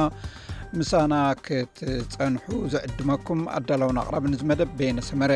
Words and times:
ምሳና 0.79 1.15
ክትፀንሑ 1.45 2.45
ዝዕድመኩም 2.73 3.41
ኣዳላውን 3.57 3.99
ኣቅራብ 4.01 4.23
ንመደብ 4.31 4.71
ቤነሰመረ 4.79 5.31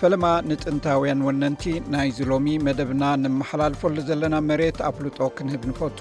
ፈለማ 0.00 0.24
ንጥንታውያን 0.50 1.20
ወነንቲ 1.26 1.64
ናይዚ 1.94 2.18
ሎሚ 2.30 2.46
መደብና 2.66 3.04
ንመሓላልፈሉ 3.22 3.94
ዘለና 4.08 4.36
መሬት 4.48 4.78
ኣፍልጦ 4.88 5.18
ክንህብ 5.36 5.62
ንፈቱ 5.70 6.00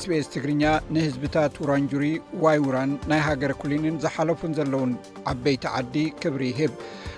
ስpስ 0.00 0.26
ትግርኛ 0.34 0.64
ንህዝብታት 0.94 1.54
ውራንጁሪ 1.62 2.04
ዋይውራን 2.44 2.90
ናይ 3.10 3.20
ሃገር 3.28 3.52
ኩሊንን 3.62 3.96
ዝሓለፉን 4.04 4.54
ዘለውን 4.58 4.92
ዓበይቲ 5.32 5.64
ዓዲ 5.78 5.94
ክብሪ 6.22 6.42
ይህብ 6.56 6.74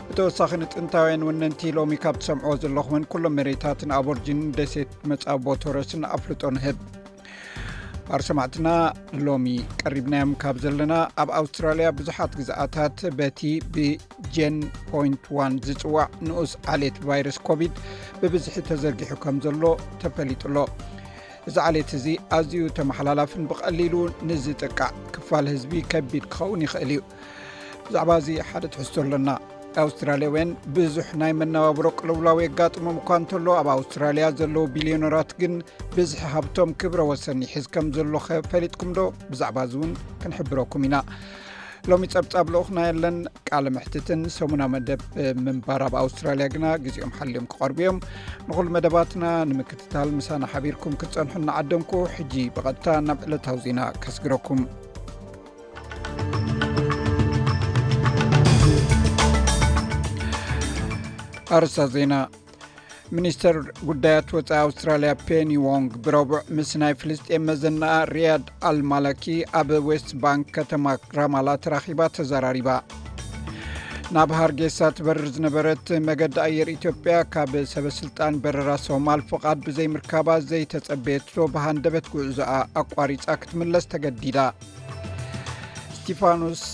ብተወሳኺ 0.08 0.50
ንጥንታውያን 0.64 1.26
ወነንቲ 1.30 1.60
ሎሚ 1.78 1.92
ካብ 2.04 2.18
ዝሰምዕዎ 2.22 2.52
ዘለኹምን 2.64 3.06
ኩሎም 3.14 3.36
መሬታትን 3.40 3.94
ኣብ 3.98 4.08
ኦርጅን 4.14 4.40
ደሴት 4.60 4.92
መፃ 5.12 5.26
ቦተረስን 5.48 6.04
ኣፍልጦ 6.16 6.42
ንህብ 6.58 6.78
ባርሰማዕትና 8.08 8.68
ሎሚ 9.26 9.44
ቀሪብናዮም 9.82 10.32
ካብ 10.42 10.56
ዘለና 10.64 10.94
ኣብ 11.22 11.28
ኣውስትራልያ 11.40 11.86
ብዙሓት 11.98 12.32
ግዛኣታት 12.40 12.98
በቲ 13.18 13.40
ብጀን 13.74 14.56
ፖን 14.88 15.12
1 15.36 15.68
ዝፅዋዕ 15.68 16.04
ንኡስ 16.26 16.52
ዓሌት 16.72 16.98
ቫይረስ 17.10 17.38
ኮቪድ 17.48 17.72
ብብዝሒ 18.22 18.56
ተዘርጊሑ 18.70 19.10
ከም 19.24 19.38
ዘሎ 19.46 19.62
ተፈሊጡሎ 20.02 20.56
እዚ 21.48 21.56
ዓሌት 21.68 21.90
እዚ 22.00 22.06
ኣዝዩ 22.38 22.64
ተመሓላላፍን 22.80 23.46
ብቀሊሉ 23.52 23.96
ንዝጥቃዕ 24.30 24.90
ክፋል 25.16 25.48
ህዝቢ 25.54 25.72
ከቢድ 25.94 26.26
ክኸውን 26.36 26.64
ይኽእል 26.66 26.92
እዩ 26.98 27.02
ብዛዕባ 27.88 28.10
እዚ 28.22 28.28
ሓደ 28.50 28.64
ትሕዝቶ 28.74 28.94
ኣለና 29.04 29.28
ኣውስትራያ 29.82 30.30
ን 30.48 30.50
ብዙሕ 30.76 31.06
ናይ 31.20 31.32
መነባብሮ 31.40 31.86
ቅልውላዊ 32.00 32.38
ኣጋጥሞም 32.48 32.98
እኳ 33.00 33.08
እተሎ 33.24 33.46
ኣብ 33.60 33.68
ኣውስትራልያ 33.76 34.26
ዘለዎ 34.40 34.62
ቢልዮኖራት 34.74 35.30
ግን 35.40 35.54
ብዝሕ 35.96 36.20
ሃብቶም 36.34 36.70
ክብረ 36.82 37.00
ወሰኒ 37.10 37.40
ይሕዝ 37.48 37.66
ከም 37.74 37.86
ዘሎከ 37.96 38.28
ፈሊጥኩም 38.52 38.90
ዶ 38.98 39.02
ብዛዕባ 39.30 39.56
እዚውን 39.68 39.92
ክንሕብረኩም 40.22 40.84
ኢና 40.88 40.98
ሎሚ 41.92 42.02
ፀብፃብ 42.14 42.46
ልኡክና 42.52 42.78
የለን 42.86 43.16
ቃል 43.50 43.66
ምሕትትን 43.76 44.20
ሰሙና 44.36 44.62
መደብ 44.74 45.00
ምንባር 45.46 45.80
ኣብ 45.88 45.94
ኣውስትራልያ 46.04 46.46
ግና 46.54 46.66
ግዜኦም 46.84 47.12
ሓልዮም 47.18 47.48
ክቀርቢ 47.54 47.78
እዮም 47.84 47.98
ንኹሉ 48.48 48.66
መደባትና 48.76 49.24
ንምክትታል 49.52 50.10
ምሳና 50.18 50.44
ሓቢርኩም 50.52 50.96
ክፀንሑ 51.02 51.34
እናዓደንኩ 51.42 51.92
ሕጂ 52.16 52.32
ብቐጥታ 52.58 52.86
ናብ 53.08 53.20
ዕለታዊ 53.28 53.58
ዜና 53.66 53.82
ከስግረኩም 54.04 54.62
ኣርሳ 61.54 61.76
ዜና 61.94 62.14
ሚኒስተር 63.16 63.56
ጉዳያት 63.88 64.28
ወፃኢ 64.36 64.56
ኣውስትራልያ 64.66 65.10
ፔኒዎንግ 65.26 65.90
ብረብዕ 66.04 66.38
ምስ 66.56 66.70
ናይ 66.82 66.92
ፍልስጤን 67.00 67.42
መዘናኣ 67.48 67.96
ሪያድ 68.16 68.44
ኣልማላኪ 68.70 69.24
ኣብ 69.60 69.68
ዌስትባንክ 69.88 70.46
ከተማ 70.56 70.86
ራማላራኺባ 71.18 72.00
ተዘራሪባ 72.16 72.68
ናብሃር 74.16 74.50
ጌሳ 74.60 74.78
ትበርር 74.96 75.28
ዝነበረት 75.36 75.86
መገዲ 76.08 76.36
ኣየር 76.46 76.68
ኢትዮጵያ 76.76 77.14
ካብ 77.36 77.52
ሰበስልጣን 77.74 78.34
በረራ 78.44 78.72
ሶማል 78.88 79.20
ፍቓድ 79.30 79.60
ብዘይ 79.68 79.88
ምርካባ 79.94 80.28
ዘይተፀበየቶ 80.50 81.32
ብሃንደበት 81.56 82.06
ጉዕዙኣ 82.16 82.50
ኣቋሪፃ 82.84 83.26
ክትምለስ 83.42 83.86
ተገዲዳ 83.94 84.40
ፋስ 86.20 86.64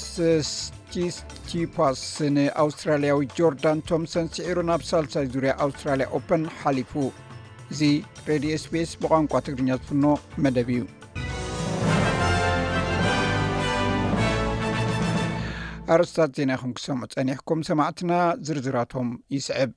ስቺፓስ 1.17 2.01
ንኣውስትራልያዊ 2.37 3.19
ጆርዳን 3.39 3.81
ቶምሰን 3.89 4.27
ስዒሩ 4.35 4.57
ናብ 4.69 4.83
ሳልሳይ 4.89 5.27
ዙርያ 5.35 5.53
ኣውስትራልያ 5.65 6.07
ኦፐን 6.17 6.43
ሓሊፉ 6.61 6.93
እዚ 7.73 7.81
ሬድዮ 8.29 8.53
ስፔስ 8.65 8.93
ብቋንቋ 9.03 9.33
ትግርኛ 9.47 9.71
ዝፍኖ 9.83 10.05
መደብ 10.45 10.71
እዩ 10.77 10.83
ኣረስታት 15.97 16.33
ዜና 16.39 16.51
ይኹም 16.57 16.73
ክሰምዑ 16.79 17.05
ፀኒሕኩም 17.17 17.61
ሰማዕትና 17.71 18.13
ዝርዝራቶም 18.49 19.09
ይስዕብ 19.37 19.71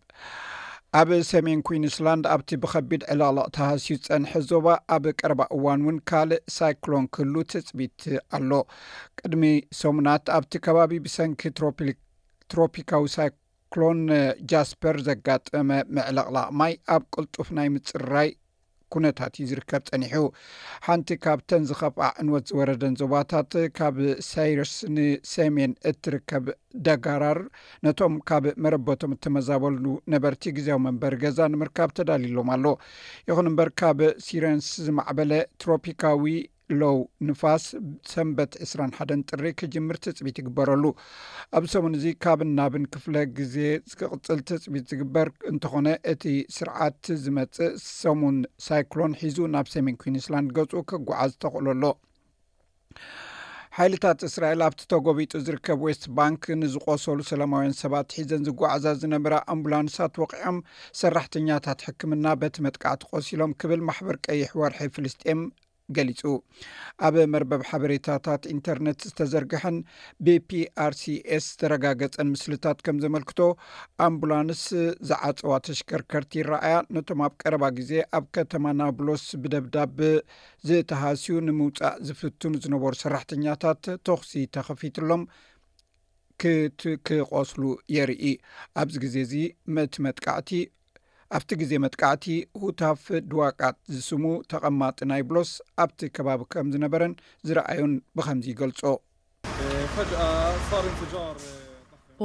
ኣብ 1.00 1.10
ሰሜን 1.30 1.60
ኩንስላንድ 1.68 2.26
ኣብቲ 2.34 2.50
ብከቢድ 2.64 3.04
ዕለቕላቕ 3.12 3.46
ተሃስት 3.56 4.04
ፀንሐ 4.10 4.32
ዞባ 4.50 4.68
ኣብ 4.96 5.06
ቀረባ 5.20 5.42
እዋን 5.56 5.80
እውን 5.86 5.98
ካልእ 6.10 6.42
ሳይክሎን 6.56 7.06
ክህሉ 7.16 7.36
ትፅቢት 7.52 8.02
ኣሎ 8.38 8.52
ቅድሚ 9.22 9.44
ሰሙናት 9.80 10.26
ኣብቲ 10.36 10.54
ከባቢ 10.66 10.92
ብሰንኪ 11.06 11.42
ትሮፒካዊ 12.54 13.04
ሳይክሎን 13.16 14.02
ጃስፐር 14.54 14.98
ዘጋጠመ 15.08 15.70
መዕለቕላቅ 16.00 16.48
ማይ 16.62 16.76
ኣብ 16.98 17.06
ቅልጡፍ 17.16 17.50
ናይ 17.60 17.70
ምፅራይ 17.78 18.32
ኩነታት 18.94 19.34
ዩ 19.42 19.44
ዝርከብ 19.52 19.84
ፀኒሑ 19.90 20.14
ሓንቲ 20.86 21.10
ካብተን 21.24 21.64
ዝኸፍ 21.70 21.96
ዕንወት 22.22 22.46
ዝወረደን 22.52 22.98
ዞባታት 23.02 23.52
ካብ 23.78 23.96
ሳይረስ 24.30 24.74
ንሰሜን 24.96 25.74
እትርከብ 25.92 26.46
ደጋራር 26.88 27.40
ነቶም 27.86 28.14
ካብ 28.30 28.46
መረበቶም 28.66 29.14
እተመዛበሉ 29.18 29.84
ነበርቲ 30.16 30.44
ግዜዊ 30.58 30.78
መንበሪ 30.88 31.16
ገዛ 31.26 31.40
ንምርካብ 31.54 31.90
ተዳልሎም 32.00 32.50
ኣሎ 32.56 32.66
ይኹን 33.30 33.50
እምበር 33.52 33.72
ካብ 33.82 34.00
ሲረንስ 34.28 34.70
ዝማዕበለ 34.88 35.32
ትሮፒካዊ 35.64 36.24
ሎው 36.82 36.96
ንፋስ 37.28 37.64
ሰንበት 38.12 38.52
2ስራሓደን 38.66 39.22
ጥሪ 39.30 39.46
ክጅምር 39.60 39.96
ትፅቢት 40.06 40.38
ይግበረሉ 40.42 40.84
ኣብ 41.58 41.66
ሰሙን 41.74 41.96
እዚ 41.98 42.06
ካብ 42.24 42.40
እናብን 42.46 42.86
ክፍለ 42.94 43.16
ግዜ 43.40 43.56
ዝክቕፅል 43.92 44.40
ተፅቢት 44.50 44.86
ዝግበር 44.92 45.30
እንተኾነ 45.52 45.88
እቲ 46.12 46.24
ስርዓት 46.58 47.02
ዝመፅእ 47.24 47.74
ሰሙን 48.02 48.38
ሳይክሎን 48.68 49.18
ሒዙ 49.24 49.40
ናብ 49.56 49.70
ሰሜን 49.76 49.98
ኩንስላንድ 50.04 50.52
ገፁ 50.60 50.72
ክጓዓዝ 50.92 51.34
ተኽእለ 51.46 51.68
ኣሎ 51.76 51.84
ሓይልታት 53.78 54.20
እስራኤል 54.28 54.60
ኣብቲ 54.68 54.82
ተጎቢጡ 54.94 55.32
ዝርከብ 55.46 55.80
ወስት 55.86 56.04
ባንክ 56.18 56.42
ንዝቆሰሉ 56.62 57.20
ሰላማውያን 57.30 57.78
ሰባት 57.84 58.10
ሒዘን 58.18 58.44
ዝጓዓዛ 58.48 58.86
ዝነበራ 59.02 59.36
ኣምቡላንሳት 59.54 60.20
ወቂዖም 60.24 60.58
ሰራሕተኛታት 61.02 61.80
ሕክምና 61.88 62.26
በቲ 62.44 62.56
መጥቃዕቲ 62.66 63.02
ቆሲሎም 63.14 63.56
ክብል 63.64 63.82
ማሕበር 63.90 64.18
ቀይሕ 64.28 64.52
ወርሒ 64.62 64.82
ፍልስጥም 64.98 65.42
ገሊጹ 65.98 66.22
ኣብ 67.08 67.16
መርበብ 67.34 67.62
ሓበሬታታት 67.70 68.44
ኢንተርነት 68.54 69.00
ዝተዘርግሐን 69.10 69.78
ብፒአር 70.26 70.94
ሲኤስ 71.00 71.46
ዝተረጋገፀን 71.52 72.30
ምስልታት 72.34 72.78
ከም 72.86 72.98
ዘመልክቶ 73.04 73.40
ኣምቡላንስ 74.08 74.62
ዝዓፀዋ 75.10 75.54
ተሽከርከርቲ 75.68 76.34
ይረኣያ 76.42 76.76
ነቶም 76.98 77.22
ኣብ 77.28 77.34
ቀረባ 77.42 77.64
ግዜ 77.80 77.92
ኣብ 78.18 78.28
ከተማ 78.38 78.66
ናብሎስ 78.82 79.26
ብደብዳብ 79.44 79.98
ዝተሃስዩ 80.70 81.36
ንምውፃእ 81.48 81.98
ዝፍትኑ 82.10 82.54
ዝነበሩ 82.66 82.94
ሰራሕተኛታት 83.04 83.84
ተኽሲ 84.10 84.34
ተኸፊትሎም 84.58 85.24
ክቆስሉ 87.08 87.64
የርኢ 87.96 88.32
ኣብዚ 88.82 88.96
ግዜ 89.04 89.16
እዚ 89.26 89.34
ምእቲ 89.74 89.94
መጥቃዕቲ 90.06 90.50
ኣብቲ 91.38 91.52
ግዜ 91.62 91.72
መጥካዕቲ 91.84 92.26
ሁታፍ 92.62 93.02
ድዋቃት 93.32 93.78
ዝስሙ 93.96 94.24
ተቐማጢ 94.52 94.98
ናይ 95.12 95.22
ብሎስ 95.30 95.52
ኣብቲ 95.84 96.00
ከባቢ 96.16 96.42
ከም 96.54 96.68
ዝነበረን 96.76 97.14
ዝረኣዩን 97.50 97.94
ብከምዚ 98.18 98.46
ገልጾ 98.62 98.82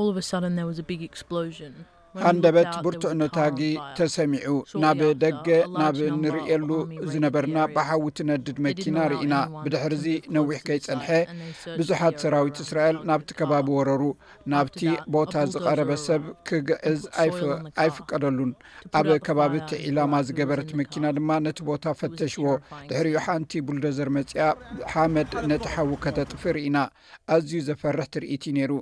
eh, 0.00 1.86
ሃንደበት 2.24 2.70
ብርቱዕ 2.84 3.10
ኖታጊ 3.20 3.58
ተሰሚዑ 3.98 4.52
ናብ 4.82 5.00
ደገ 5.24 5.48
ናብ 5.80 5.96
ንርኤሉ 6.22 6.68
ዝነበርና 7.12 7.58
ብሓዊ 7.74 8.04
ትነድድ 8.18 8.58
መኪና 8.66 8.96
ርኢና 9.12 9.34
ብድሕሪዚ 9.64 10.06
ነዊሕ 10.36 10.60
ከይጸንሐ 10.68 11.06
ብዙሓት 11.78 12.16
ሰራዊት 12.24 12.58
እስራኤል 12.64 12.98
ናብቲ 13.10 13.28
ከባቢ 13.40 13.66
ወረሩ 13.78 14.02
ናብቲ 14.54 14.80
ቦታ 15.16 15.34
ዝቐረበ 15.52 15.90
ሰብ 16.06 16.24
ክግዕዝ 16.50 17.02
ኣይፍቀደሉን 17.84 18.52
ኣብ 19.00 19.10
ከባቢቲ 19.28 19.70
ዒላማ 19.88 20.14
ዝገበረት 20.28 20.70
መኪና 20.82 21.04
ድማ 21.18 21.30
ነቲ 21.46 21.58
ቦታ 21.70 21.84
ፈተሽዎ 22.00 22.46
ድሕሪኡ 22.90 23.16
ሓንቲ 23.26 23.52
ቡልደዘር 23.68 24.10
መፅኣ 24.18 24.38
ሓመድ 24.94 25.32
ነቲ 25.52 25.64
ሓዊ 25.74 25.90
ከተጥፊ 26.06 26.42
ርኢና 26.56 26.76
ኣዝዩ 27.36 27.60
ዘፈርሕ 27.70 28.06
ትርኢቲ 28.14 28.44
ነይሩ 28.58 28.72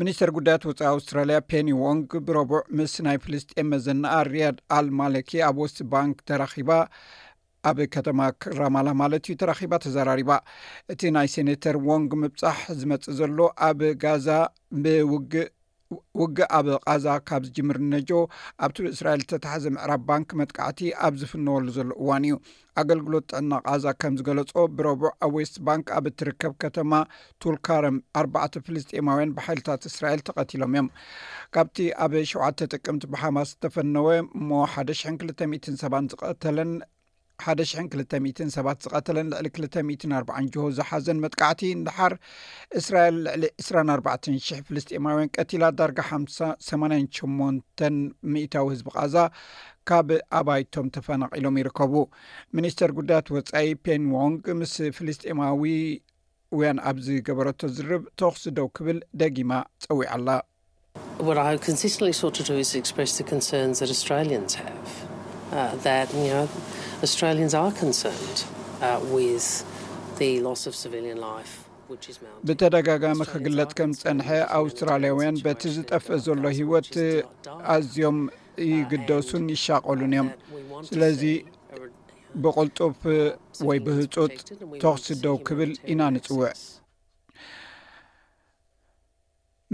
ሚኒስተር 0.00 0.30
ጉዳያት 0.34 0.64
ወፃኢ 0.68 0.86
ኣውስትራልያ 0.94 1.36
ፔኒ 1.50 1.68
ዎንግ 1.84 2.10
ብረቡዕ 2.26 2.60
ምስ 2.78 2.92
ናይ 3.06 3.16
ፕልስጥን 3.24 3.66
መዘናኣ 3.70 4.12
ሪያድ 4.28 4.58
ኣልማለኪ 4.76 5.30
ኣብ 5.46 5.56
ወስ 5.62 5.74
ባንክ 5.92 6.16
ተራኺባ 6.28 6.70
ኣብ 7.70 7.78
ከተማ 7.94 8.20
ክራማላ 8.44 8.88
ማለት 9.00 9.24
እዩ 9.30 9.34
ተራኺባ 9.40 9.72
ተዘራሪባ 9.84 10.30
እቲ 10.94 11.00
ናይ 11.16 11.30
ሴነተር 11.34 11.78
ዎንግ 11.88 12.10
ምብፃሕ 12.22 12.60
ዝመፅእ 12.82 13.16
ዘሎ 13.20 13.38
ኣብ 13.68 13.80
ጋዛ 14.04 14.28
ብውግእ 14.84 15.48
ውጊ 16.20 16.38
ኣብ 16.56 16.66
ቃዛ 16.86 17.04
ካብ 17.28 17.42
ዝጅምር 17.46 17.76
እነጆ 17.82 18.10
ኣብቲ 18.64 18.76
ብእስራኤል 18.84 19.22
ተታሕዘ 19.30 19.64
ምዕራብ 19.74 20.02
ባንኪ 20.08 20.28
መጥቃዕቲ 20.40 20.80
ኣብ 21.06 21.14
ዝፍነወሉ 21.20 21.66
ዘሎ 21.76 21.88
እዋን 22.02 22.24
እዩ 22.28 22.34
ኣገልግሎት 22.80 23.26
ጥዕና 23.30 23.52
ቃዛ 23.68 23.84
ከም 24.00 24.16
ዝገለጾ 24.18 24.52
ብረቡዕ 24.78 25.10
ኣብ 25.26 25.32
ዌስት 25.42 25.56
ባንክ 25.68 25.86
ኣብ 25.98 26.04
እትርከብ 26.10 26.52
ከተማ 26.64 26.92
ቱልካረም 27.44 27.96
ኣባተ 28.22 28.52
ፍልስጤማውያን 28.66 29.34
ብሓይልታት 29.38 29.88
እስራኤል 29.92 30.22
ተቐቲሎም 30.28 30.74
እዮም 30.76 30.88
ካብቲ 31.56 31.78
ኣብ 32.06 32.12
7ተ 32.34 32.60
ጥቅምቲ 32.74 33.04
ብሓማስ 33.14 33.48
ዝተፈነወ 33.54 34.08
እሞ 34.38 34.50
ሓደ 34.74 34.90
0200 35.04 35.76
ሰባን 35.84 36.10
ዝቀተለን 36.12 36.72
ሓደ 37.44 37.60
ሽ02ል00 37.70 38.48
ሰባት 38.54 38.78
ዝቐተለን 38.84 39.28
ልዕሊ 39.46 39.66
2 39.74 40.06
4ርባ 40.20 40.30
ጆሆ 40.54 40.64
ዝሓዘን 40.76 41.18
መጥካዕቲ 41.24 41.60
እንድሓር 41.76 42.12
እስራኤል 42.80 43.16
ልዕሊ 43.42 43.50
2 43.66 43.92
4ባ00 43.94 44.58
ፍልስጢማውያን 44.68 45.30
ቀቲላ 45.36 45.64
ዳርጋ 45.78 46.00
ሓ 46.08 46.18
8ንን 46.68 47.04
ሸሞን 47.18 47.58
ሚእታዊ 48.34 48.66
ህዝቢ 48.74 48.86
ቓዛ 48.96 49.16
ካብ 49.90 50.08
ኣባይቶም 50.38 50.88
ተፈናቂሎም 50.96 51.58
ይርከቡ 51.60 51.94
ሚኒስተር 52.58 52.90
ጉዳያት 52.98 53.30
ወፃኢ 53.36 53.68
ፔን 53.86 54.04
ዎንግ 54.18 54.44
ምስ 54.62 54.74
ፍልስጢማዊ 54.98 55.54
ውያን 56.58 56.78
ኣብዝገበረቶ 56.90 57.60
ዝርብ 57.76 58.04
ተክስ 58.20 58.44
ደው 58.58 58.68
ክብል 58.78 58.98
ደጊማ 59.22 59.50
ፀዊዓ 59.86 60.10
ኣላ 60.18 60.40
ብተደጋጋሚ 72.46 73.14
uh, 73.20 73.28
uh, 73.28 73.32
ክግለጽ 73.32 73.70
ከም 73.78 73.90
ዝጸንሐ 73.98 74.28
ኣውስትራልያውያን 74.58 75.36
በቲ 75.46 75.62
ዝጠፍአ 75.76 76.18
ዘሎ 76.26 76.42
ሂይወት 76.58 76.90
ኣዝዮም 77.76 78.18
ይግደሱን 78.72 79.44
ይሻቐሉን 79.54 80.12
እዮም 80.16 80.28
ስለዚ 80.90 81.22
ብቕልጡፍ 82.42 82.98
uh, 83.16 83.22
ወይ 83.70 83.78
ብህፁጥ 83.88 84.28
ተኽሲ 84.84 85.06
ደው 85.24 85.36
ክብል 85.50 85.72
ኢና 85.92 86.00
ንፅውዕ 86.16 86.52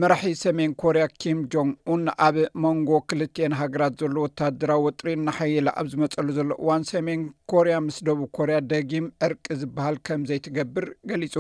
መራሒ 0.03 0.31
ሰሜን 0.41 0.71
ኮርያ 0.83 1.03
ኪም 1.23 1.41
ጆን 1.53 1.69
ን 2.05 2.13
ኣብ 2.25 2.37
መንጎ 2.63 2.89
ክልትኤን 3.11 3.53
ሃገራት 3.59 3.93
ዘሎ 4.03 4.15
ወታደራዊ 4.25 4.81
ወጥሪ 4.87 5.09
እናሓየላ 5.17 5.69
ኣብ 5.81 5.87
ዝመፀሉ 5.93 6.29
ዘሎ 6.39 6.49
እዋን 6.63 6.83
ሰሜን 6.91 7.21
ኮርያ 7.51 7.75
ምስ 7.85 7.97
ደቡብ 8.07 8.25
ኮርያ 8.39 8.57
ደጊም 8.71 9.07
ዕርቂ 9.27 9.45
ዝበሃል 9.61 9.97
ከምዘይትገብር 10.07 10.87
ገሊጹ 11.11 11.37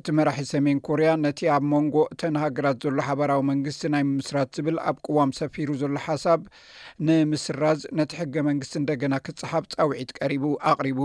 እቲ 0.00 0.06
መራሒ 0.18 0.42
ሰሜን 0.52 0.80
ኮርያ 0.88 1.08
ነቲ 1.22 1.40
ኣብ 1.54 1.64
መንጎ 1.72 1.96
እተን 2.14 2.36
ሃገራት 2.42 2.82
ዘሎ 2.86 2.98
ሓበራዊ 3.08 3.40
መንግስቲ 3.52 3.82
ናይ 3.94 4.04
ምስራት 4.10 4.50
ዝብል 4.58 4.80
ኣብ 4.92 4.98
ቅዋም 5.08 5.32
ሰፊሩ 5.40 5.72
ዘሎ 5.84 5.94
ሓሳብ 6.08 6.42
ንምስራዝ 7.08 7.80
ነቲ 8.02 8.12
ሕገ 8.20 8.36
መንግስቲ 8.50 8.76
እንደገና 8.82 9.14
ክፀሓብ 9.28 9.64
ፀውዒት 9.78 10.12
ቀሪቡ 10.20 10.44
ኣቕሪቡ 10.74 11.00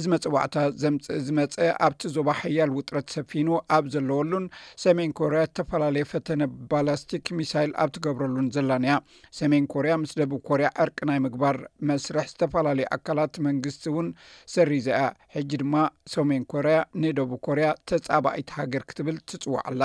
እዚ 0.00 0.04
መፀዋዕታ 0.16 0.56
ዘም 0.82 0.98
ዝመፀ 1.28 1.56
ኣብቲ 1.88 2.02
ዞባ 2.18 2.28
ሓያል 2.42 2.72
ውጥረት 2.80 3.08
ሰፊኑ 3.18 3.48
ኣብ 3.78 3.86
ዘለወሉን 3.96 4.44
ሰሜን 4.86 5.14
ኮርያ 5.22 5.40
ዝተፈላለዩ 5.48 6.04
ፈተነ 6.10 6.42
ባላስቲክ 6.70 7.26
ሚሳይል 7.38 7.70
ኣብ 7.82 7.88
እትገብረሉን 7.90 8.48
ዘላንያ 8.54 8.92
ሰሜን 9.38 9.64
ኮርያ 9.74 9.92
ምስ 10.02 10.12
ደቡብ 10.20 10.40
ኮርያ 10.48 10.68
ዕርቂ 10.84 10.98
ናይ 11.10 11.18
ምግባር 11.24 11.56
መስርሕ 11.88 12.26
ዝተፈላለዩ 12.32 12.86
ኣካላት 12.96 13.34
መንግስቲ 13.46 13.82
እውን 13.92 14.08
ሰሪዘ 14.54 14.86
እያ 14.98 15.02
ሕጂ 15.34 15.50
ድማ 15.62 15.74
ሰሜን 16.14 16.44
ኮርያ 16.54 16.76
ንደቡብ 17.02 17.34
ኮርያ 17.48 17.68
ተፃባኢት 17.90 18.50
ሃገር 18.60 18.84
ክትብል 18.90 19.18
ትፅዋዓላ 19.30 19.82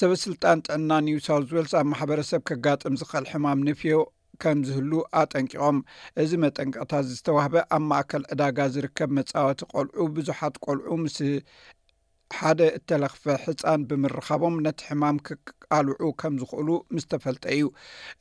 ሰበስልጣን 0.00 0.58
ጥዕና 0.66 0.90
ኒውሳውት 1.08 1.52
ወልስ 1.56 1.72
ኣብ 1.80 1.86
ማሕበረሰብ 1.94 2.40
ከጋጥም 2.48 2.98
ዝኽእል 3.02 3.26
ሕማም 3.32 3.60
ንፍዮ 3.68 3.96
ከም 4.42 4.58
ዝህሉ 4.68 4.92
ኣጠንቂቖም 5.20 5.76
እዚ 6.22 6.30
መጠንቀቅታት 6.42 7.06
ዝተዋህበ 7.12 7.54
ኣብ 7.76 7.82
ማእከል 7.90 8.24
ዕዳጋ 8.32 8.58
ዝርከብ 8.74 9.10
መፃወቲ 9.18 9.60
ቆልዑ 9.74 9.98
ብዙሓት 10.16 10.54
ቆልዑ 10.66 10.88
ምስ 11.04 11.16
ሓደ 12.38 12.60
እተለኽፈ 12.78 13.24
ሕጻን 13.44 13.80
ብምርኻቦም 13.88 14.54
ነቲ 14.64 14.78
ሕማም 14.88 15.16
ክቅ 15.26 15.44
ኣልውዑ 15.76 16.08
ከም 16.20 16.34
ዝክእሉ 16.40 16.68
ምስ 16.94 17.04
ተፈልጠ 17.12 17.44
እዩ 17.54 17.64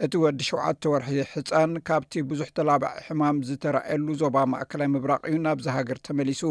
እቲ 0.05 0.11
ወዲ 0.23 0.39
ሸውተ 0.49 0.83
ወርሒ 0.91 1.09
ሕፃን 1.31 1.71
ካብቲ 1.87 2.13
ብዙሕ 2.29 2.47
ተላባዒ 2.57 2.95
ሕማም 3.07 3.37
ዝተረኣየሉ 3.47 4.07
ዞባ 4.21 4.35
ማእከላይ 4.53 4.89
ምብራቅ 4.95 5.21
እዩ 5.29 5.35
ናብዚ 5.47 5.65
ሃገር 5.77 5.99
ተመሊሱ 6.07 6.41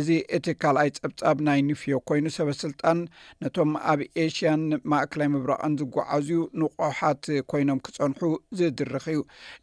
እዚ 0.00 0.08
እቲ 0.38 0.46
ካልኣይ 0.62 0.90
ፀብጻብ 1.00 1.36
ናይ 1.48 1.60
ኒፍዮ 1.68 1.96
ኮይኑ 2.10 2.26
ሰበስልጣን 2.38 2.98
ነቶም 3.44 3.72
ኣብ 3.92 4.00
ኤሽያን 4.24 4.62
ማእከላይ 4.92 5.30
ምብራቅን 5.34 5.74
ዝጓዓዝዩ 5.82 6.40
ንቑሓት 6.62 7.22
ኮይኖም 7.52 7.80
ክፀንሑ 7.86 8.22
ዝድርኽ 8.60 9.04
እዩ 9.14 9.20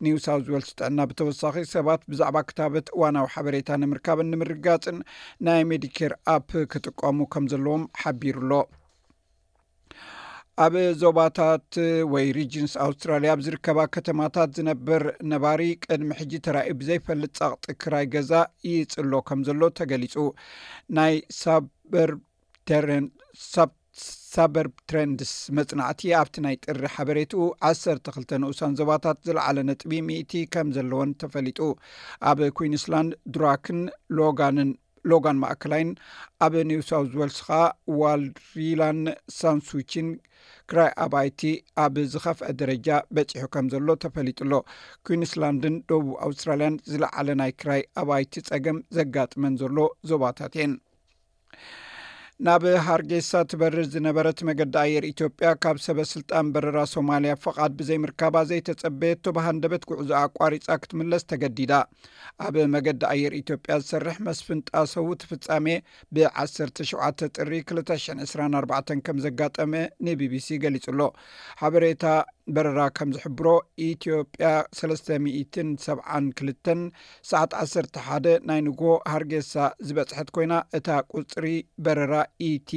ኒውሳው 0.08 0.40
ወልስ 0.56 0.72
ጥዕና 0.80 1.00
ብተወሳኺ 1.12 1.56
ሰባት 1.76 2.02
ብዛዕባ 2.12 2.38
ክታበት 2.50 2.88
እዋናዊ 2.96 3.28
ሓበሬታ 3.36 3.70
ንምርካብን 3.84 4.32
ንምርጋፅን 4.34 4.98
ናይ 5.48 5.62
ሜዲኬር 5.74 6.12
ኣፕ 6.36 6.50
ክጥቀሙ 6.74 7.18
ከም 7.36 7.46
ዘለዎም 7.54 7.86
ሓቢሩ 8.02 8.38
ሎ 8.52 8.64
ኣብ 10.64 10.74
ዞባታት 11.00 11.74
ወይ 12.12 12.26
ሪጅንስ 12.36 12.74
ኣውስትራልያ 12.84 13.32
ብዝርከባ 13.40 13.80
ከተማታት 13.96 14.50
ዝነበር 14.58 15.04
ነባሪ 15.32 15.62
ቅድሚ 15.86 16.10
ሕጂ 16.20 16.32
ተራእ 16.46 16.70
ብዘይፈልጥ 16.82 17.30
ፀቕጢ 17.42 17.66
ክራይ 17.84 18.06
ገዛ 18.14 18.32
ይፅሎ 18.68 19.12
ከም 19.30 19.40
ዘሎ 19.48 19.62
ተገሊፁ 19.80 20.16
ናይ 21.00 21.16
ሳበርብ 21.42 21.68
ትረንድስ 24.92 25.34
መፅናዕቲ 25.58 26.02
ኣብቲ 26.22 26.38
ናይ 26.48 26.56
ጥሪ 26.64 26.82
ሓበሬትኡ 26.96 27.42
1ሰርተ 27.72 28.06
2ልተ 28.16 28.32
ንኡሳን 28.44 28.78
ዞባታት 28.82 29.20
ዝለዓለ 29.28 29.58
ነጥቢ 29.72 29.92
ሚእቲ 30.10 30.32
ከም 30.56 30.68
ዘለዎን 30.78 31.12
ተፈሊጡ 31.24 31.60
ኣብ 32.32 32.40
ኩንስላንድ 32.60 33.12
ድራክን 33.36 33.82
ሎጋንን 34.20 34.72
ሎጋን 35.12 35.38
ማእከላይን 35.42 35.90
ኣብ 36.46 36.54
ኒውሳውወልስ 36.70 37.38
ከ 37.48 37.58
ዋልሪላን 38.00 39.00
ሳንስቺን 39.40 40.08
ክራይ 40.72 40.92
ኣባይቲ 41.06 41.42
ኣብ 41.84 41.96
ዝኸፍአ 42.14 42.50
ደረጃ 42.62 42.88
በፂሑ 43.18 43.44
ከም 43.56 43.68
ዘሎ 43.74 43.88
ተፈሊጡሎ 44.06 44.52
ኩንስላንድን 45.08 45.78
ደቡብ 45.92 46.10
ኣውስትራልያን 46.28 46.80
ዝለዓለ 46.92 47.28
ናይ 47.42 47.54
ክራይ 47.62 47.84
ኣባይቲ 48.04 48.34
ጸገም 48.50 48.80
ዘጋጥመን 49.00 49.58
ዘሎ 49.64 49.78
ዞባታት 50.12 50.56
እየን 50.58 50.74
ናብ 52.46 52.64
ሃርጌሳ 52.86 53.30
ትበርድ 53.50 53.86
ዝነበረት 53.92 54.40
መገዲ 54.48 54.74
ኣየር 54.82 55.04
ኢትዮጵያ 55.10 55.50
ካብ 55.64 55.78
ሰበስልጣን 55.86 56.50
በረራ 56.54 56.80
ሶማልያ 56.94 57.34
ፍቓድ 57.44 57.72
ብዘይምርከባ 57.80 58.36
ዘይተጸበየ 58.50 59.14
ቶባሃንደበት 59.26 59.84
ጉዕዞ 59.92 60.10
ኣቋሪፃ 60.24 60.68
ክትምለስ 60.84 61.24
ተገዲዳ 61.32 61.74
ኣብ 62.48 62.58
መገዲ 62.76 63.02
ኣየር 63.14 63.36
ኢትዮጵያ 63.42 63.76
ዝሰርሕ 63.84 64.18
መስፍንጣ 64.28 64.68
ሰው 64.96 65.08
ትፍጻሜ 65.24 65.68
ብ17 66.18 67.26
ጥሪ 67.38 67.52
224 67.78 68.98
ከም 69.08 69.22
ዘጋጠመ 69.28 69.74
ንቢቢሲ 70.08 70.50
ገሊጹ 70.66 70.86
ኣሎ 70.96 71.02
ሓበሬታ 71.62 72.04
በረራ 72.56 72.80
ከም 72.98 73.10
ዝሕብሮ 73.16 73.48
ኢትዮጵያ 73.92 74.48
372 74.80 76.68
ሰዓት 77.30 77.52
11 77.62 78.46
ናይ 78.50 78.60
ንጎ 78.68 78.82
ሃርጌሳ 79.14 79.54
ዝበፅሐት 79.88 80.30
ኮይና 80.36 80.54
እታ 80.80 80.88
ቁፅሪ 81.16 81.46
በረራ 81.86 82.16
ኢቲ 82.50 82.72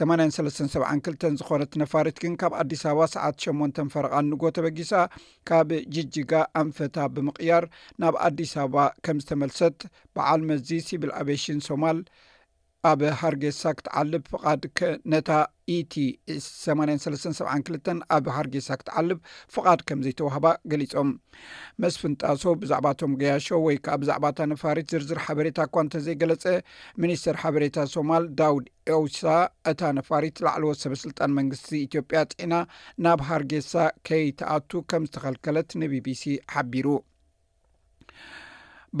8372 0.00 1.38
ዝኾነት 1.42 1.72
ነፋሪት 1.82 2.18
ግን 2.24 2.34
ካብ 2.40 2.52
ኣዲስ 2.62 2.82
ኣበባ 2.90 3.06
ሰዓት 3.14 3.36
8 3.54 3.82
ፈረቓን 3.94 4.28
ንጎ 4.32 4.42
ተበጊሳ 4.58 4.92
ካብ 5.50 5.70
ጂጅጋ 5.94 6.32
ኣንፈታ 6.62 6.96
ብምቕያር 7.14 7.64
ናብ 8.02 8.16
ኣዲስ 8.28 8.52
ኣበባ 8.64 8.84
ከም 9.06 9.20
ዝተመልሰት 9.24 9.78
በዓልመዚ 10.16 10.68
ሲቪል 10.90 11.12
ኣብሽን 11.20 11.60
ሶማል 11.68 12.00
ኣብ 12.88 13.00
ሃርጌሳ 13.20 13.62
ክትዓልብ 13.78 14.22
ፍቃድ 14.32 14.62
ነታ 15.12 15.30
ኢቲ 15.74 15.94
872 16.44 17.90
ኣብ 18.16 18.26
ሃርጌሳ 18.36 18.68
ክትዓልብ 18.80 19.18
ፍቓድ 19.54 19.80
ከም 19.88 20.00
ዘይተዋህባ 20.06 20.46
ገሊፆም 20.70 21.10
መስፍንጣሶ 21.84 22.42
ብዛዕባቶም 22.62 23.12
ገያሾ 23.22 23.46
ወይ 23.66 23.76
ከዓ 23.86 23.96
ብዛዕባ 24.04 24.24
እታ 24.34 24.40
ነፋሪት 24.52 24.88
ዝርዝር 24.94 25.20
ሓበሬታ 25.26 25.58
እኳ 25.68 25.76
እንተዘይገለፀ 25.86 26.46
ሚኒስትር 27.04 27.38
ሓበሬታ 27.42 27.76
ሶማል 27.96 28.26
ዳውድ 28.40 28.64
ኤውሳ 28.94 29.22
እታ 29.72 29.80
ነፋሪት 29.98 30.38
ላዕለዎ 30.48 30.72
ሰበስልጣን 30.84 31.36
መንግስቲ 31.40 31.70
ኢትዮጵያ 31.88 32.22
ፅና 32.34 32.54
ናብ 33.06 33.22
ሃርጌሳ 33.30 33.74
ከይተኣቱ 34.08 34.70
ከም 34.92 35.04
ዝተኸልከለት 35.10 35.70
ንቢቢሲ 35.82 36.24
ሓቢሩ 36.56 36.88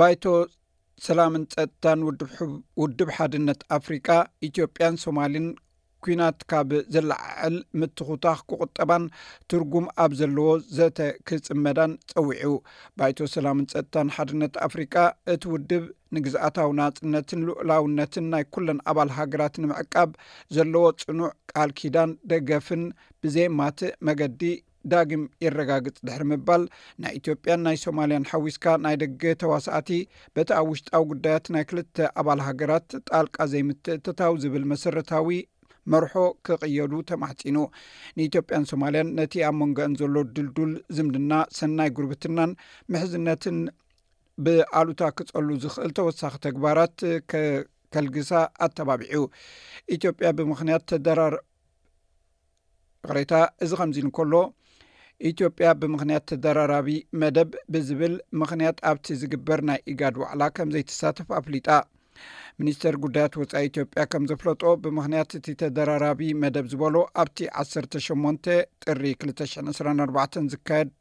ባይቶ 0.00 0.24
ሰላምን 1.06 1.44
ፀጥታን 1.52 2.00
ውድብ 2.80 3.10
ሓድነት 3.16 3.60
ኣፍሪቃ 3.76 4.08
ኢትዮጵያን 4.48 4.96
ሶማሊን 5.04 5.46
ኩናት 6.04 6.38
ካብ 6.50 6.70
ዘለዓዕል 6.94 7.56
ምትኩታክ 7.78 8.40
ክቁጠባን 8.50 9.04
ትርጉም 9.50 9.86
ኣብ 10.04 10.12
ዘለዎ 10.20 10.46
ዘተክፅመዳን 10.76 11.92
ፀዊዑ 12.12 12.52
ባይቶ 13.00 13.18
ሰላምን 13.34 13.68
ፀጥታን 13.72 14.12
ሓድነት 14.16 14.54
ኣፍሪቃ 14.68 14.94
እቲ 15.34 15.42
ውድብ 15.54 15.84
ንግዝአታዊ 16.16 16.70
ናፅነትን 16.80 17.42
ልዑላውነትን 17.48 18.28
ናይ 18.34 18.44
ኩለን 18.56 18.80
ኣባል 18.92 19.12
ሃገራት 19.18 19.56
ንምዕቃብ 19.64 20.12
ዘለዎ 20.58 20.84
ፅኑዕ 21.04 21.30
ቃል 21.52 21.72
ኪዳን 21.80 22.12
ደገፍን 22.32 22.84
ብዘ 23.24 23.36
ማትእ 23.60 23.96
መገዲ 24.08 24.42
ዳግም 24.92 25.22
የረጋግፅ 25.44 25.98
ድሕሪ 26.06 26.22
ምባል 26.30 26.62
ናይ 27.02 27.12
ኢትዮጵያን 27.20 27.62
ናይ 27.66 27.76
ሶማልያን 27.84 28.26
ሓዊስካ 28.30 28.64
ናይ 28.84 28.96
ደገ 29.02 29.22
ተዋሳእቲ 29.42 29.88
በቲ 30.34 30.48
ኣብ 30.58 30.66
ውሽጣዊ 30.72 31.02
ጉዳያት 31.12 31.46
ናይ 31.54 31.64
ክልተ 31.70 31.96
ኣባል 32.20 32.40
ሃገራት 32.48 32.88
ጣልቃ 33.10 33.36
ዘይምትእተታው 33.54 34.34
ዝብል 34.42 34.64
መሰረታዊ 34.72 35.30
መርሖ 35.92 36.14
ክቅየዱ 36.46 36.92
ተማሕፂኑ 37.10 37.58
ንኢትዮጵያን 38.16 38.66
ሶማልያን 38.70 39.12
ነቲ 39.18 39.34
ኣብ 39.48 39.54
ሞንጋአን 39.60 39.94
ዘሎ 40.00 40.14
ድልዱል 40.36 40.72
ዝምድና 40.96 41.32
ሰናይ 41.58 41.90
ጉርብትናን 41.98 42.50
ምሕዝነትን 42.94 43.58
ብኣልኡታ 44.46 45.02
ክፀሉ 45.18 45.48
ዝኽእል 45.62 45.92
ተወሳኺ 45.98 46.34
ተግባራት 46.46 46.96
ከልግሳ 47.94 48.30
ኣተባቢዑ 48.66 49.20
ኢትዮጵያ 49.96 50.28
ብምክንያት 50.40 50.84
ተደራርቅሬታ 50.92 51.42
እዚ 53.64 53.72
ከምዚኢሉ 53.80 54.06
ንከሎ 54.10 54.34
ኢትዮጵያ 55.28 55.70
ብምኽንያት 55.80 56.24
ተደራራቢ 56.30 56.88
መደብ 57.20 57.50
ብዝብል 57.72 58.14
ምኽንያት 58.42 58.78
ኣብቲ 58.90 59.06
ዝግበር 59.22 59.60
ናይ 59.70 59.80
ኢጋድ 59.92 60.16
ዋዕላ 60.22 60.42
ከም 60.58 60.72
ዘይተሳትፍ 60.76 61.28
አፍሊጣ 61.40 61.68
ሚኒስትር 62.60 62.94
ጉዳያት 63.04 63.34
ወፃኢ 63.40 63.64
ኢትዮጵያ 63.70 64.02
ከም 64.12 64.24
ዘፍለጦ 64.30 64.62
ብምኽንያት 64.84 65.30
እቲ 65.38 65.46
ተደራራቢ 65.60 66.22
መደብ 66.42 66.66
ዝበሎ 66.72 66.96
ኣብቲ 67.22 67.38
1ሰ 67.62 68.00
ሸን 68.06 68.34
ጥሪ 68.86 69.02
2ልተሽ 69.24 69.52
2 69.62 69.76
4ርባ 69.92 70.18
ዝካየድ 70.54 70.92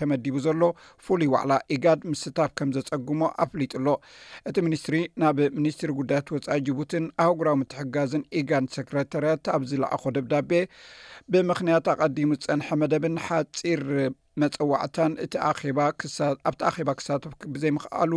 ተመዲቡ 0.00 0.34
ዘሎ 0.46 0.62
ፍሉይ 1.06 1.28
ዋዕላ 1.34 1.54
ኢጋድ 1.76 2.02
ምስታፍ 2.12 2.50
ከም 2.60 2.72
ዘፀጉሞ 2.76 3.22
ኣፍሊጡሎ 3.46 3.86
እቲ 4.50 4.56
ሚኒስትሪ 4.68 4.96
ናብ 5.22 5.40
ሚኒስትሪ 5.58 5.90
ጉዳያት 6.00 6.30
ወፃኢ 6.36 6.58
ጅቡትን 6.68 7.06
ኣህጉራዊ 7.24 7.56
ምትሕጋዝን 7.62 8.24
ኢጋድ 8.40 8.68
ሰክረታርያት 8.76 9.46
ኣብዝለኣኾ 9.56 10.02
ደብዳቤ 10.18 10.52
ብምኽንያት 11.32 11.86
ኣቐዲሙ 11.94 12.30
ፀንሐ 12.46 12.68
መደብን 12.84 13.16
ሓፂር 13.28 13.84
መፀዋዕታን 14.42 15.12
እ 15.24 15.26
ባኣብቲ 15.76 16.58
ኣኼባ 16.68 16.90
ክሳትፍ 17.00 17.34
ብዘይምኽኣሉ 17.52 18.12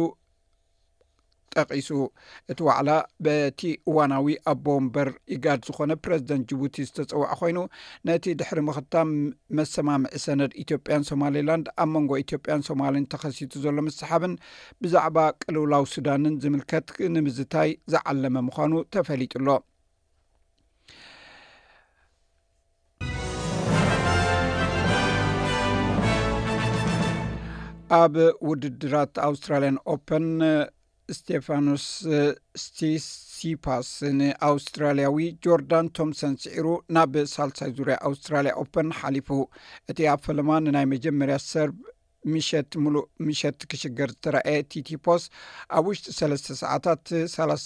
ጠቂሱ 1.56 1.88
እቲ 2.52 2.60
ዋዕላ 2.68 2.90
በቲ 3.26 3.62
እዋናዊ 3.90 4.28
ኣብ 4.52 4.60
ቦንበር 4.66 5.10
ኢጋድ 5.36 5.62
ዝኮነ 5.68 5.92
ፕረዚደንት 6.06 6.48
ጅቡቲ 6.52 6.76
ዝተፅውዐ 6.90 7.30
ኮይኑ 7.42 7.58
ነቲ 8.10 8.26
ድሕሪ 8.42 8.62
ምኽታም 8.68 9.12
መሰማምዒ 9.60 10.14
ሰነድ 10.26 10.54
ኢትዮጵያን 10.66 11.08
ሶማልላንድ 11.12 11.68
ኣብ 11.84 11.90
መንጎ 11.96 12.12
ኢትዮጵያን 12.26 12.66
ሶማሊን 12.70 13.10
ተኸሲቱ 13.16 13.54
ዘሎ 13.66 13.78
መሰሓብን 13.90 14.36
ብዛዕባ 14.84 15.18
ቀልውላዊ 15.44 15.86
ሱዳንን 15.96 16.38
ዝምልከት 16.46 16.88
ንምዝታይ 17.18 17.72
ዝዓለመ 17.94 18.36
ምኳኑ 18.50 18.74
ተፈሊጡሎ 18.96 19.50
ኣብ 28.00 28.16
ውድድራት 28.48 29.14
ኣውስትራልያን 29.28 29.78
ኦፐን 29.94 30.26
እስቴፋኖስ 31.14 31.86
ስተሲፓስ 32.64 33.90
ንኣውስትራልያዊ 34.20 35.18
ጆርዳን 35.46 35.88
ቶምሰን 35.98 36.34
ስዒሩ 36.44 36.68
ናብ 36.96 37.14
ሳልሳይ 37.36 37.72
ዙርያ 37.78 37.96
ኣውስትራልያ 38.10 38.54
ኦፐን 38.64 38.90
ሓሊፉ 39.00 39.30
እቲ 39.92 40.00
ኣብ 40.14 40.22
ፈለማ 40.28 40.50
ንናይ 40.66 40.86
መጀመርያ 40.94 41.38
ሰር 41.52 41.70
ምሸት 42.34 42.72
ሙሉእ 42.84 43.08
ምሸት 43.28 43.60
ክሽገር 43.72 44.10
ዝተረአየ 44.16 44.60
ቲቲፖስ 44.74 45.24
ኣብ 45.78 45.86
ውሽጢ 45.90 46.08
ሰለስተ 46.22 46.60
ሰዓታት 46.64 47.06
ሳላስ 47.36 47.66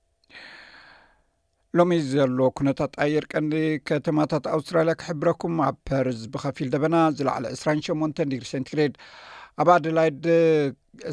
ሎሚ 1.79 1.91
ዘሎ 2.11 2.45
ኩነታት 2.59 2.93
ኣየርቀንኒ 3.03 3.53
ከተማታት 3.89 4.45
ኣውስትራልያ 4.55 4.93
ክሕብረኩም 5.01 5.53
ኣብ 5.67 5.75
ፐርዝ 5.87 6.21
ብከፊል 6.33 6.69
ደበና 6.73 6.95
ዝለዕሊ 7.17 7.45
2ስራ8 7.59 8.17
ዲግሪ 8.31 8.45
ሴንቲግሬድ 8.53 8.95
ኣብ 9.63 9.69
ኣደላይድ 9.75 10.25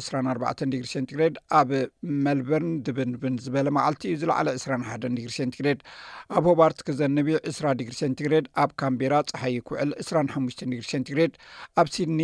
2ኣባ 0.07 0.43
ዲግሪ 0.73 0.83
ሴንቲግሬድ 0.95 1.35
ኣብ 1.59 1.69
መልበርን 2.25 2.73
ድብንብን 2.87 3.37
ዝበለ 3.45 3.67
መዓልቲ 3.77 4.03
እዩ 4.09 4.17
ዝለዕለ 4.23 4.49
2ራሓ 4.65 4.89
ዲግሪ 5.05 5.31
ሴንቲግሬድ 5.39 5.79
ኣብ 6.37 6.43
ሆባርት 6.51 6.79
ክዘንብ 6.89 7.29
2ስራ 7.37 7.67
ዲግሪ 7.81 7.95
ሴንቲግሬድ 8.03 8.47
ኣብ 8.63 8.73
ካምቢራ 8.85 9.13
ፀሓይ 9.31 9.57
ክውዕል 9.69 9.91
2ራሓሽ 10.09 10.57
ዲግሪ 10.63 10.81
ሴንቲግሬድ 10.93 11.33
ኣብ 11.79 11.87
ሲድኒ 11.95 12.21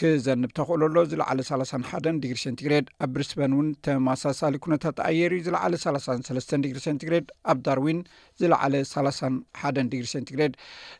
ክዘንብ 0.00 0.50
ተክእሉ 0.56 0.82
ኣሎ 0.88 0.96
ዝለዕለ 1.10 1.40
ሳሳ 1.48 1.72
ሓደን 1.88 2.18
ዲግሪ 2.22 2.38
ሴንቲግሬድ 2.42 2.86
ኣብ 3.04 3.08
ብሪስበን 3.14 3.52
እውን 3.56 3.66
ተማሳሳሊ 3.86 4.54
ኩነታት 4.64 4.94
ተኣየሩ 4.98 5.32
እዩ 5.38 5.42
ዝለዕለ 5.46 5.74
ሳንሰለስተን 5.82 6.62
ዲግሪ 6.64 6.78
ሴንቲግሬድ 6.86 7.26
ኣብ 7.52 7.58
ዳርዊን 7.66 7.98
ዝለዕለ 8.42 8.74
ሳሳን 8.92 9.34
ሓደን 9.62 9.90
ዲግሪ 9.94 10.06
ሴንቲግሬድ 10.14 10.54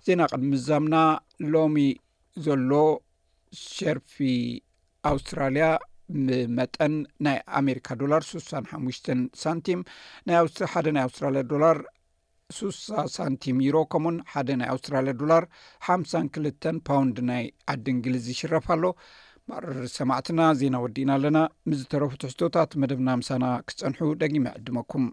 ዜና 0.08 0.20
ቅድሚዛምና 0.32 0.96
ሎሚ 1.54 1.78
ዘሎ 2.46 2.72
ሸርፊ 3.64 4.16
ኣውስትራልያ 5.12 5.68
መጠን 6.58 6.94
ናይ 7.28 7.38
ኣሜሪካ 7.60 7.88
ዶላር 8.02 8.22
6ሳን 8.32 8.64
ሓሙሽተን 8.74 9.22
ሳንቲም 9.44 9.82
ናሓደ 10.28 10.86
ናይ 10.96 11.04
ኣውስትራልያ 11.08 11.42
ዶላር 11.54 11.78
ሱሳ 12.58 12.78
ሳንቲሚሮ 13.16 13.76
ከምኡውን 13.92 14.16
ሓደ 14.32 14.50
ናይ 14.60 14.68
ኣውስትራልያ 14.74 15.14
ዶላር 15.22 15.44
52ል 15.88 16.78
ፓውንድ 16.88 17.18
ናይ 17.30 17.44
ዓዲ 17.74 17.86
እንግሊዝ 17.96 18.26
ይሽረፍ 18.34 18.66
ኣሎ 18.76 18.84
ማርር 19.50 19.78
ሰማዕትና 19.98 20.40
ዜና 20.62 20.76
ወዲእና 20.86 21.10
ኣለና 21.18 21.38
ምዝተረፉትሕቶታት 21.70 22.72
መደብና 22.82 23.08
ምሳና 23.22 23.44
ክፀንሑ 23.68 24.00
ደጊመ 24.24 24.44
ዕድመኩም 24.60 25.06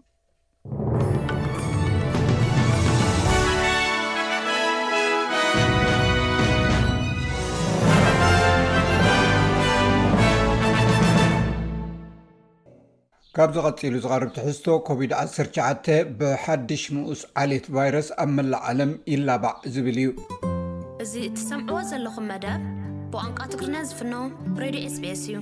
ካብ 13.38 13.50
ዝቀፂሉ 13.56 13.94
ዝቀርብ 14.04 14.30
ትሕዝቶ 14.36 14.66
ኮቪድ-19 14.86 15.86
ብ1ድሽ 16.20 16.82
ንኡስ 16.94 17.20
ዓሌት 17.42 17.66
ቫይረስ 17.74 18.08
ኣብ 18.22 18.30
መላእ 18.36 18.62
ዓለም 18.70 18.90
ይላባዕ 19.12 19.54
ዝብል 19.74 19.98
እዩ 20.02 20.06
እዚ 21.04 21.12
ትሰምዕዎ 21.36 21.80
ዘለኹም 21.90 22.24
መደብ 22.30 22.62
ብዋንቃ 23.12 23.38
ትግሪና 23.52 23.76
ዝፍኖ 23.90 24.14
ሬድዮ 24.62 24.88
ስቤኤስ 24.96 25.22
እዩ 25.28 25.36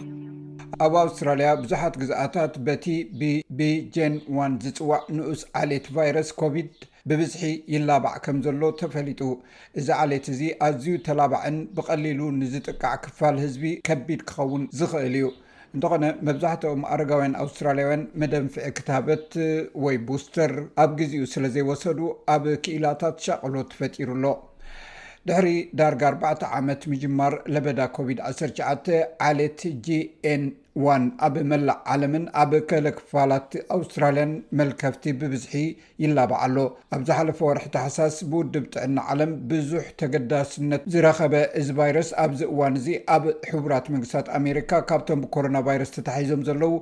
ኣብ 0.87 0.95
ኣውስትራልያ 1.05 1.49
ብዙሓት 1.63 1.95
ግዛኣታት 2.03 2.53
በቲ 2.67 2.85
ብ 3.23 3.31
ቢጀን 3.61 4.15
1 4.49 4.61
ዝፅዋዕ 4.67 5.01
ንኡስ 5.17 5.43
ዓሌት 5.63 5.89
ቫይረስ 6.01 6.31
ኮቪድ 6.43 6.69
ብብዝሒ 7.09 7.43
ይላባዕ 7.77 8.15
ከም 8.29 8.37
ዘሎ 8.49 8.61
ተፈሊጡ 8.83 9.23
እዚ 9.81 9.89
ዓሌት 10.03 10.29
እዚ 10.35 10.43
ኣዝዩ 10.69 10.97
ተላባዕን 11.09 11.59
ብቀሊሉ 11.81 12.21
ንዝጥቃዕ 12.43 12.95
ክፋል 13.07 13.39
ህዝቢ 13.47 13.65
ከቢድ 13.91 14.23
ክኸውን 14.31 14.63
ዝኽእል 14.81 15.17
እዩ 15.23 15.27
እንተኾነ 15.77 16.07
መብዛሕትኦም 16.27 16.83
ኣረጋውያን 16.93 17.35
ኣውስትራልያውያን 17.45 18.03
መደንፍዒ 18.21 18.67
ክታበት 18.79 19.27
ወይ 19.85 19.97
ቡስተር 20.09 20.53
ኣብ 20.83 20.91
ግዜኡ 21.01 21.23
ስለዘይወሰዱ 21.35 21.99
ኣብ 22.35 22.45
ክኢላታት 22.65 23.17
ሻቅሎ 23.27 23.55
ፈጢሩሎ 23.79 24.25
ድሕሪ 25.29 25.49
ዳርጋ 25.81 26.03
4 26.25 26.49
ዓመት 26.59 26.83
ምጅማር 26.93 27.35
ለበዳ 27.55 27.81
ኮቪድ-19 27.97 28.89
ዓሌት 29.29 29.61
gን 29.89 30.43
ዋን 30.85 31.05
ኣብ 31.27 31.35
መላዕ 31.51 31.77
ዓለምን 31.93 32.25
ኣብ 32.41 32.51
ከለ 32.71 32.87
ክፋላት 32.97 33.53
ኣውስትራልያን 33.77 34.33
መልከፍቲ 34.59 35.05
ብብዝሒ 35.21 35.53
ይላባዓሎ 36.05 36.57
ኣብ 36.95 37.03
ዝሓለፈ 37.09 37.39
ወርሒ 37.49 37.65
ተሓሳስ 37.77 38.17
ብውድብ 38.31 38.65
ጥዕና 38.75 38.97
ዓለም 39.13 39.33
ብዙሕ 39.51 39.85
ተገዳስነት 40.01 40.83
ዝረኸበ 40.95 41.35
እዚ 41.61 41.69
ቫይረስ 41.81 42.11
ኣብዚ 42.25 42.41
እዋን 42.53 42.75
እዚ 42.81 42.89
ኣብ 43.17 43.25
ሕቡራት 43.51 43.87
መንግስታት 43.95 44.29
ኣሜሪካ 44.41 44.71
ካብቶም 44.91 45.23
ብኮሮና 45.27 45.61
ቫይረስ 45.69 45.93
ተታሒዞም 45.99 46.43
ዘለው 46.51 46.75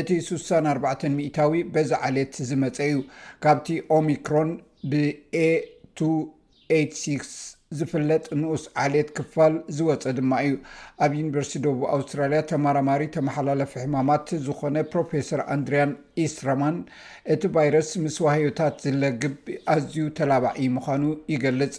እቲ 0.00 0.10
64 0.30 1.08
0ታዊ 1.14 1.58
በዚ 1.76 1.92
ዓሌት 2.08 2.34
ዝመፀ 2.50 2.78
እዩ 2.92 2.98
ካብቲ 3.46 3.66
ኦሚክሮን 3.98 4.52
ብ 4.90 5.04
a286 5.46 7.32
ዝፍለጥ 7.76 8.22
ንኡስ 8.40 8.62
ዓልየት 8.82 9.08
ክፋል 9.16 9.54
ዝወፀ 9.76 10.04
ድማ 10.18 10.32
እዩ 10.44 10.54
ኣብ 11.04 11.12
ዩኒቨርስቲ 11.18 11.56
ደቡ 11.64 11.80
ኣውስትራልያ 11.94 12.40
ተመራማሪ 12.50 13.02
ተመሓላለፊ 13.16 13.72
ሕማማት 13.82 14.30
ዝኾነ 14.46 14.76
ፕሮፌሰር 14.92 15.40
ኣንድርያን 15.56 15.92
ኢስራማን 16.24 16.78
እቲ 17.34 17.42
ቫይረስ 17.56 17.90
ምስ 18.04 18.16
ወህዮታት 18.26 18.78
ዝለግብ 18.86 19.34
ኣዝዩ 19.74 19.98
ተላባዒ 20.20 20.56
ምዃኑ 20.76 21.04
ይገልጽ 21.34 21.76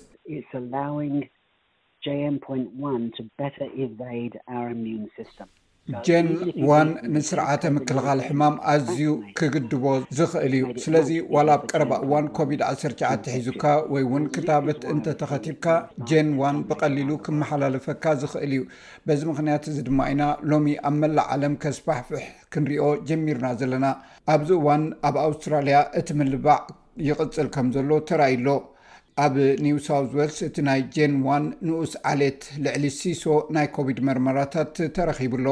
ጀን 6.08 6.27
ዋን 6.69 6.89
ንስርዓተ 7.13 7.62
ምክልኻል 7.75 8.19
ሕማም 8.27 8.55
ኣዝዩ 8.72 9.00
ክግድቦ 9.39 9.86
ዝኽእል 10.17 10.53
እዩ 10.58 10.65
ስለዚ 10.86 11.10
ዋላ 11.36 11.50
ኣብ 11.58 11.63
ቀረባ 11.72 11.91
እዋን 12.05 12.25
ኮቪድ-19 12.38 13.29
ሒዙካ 13.36 13.63
ወይ 13.93 14.03
እውን 14.08 14.25
ክታበት 14.36 14.81
እንተተኸቲብካ 14.93 15.65
ጀን 16.10 16.29
ዋን 16.41 16.58
ብቀሊሉ 16.72 17.10
ክመሓላለፈካ 17.27 18.03
ዝኽእል 18.24 18.53
እዩ 18.58 18.62
በዚ 19.08 19.22
ምክንያት 19.31 19.63
እዚ 19.72 19.77
ድማ 19.89 20.00
ኢና 20.13 20.24
ሎሚ 20.51 20.67
ኣብ 20.89 20.96
መላእ 21.03 21.27
ዓለም 21.36 21.55
ከስፋሕፍሕ 21.63 22.25
ክንሪኦ 22.55 22.86
ጀሚርና 23.10 23.48
ዘለና 23.62 23.88
ኣብዚ 24.36 24.50
እዋን 24.62 24.84
ኣብ 25.10 25.17
ኣውስትራልያ 25.27 25.79
እቲ 26.01 26.08
ምልባዕ 26.19 26.62
ይቕፅል 27.10 27.48
ከም 27.55 27.67
ዘሎ 27.77 27.89
ተራይሎ 28.12 28.48
ኣብ 29.24 29.36
ኒውሳውት 29.64 30.12
ዋልስ 30.18 30.38
እቲ 30.48 30.58
ናይ 30.68 30.82
ጀን 30.96 31.14
ዋን 31.28 31.46
ንኡስ 31.68 31.94
ዓሌት 32.12 32.42
ልዕሊ 32.66 32.84
ሲሶ 32.98 33.24
ናይ 33.56 33.68
ኮቪድ 33.76 33.98
መርመራታት 34.08 34.74
ተረኪብሎ 34.96 35.46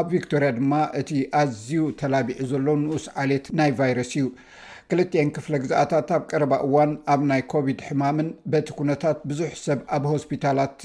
ኣብ 0.00 0.06
ቪክቶርያ 0.14 0.48
ድማ 0.58 0.72
እቲ 1.00 1.10
ኣዝዩ 1.40 1.84
ተላቢዑ 2.00 2.40
ዘሎ 2.52 2.66
ንኡስ 2.82 3.06
ዓሌት 3.22 3.46
ናይ 3.60 3.70
ቫይረስ 3.78 4.10
እዩ 4.18 4.26
ክልትኤን 4.90 5.30
ክፍለ 5.36 5.54
ግዛኣታት 5.62 6.10
ኣብ 6.16 6.24
ቀረባ 6.32 6.52
እዋን 6.66 6.90
ኣብ 7.14 7.22
ናይ 7.30 7.42
ኮቪድ 7.54 7.78
ሕማምን 7.88 8.28
በቲ 8.54 8.68
ኩነታት 8.80 9.20
ብዙሕ 9.30 9.50
ሰብ 9.64 9.80
ኣብ 9.96 10.04
ሆስፒታላት 10.14 10.76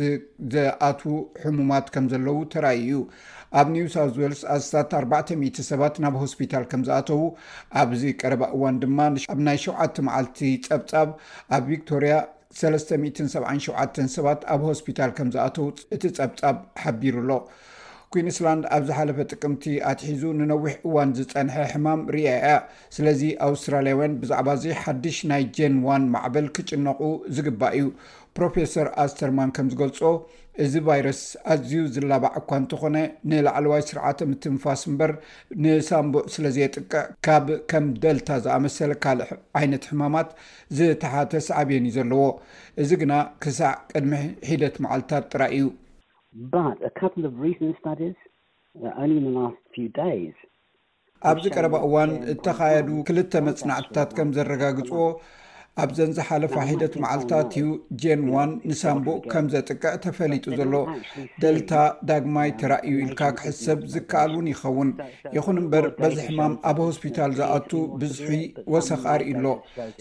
ዝኣት 0.56 1.02
ሕሙማት 1.44 1.88
ከም 1.96 2.06
ዘለው 2.14 2.40
ተራይ 2.54 2.80
ዩ 2.92 3.02
ኣብ 3.60 3.70
ኒውሳት 3.76 4.14
ዋልስ 4.22 4.42
ኣስ 4.56 4.66
400 4.82 5.58
ሰባት 5.70 5.96
ናብ 6.04 6.16
ሆስፒታል 6.24 6.66
ከም 6.72 6.82
ዝኣተው 6.88 7.22
ኣብዚ 7.82 8.04
ቀረባ 8.22 8.44
እዋን 8.56 8.76
ድማ 8.84 9.00
ኣብ 9.34 9.40
ናይ 9.48 9.58
7 9.64 10.00
መዓልቲ 10.08 10.40
ፀብፃብ 10.68 11.10
ኣብ 11.56 11.64
ቪክቶርያ 11.72 12.14
377 12.62 14.02
ሰባት 14.16 14.42
ኣብ 14.56 14.62
ሆስፒታል 14.70 15.12
ከም 15.18 15.30
ዝኣተው 15.36 15.68
እቲ 15.98 16.04
ፀብፃብ 16.20 16.58
ሓቢሩ 16.84 17.16
ሎ 17.32 17.40
ኩንስላንድ 18.14 18.64
ኣብዝ 18.76 18.90
ሓለፈ 19.00 19.20
ጥቅምቲ 19.32 19.66
ኣትሒዙ 19.92 20.24
ንነዊሕ 20.40 20.74
እዋን 20.88 21.12
ዝፀንሐ 21.18 21.56
ሕማም 21.74 22.02
ርያ 22.16 22.30
እያ 22.40 22.56
ስለዚ 22.96 23.22
ኣውስትራልያውያን 23.48 24.18
ብዛዕባ 24.22 24.48
እዚ 24.60 24.66
ሓድሽ 24.82 25.20
ናይ 25.32 25.44
ጀን 25.58 25.76
ዋን 25.88 26.04
ማዕበል 26.16 26.48
ክጭነቁ 26.58 27.00
ዝግባእ 27.38 27.76
እዩ 27.80 27.88
ፕሮፈሰር 28.38 28.88
ኣስተርማን 29.04 29.54
ከም 29.58 29.70
ዝገልፆ 29.74 30.02
እዚ 30.64 30.74
ቫይረስ 30.88 31.20
ኣዝዩ 31.54 31.72
ዝላባዕ 31.94 32.32
እኳ 32.40 32.50
እንተኾነ 32.62 32.98
ንላዕለዋይ 33.30 33.82
ስርዓት 33.90 34.20
ምትንፋስ 34.32 34.82
እምበር 34.90 35.12
ንሳምቡዕ 35.64 36.26
ስለዘየጥቅዕ 36.36 37.02
ካብ 37.26 37.46
ከም 37.72 37.86
ደልታ 38.04 38.30
ዝኣመሰለ 38.46 38.94
ካልእ 39.04 39.32
ዓይነት 39.60 39.86
ሕማማት 39.92 40.30
ዝተሓተስዓብየን 40.80 41.88
እዩ 41.90 41.96
ዘለዎ 41.98 42.26
እዚ 42.84 42.92
ግና 43.04 43.14
ክሳዕ 43.46 43.74
ቅድሚ 43.94 44.14
ሒደት 44.50 44.78
መዓልትታት 44.86 45.26
ጥራይ 45.34 45.54
እዩ 45.60 45.68
uh, 46.56 46.70
ኣብዚ 51.30 51.46
ቀረባ 51.56 51.76
እዋን 51.88 52.12
እተኻየዱ 52.32 52.88
ክልተ 53.08 53.32
መፅናዕትታት 53.48 54.12
ከም 54.18 54.30
ዘረጋግፅዎ 54.38 55.02
ኣብ 55.82 55.92
ዘንዝሓለፈ 55.98 56.54
ሂደት 56.70 56.94
መዓልትታት 57.02 57.52
ዩ 57.60 57.66
ጀን 58.04 58.22
ዋ 58.34 58.42
ንሳምቡ 58.70 59.06
ከም 59.32 59.46
ዘጥቅዕ 59.54 59.92
ተፈሊጡ 60.06 60.46
ዘሎ 60.60 60.74
ደልታ 61.42 61.72
ዳግማይ 62.10 62.50
ተራእዩ 62.62 62.96
ኢልካ 63.04 63.22
ክሕሰብ 63.38 63.80
ዝከኣል 63.94 64.34
ውን 64.38 64.48
ይኸውን 64.54 64.90
ይኹን 65.38 65.60
እምበር 65.62 65.86
በዚ 66.02 66.18
ሕማም 66.28 66.56
ኣብ 66.72 66.80
ሆስፒታል 66.88 67.32
ዝኣቱ 67.40 67.72
ብዙሒ 68.04 68.34
ወሰኪ 68.76 69.04
ኣርእ 69.14 69.32
ኣሎ 69.40 69.48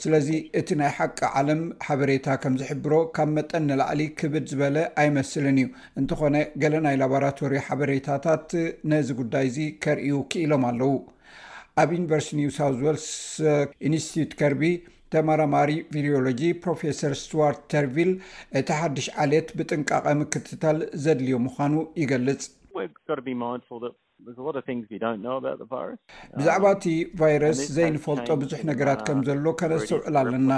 ስለዚ 0.05 0.29
እቲ 0.63 0.69
ናይ 0.83 0.91
ሓቂ 0.99 1.19
ዓለም 1.43 1.63
ሓበሬታ 1.87 2.27
ከምዝሕብሮ 2.45 2.93
ካብ 3.19 3.31
መጠን 3.39 3.65
ንላዕሊ 3.71 4.03
ክብድ 4.21 4.47
ዝበለ 4.53 4.79
ኣይመስልን 5.05 5.61
እዩ 5.65 5.69
እንትኾነ 6.03 6.37
ገለ 6.65 6.75
ናይ 6.89 6.99
ላቦራቶሪ 7.03 7.55
ሓበሬታታት 7.69 8.49
ነዚ 8.95 9.09
ጉዳይ 9.23 9.47
እዚ 9.53 9.59
ከርእዩ 9.85 10.17
ክኢሎም 10.33 10.65
ኣለው 10.73 10.95
ኣብ 11.83 11.89
ዩኒቨርሲቲ 11.99 12.35
ኒው 12.43 12.51
ወልስ 12.89 13.11
ኢኒስቲትት 13.89 14.33
ከርቢ 14.43 14.63
ተመራማሪ 15.15 15.71
ቪድሎጂ 15.95 16.43
ፕሮፈሰር 16.65 17.13
ስትዋርት 17.23 17.61
ተርቪል 17.73 18.13
እቲ 18.59 18.69
ሓድሽ 18.81 19.07
ዓልት 19.23 19.49
ብጥንቃቐ 19.59 20.07
ምክትታል 20.23 20.79
ዘድልዮ 21.07 21.39
ምኳኑ 21.47 21.75
ይገልፅ 22.03 22.43
ብዛዕባ 26.39 26.65
እቲ 26.77 26.85
um, 27.03 27.13
ቫይረስ 27.21 27.61
ዘይንፈልጦ 27.77 28.29
ብዙሕ 28.43 28.59
ነገራት 28.71 29.01
ከም 29.07 29.21
uh, 29.21 29.25
ዘሎ 29.29 29.47
ከነሰውዕል 29.61 30.17
ኣለና 30.23 30.51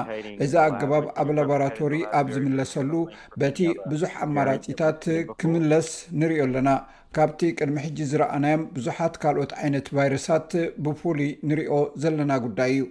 እዚ 0.45 0.55
ኣገባብ 0.69 1.05
ኣብ 1.23 1.29
ላቦራቶሪ 1.37 1.95
ኣብ 2.19 2.27
ዝምለሰሉ 2.35 2.91
በቲ 3.43 3.59
ብዙሕ 3.93 4.12
ኣማራፂታት 4.27 5.01
ክምለስ 5.43 5.91
ንርዮ 6.21 6.41
ኣለና 6.49 6.69
ካብቲ 7.19 7.41
ቅድሚ 7.61 7.77
ሕጂ 7.87 7.99
ዝረኣናዮም 8.12 8.62
ብዙሓት 8.79 9.17
ካልኦት 9.25 9.53
ዓይነት 9.62 9.88
ቫይረሳት 9.99 10.51
ብፍሉይ 10.85 11.31
ንርኦ 11.51 11.73
ዘለና 12.05 12.33
ጉዳይ 12.47 12.73
እዩ 12.79 12.83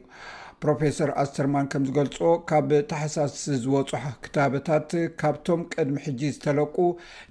ፕሮፌሰር 0.64 1.10
ኣስተርማን 1.22 1.68
ከም 1.74 1.84
ዝገልፆ 1.88 2.18
ካብ 2.50 2.70
ተሓሳስ 2.90 3.36
ዝወፁሑ 3.62 3.94
ክታበታት 4.26 4.92
ካብቶም 5.22 5.62
ቅድሚ 5.74 5.96
ሕጂ 6.06 6.22
ዝተለቁ 6.36 6.76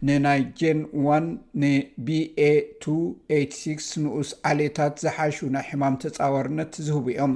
ንናይ 0.07 0.41
ጀን 0.61 0.79
1 1.11 1.29
ን 1.63 1.69
ba 2.07 2.19
2 2.47 2.97
86 3.27 3.99
ንኡስ 4.05 4.31
ዓሌታት 4.51 4.95
ዝሓሹ 5.05 5.37
ናይ 5.57 5.65
ሕማም 5.71 5.97
ተፃዋርነት 6.05 6.73
ዝህቡ 6.87 7.05
እዮም 7.13 7.35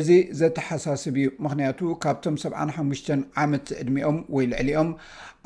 እዚ 0.00 0.08
ዘተሓሳስብ 0.40 1.14
እዩ 1.22 1.28
ምክንያቱ 1.46 1.78
ካብቶም 2.04 2.34
75 2.44 3.08
ዓመት 3.44 3.68
ዕድሚኦም 3.82 4.18
ወይ 4.36 4.46
ልዕሊ 4.52 4.70
ኦም 4.82 4.90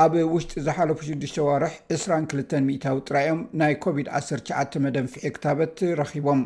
ኣብ 0.07 0.15
ውሽጢ 0.35 0.57
ዝሓለፉ 0.69 0.99
6ዱሽ 1.11 1.37
ዋርሕ 1.51 1.75
22 1.99 2.57
ሚታዊ 2.71 2.99
ጥራዮም 3.11 3.43
ናይ 3.63 3.75
ኮቪድ-19 3.85 4.83
መደንፍዒ 4.87 5.25
ክታበት 5.37 5.77
ረኪቦም 6.03 6.43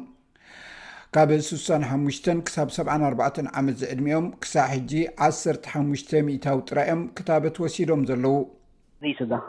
ካብ 1.14 1.28
6ሳ5ሙሽተ 1.46 2.26
ክሳብ 2.46 2.68
74 2.76 3.38
ዓመት 3.58 3.76
ዘዕድሚኦም 3.82 4.26
ክሳዕ 4.42 4.66
ሕጂ 4.72 4.92
15ሙሽተ 5.28 6.10
ሚታዊ 6.28 6.56
ጥራዮም 6.70 7.02
ክታበት 7.18 7.56
ወሲዶም 7.62 8.02
ዘለዉሃ 8.08 9.46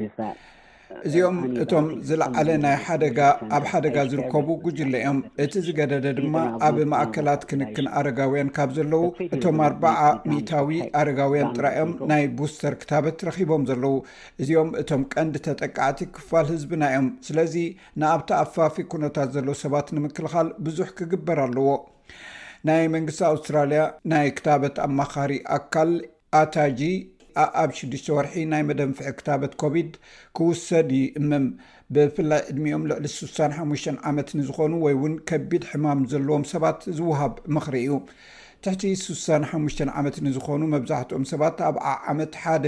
ስ 0.00 0.32
እዚኦም 1.06 1.38
እቶም 1.62 1.86
ዝለዓለ 2.08 2.48
ናይ 2.64 2.74
ሓደጋ 2.86 3.18
ኣብ 3.56 3.64
ሓደጋ 3.72 3.96
ዝርከቡ 4.10 4.46
ጉጅለ 4.64 4.92
እዮም 5.00 5.18
እቲ 5.44 5.52
ዝገደደ 5.66 6.06
ድማ 6.18 6.34
ኣብ 6.66 6.76
ማእከላት 6.92 7.42
ክንክን 7.50 7.86
ኣረጋውያን 7.98 8.52
ካብ 8.56 8.70
ዘለው 8.78 9.04
እቶም 9.36 9.58
ኣር0 9.66 10.12
ሚታዊ 10.30 10.78
ኣረጋውያን 11.00 11.50
ጥራ 11.56 11.66
ዮም 11.78 11.92
ናይ 12.12 12.24
ቡስተር 12.40 12.76
ክታበት 12.82 13.24
ረኪቦም 13.28 13.64
ዘለዉ 13.70 13.96
እዚኦም 14.44 14.70
እቶም 14.82 15.02
ቀንዲ 15.14 15.34
ተጠቃዕቲ 15.48 16.00
ክፋል 16.18 16.46
ህዝብና 16.54 16.82
እዮም 16.92 17.08
ስለዚ 17.28 17.54
ንኣብቲ 18.02 18.30
ኣፋፊ 18.42 18.76
ኩነታት 18.94 19.30
ዘለዉ 19.38 19.56
ሰባት 19.64 19.90
ንምክልኻል 19.98 20.50
ብዙሕ 20.68 20.90
ክግበር 21.00 21.40
ኣለዎ 21.46 21.68
ናይ 22.68 22.84
መንግስቲ 22.96 23.20
ኣውስትራልያ 23.32 23.82
ናይ 24.12 24.28
ክታበት 24.38 24.76
ኣማኻሪ 24.86 25.32
ኣካል 25.56 25.90
ኣታጂ 26.40 26.80
ኣብ 27.64 27.70
6 27.78 28.10
ወርሒ 28.16 28.34
ናይ 28.52 28.62
መደንፍዒ 28.68 29.08
ክታበት 29.18 29.52
ኮቪድ 29.62 29.90
ክውሰድ 30.36 30.88
ዩ 30.98 31.02
እምም 31.20 31.44
ብፍላይ 31.94 32.40
ዕድሚኦም 32.50 32.84
ልዕሊ 32.90 33.06
65 33.16 33.90
ዓመት 34.10 34.28
ንዝኮኑ 34.38 34.72
ወይ 34.86 34.94
ውን 35.02 35.14
ከቢድ 35.30 35.64
ሕማም 35.72 36.00
ዘለዎም 36.12 36.44
ሰባት 36.52 36.80
ዝወሃብ 36.98 37.34
ምኽሪ 37.56 37.76
እዩ 37.86 37.96
ትሕቲ 38.64 38.82
65 39.06 39.84
ዓመት 40.00 40.16
ንዝኾኑ 40.26 40.62
መብዛሕትኦም 40.74 41.24
ሰባት 41.32 41.58
ኣብዓመት 41.70 42.32
ሓደ 42.42 42.64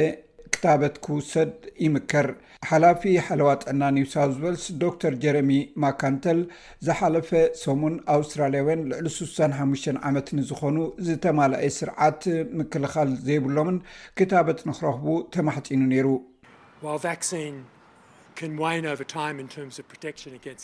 ክታበት 0.59 0.95
ክውሰድ 1.05 1.51
ይምከር 1.83 2.27
ሓላፊ 2.71 3.03
ሓለዋ 3.27 3.49
ጥዕና 3.63 3.83
ኒውሳው 3.97 4.33
ወልስ 4.45 4.65
ዶ 4.81 4.91
ተር 5.03 5.15
ጀረሚ 5.23 5.51
ማካንተል 5.85 6.41
ዝሓለፈ 6.87 7.29
ሰሙን 7.63 7.95
ኣውስትራልያውያን 8.17 8.83
ልዕሊ 8.93 9.07
65 9.19 9.89
ዓመት 10.11 10.31
ንዝኾኑ 10.41 10.77
ዝተማልየ 11.09 11.71
ስርዓት 11.79 12.21
ምክልኻል 12.61 13.11
ዘይብሎምን 13.29 13.79
ክታበት 14.21 14.61
ንክረኽቡ 14.71 15.07
ተማሕፂኑ 15.37 15.83
ነይሩ 15.95 16.09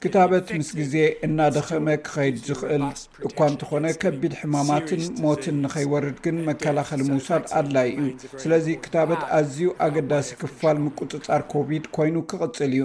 ክታበት 0.05 0.47
ምስ 0.59 0.69
ግዜ 0.81 0.95
እናደኸመ 1.27 1.87
ክኸይድ 2.07 2.37
ዝኽእል 2.47 2.83
እኳ 3.29 3.39
እንተኾነ 3.53 3.87
ከቢድ 4.03 4.35
ሕማማትን 4.41 5.03
ሞትን 5.25 5.57
ንኸይወርድ 5.65 6.19
ግን 6.27 6.37
መከላኸሊ 6.49 7.03
ምውሳድ 7.11 7.47
ኣድላይ 7.61 7.91
እዩ 8.03 8.11
ስለዚ 8.43 8.67
ክታበት 8.85 9.23
ኣዝዩ 9.39 9.61
ኣገዳሲ 9.87 10.31
ክፋል 10.43 10.79
ምቁፅጣር 10.87 11.45
ኮቪድ 11.55 11.87
ኮይኑ 11.97 12.17
ክቕፅል 12.33 12.73
እዩ 12.77 12.85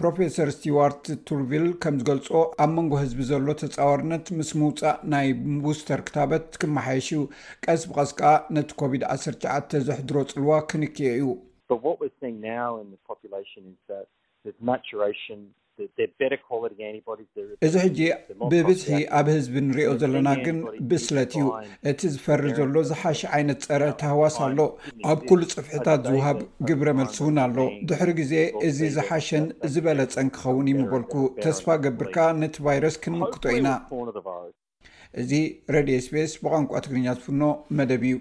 ፕሮፈሰር 0.00 0.48
ስቲዋርት 0.58 1.04
ቱርቪል 1.28 1.64
ከምዝገልፆ 1.84 2.28
ኣብ 2.64 2.70
መንጎ 2.76 2.92
ህዝቢ 3.02 3.22
ዘሎ 3.30 3.46
ተፃዋርነት 3.62 4.26
ምስ 4.38 4.50
ምውፃእ 4.60 4.98
ናይ 5.14 5.28
ቡስተር 5.64 6.02
ክታበት 6.10 6.44
ክመሓየሽኡ 6.62 7.24
ቀስ 7.66 7.82
ብቀስ 7.90 8.12
ከ 8.20 8.38
ነቲ 8.56 8.70
ኮቪድ-19 8.82 9.74
ዘሕድሮ 9.88 10.16
ፅልዋ 10.32 10.52
ክንክየ 10.70 11.10
እዩ 11.18 11.26
እዚ 17.66 17.78
ሕጂ 17.82 17.98
ብብዝሒ 18.52 18.96
ኣብ 19.18 19.26
ህዝቢ 19.34 19.56
ንሪኦ 19.66 19.90
ዘለና 20.00 20.28
ግን 20.44 20.58
ብስለት 20.90 21.32
እዩ 21.40 21.44
እቲ 21.90 22.00
ዝፈሪ 22.14 22.44
ዘሎ 22.58 22.74
ዝሓሸ 22.90 23.20
ዓይነት 23.36 23.60
ፀረ 23.68 23.82
ተህዋስ 24.00 24.36
ኣሎ 24.46 24.58
ኣብ 25.10 25.18
ኩሉ 25.28 25.40
ፅፍሕታት 25.56 26.00
ዝውሃብ 26.08 26.38
ግብረ 26.70 26.88
መልሲ 27.00 27.18
እውን 27.24 27.38
ኣሎ 27.44 27.56
ድሕሪ 27.90 28.10
ግዜ 28.20 28.32
እዚ 28.68 28.80
ዝሓሸን 28.96 29.44
ዝበለፀን 29.74 30.30
ክኸውን 30.38 30.70
ይምበልኩ 30.72 31.14
ተስፋ 31.44 31.66
ገብርካ 31.86 32.16
ነቲ 32.40 32.56
ቫይረስ 32.68 32.96
ክንምክቶ 33.04 33.44
ኢና 33.58 33.68
እዚ 35.22 35.30
ሬድዮ 35.76 35.98
ስፔስ 36.08 36.32
ብቋንቋ 36.44 36.72
ትግርኛ 36.86 37.06
ዝፍኖ 37.20 37.42
መደብ 37.78 38.02
እዩ 38.10 38.16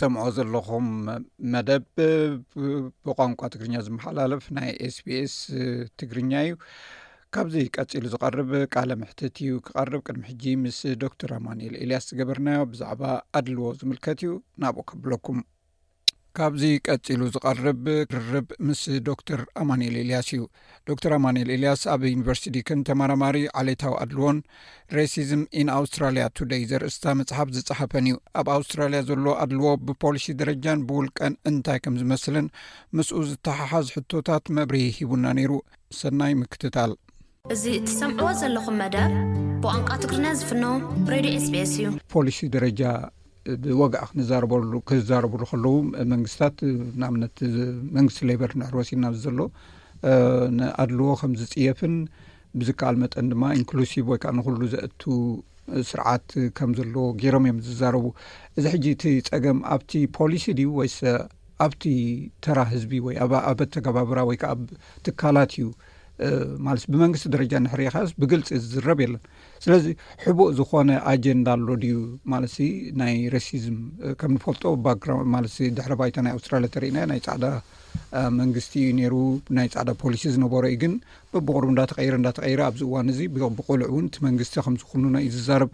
ሰምዖ 0.00 0.22
ዘለኹም 0.36 0.86
መደብ 1.52 1.84
ብቋንቋ 3.04 3.40
ትግርኛ 3.54 3.74
ዝመሓላለፍ 3.86 4.44
ናይ 4.56 4.70
ኤስቢስ 4.86 5.34
ትግርኛ 6.00 6.32
እዩ 6.44 6.52
ካብዚ 7.34 7.54
ቀፂሉ 7.76 8.04
ዝቐርብ 8.12 8.50
ቃለ 8.74 8.90
ምሕትት 9.00 9.36
እዩ 9.44 9.50
ክቐርብ 9.66 10.00
ቅድሚ 10.06 10.22
ሕጂ 10.30 10.44
ምስ 10.62 10.78
ዶክተር 11.04 11.32
ኣማንኤል 11.38 11.74
ኤልያስ 11.82 12.06
ዝገበርናዮ 12.10 12.60
ብዛዕባ 12.72 13.02
ኣድልዎ 13.38 13.68
ዝምልከት 13.80 14.18
እዩ 14.24 14.32
ናብኡ 14.64 14.84
ከብለኩም 14.90 15.40
ካብዚ 16.40 16.62
ቀፂሉ 16.90 17.22
ዝቐርብ 17.32 17.82
ርርብ 18.16 18.50
ምስ 18.66 18.82
ዶ 19.06 19.14
ተር 19.28 19.40
አማንኤል 19.62 19.96
ኤልያስ 20.02 20.28
እዩ 20.34 20.42
ዶ 20.88 20.94
ተር 21.04 21.12
ኣማኒል 21.16 21.48
ኤልያስ 21.56 21.82
ኣብ 21.94 22.02
ዩኒቨርስቲ 22.10 22.44
ዲክን 22.54 22.84
ተማራማሪ 22.88 23.36
ዓሌታዊ 23.62 23.92
ኣድልዎን 24.04 24.38
ሬሲዝም 24.96 25.42
ኢን 25.62 25.70
ኣውስትራልያ 25.76 26.24
ቱደይ 26.40 26.62
ዘርእስታ 26.70 27.04
መፅሓፍ 27.20 27.50
ዝፀሓፈን 27.56 28.06
እዩ 28.10 28.16
ኣብ 28.42 28.48
ኣውስትራልያ 28.56 29.00
ዘሎዎ 29.10 29.34
ኣድልዎ 29.42 29.72
ብፖሊሲ 29.90 30.26
ደረጃን 30.42 30.84
ብውልቀን 30.90 31.36
እንታይ 31.52 31.80
ከም 31.86 31.98
ዝመስልን 32.02 32.48
ምስኡ 32.98 33.20
ዝተሓሓዝ 33.32 33.88
ሕቶታት 33.98 34.46
መብርሂ 34.58 34.82
ሂቡና 34.98 35.26
ነይሩ 35.40 35.52
ሰናይ 36.00 36.34
ምክትታል 36.42 36.94
እዚ 37.56 37.64
እትሰምዕዎ 37.82 38.30
ዘለኹም 38.42 38.78
መደር 38.84 39.12
ብቋንቋ 39.64 39.90
ትግሪና 40.04 40.26
ዝፍኖ 40.40 40.64
ሬድዮ 41.14 41.32
ኤስ 41.42 41.48
ቤኤስ 41.56 41.72
እዩ 41.82 41.90
ፖሊሲ 42.16 42.38
ደረጃ 42.56 42.80
ብወግአ 43.64 44.02
ክበሉክዛረቡሉ 44.08 45.42
ከለዉ 45.50 45.74
መንግስትታት 46.12 46.56
ንኣብነት 47.00 47.36
መንግስቲ 47.96 48.20
ሌበር 48.30 48.50
ንሕሩ 48.60 48.74
ወሲድና 48.80 49.06
ዘሎ 49.24 49.38
ንኣድልዎ 50.56 51.08
ከምዝፅየፍን 51.20 51.94
ብዝከኣል 52.60 52.96
መጠን 53.02 53.26
ድማ 53.32 53.42
ኢንክሉሲቭ 53.60 54.04
ወይከዓ 54.12 54.30
ንኩሉ 54.38 54.60
ዘእቱ 54.74 55.02
ስርዓት 55.90 56.28
ከም 56.58 56.70
ዘለዎ 56.78 57.04
ገይሮም 57.22 57.44
እዮም 57.48 57.58
ዝዛረቡ 57.66 58.04
እዚ 58.58 58.64
ሕጂ 58.74 58.84
እቲ 58.96 59.04
ፀገም 59.30 59.58
ኣብቲ 59.74 59.92
ፖሊሲ 60.18 60.44
ድዩ 60.58 60.70
ወይስ 60.80 60.98
ኣብቲ 61.64 61.82
ተራ 62.44 62.58
ህዝቢ 62.72 62.92
ወይ 63.06 63.16
ኣበተከባብራ 63.50 64.18
ወይከዓ 64.30 64.50
ኣብ 64.54 64.60
ትካላት 65.06 65.52
እዩ 65.58 65.66
ማ 66.64 66.68
ብመንግስቲ 66.92 67.26
ደረጃ 67.34 67.52
ንሕሪኢኻስ 67.66 68.08
ብግልፂ 68.20 68.46
ዝዝረብ 68.62 68.98
የለን 69.02 69.22
ስለዚ 69.64 69.84
ሕቡእ 70.24 70.50
ዝኾነ 70.58 70.90
ኣጀንዳ 71.12 71.48
ኣሎ 71.58 71.68
ድዩ 71.82 71.94
ማለትሲ 72.32 72.58
ናይ 73.00 73.14
ሬሲዝም 73.34 73.78
ከም 74.22 74.32
ንፈልጦ 74.36 74.64
ማለ 75.34 75.44
ድሕሪ 75.78 75.92
ባይታ 76.00 76.16
ናይ 76.26 76.34
ኣውስትራልያ 76.36 76.68
እተርእና 76.70 76.98
ናይ 77.12 77.20
ፃዕዳ 77.26 77.44
መንግስቲ 78.40 78.72
እዩ 78.82 78.90
ነይሩ 79.00 79.14
ናይ 79.58 79.68
ፃዕዳ 79.74 79.90
ፖሊሲ 80.02 80.22
ዝነበሮ 80.34 80.64
እዩ 80.72 80.78
ግን 80.82 80.92
በብቑርብ 81.32 81.70
እንዳተቐይረ 81.72 82.12
እንዳተቐይረ 82.20 82.60
ኣብዚእዋን 82.70 83.10
እዚ 83.14 83.20
ብቆልዕ 83.60 83.88
እውን 83.92 84.06
እቲ 84.10 84.16
መንግስቲ 84.28 84.54
ከም 84.68 84.76
ዝኽኑና 84.82 85.16
እዩ 85.26 85.32
ዝዛረብ 85.38 85.72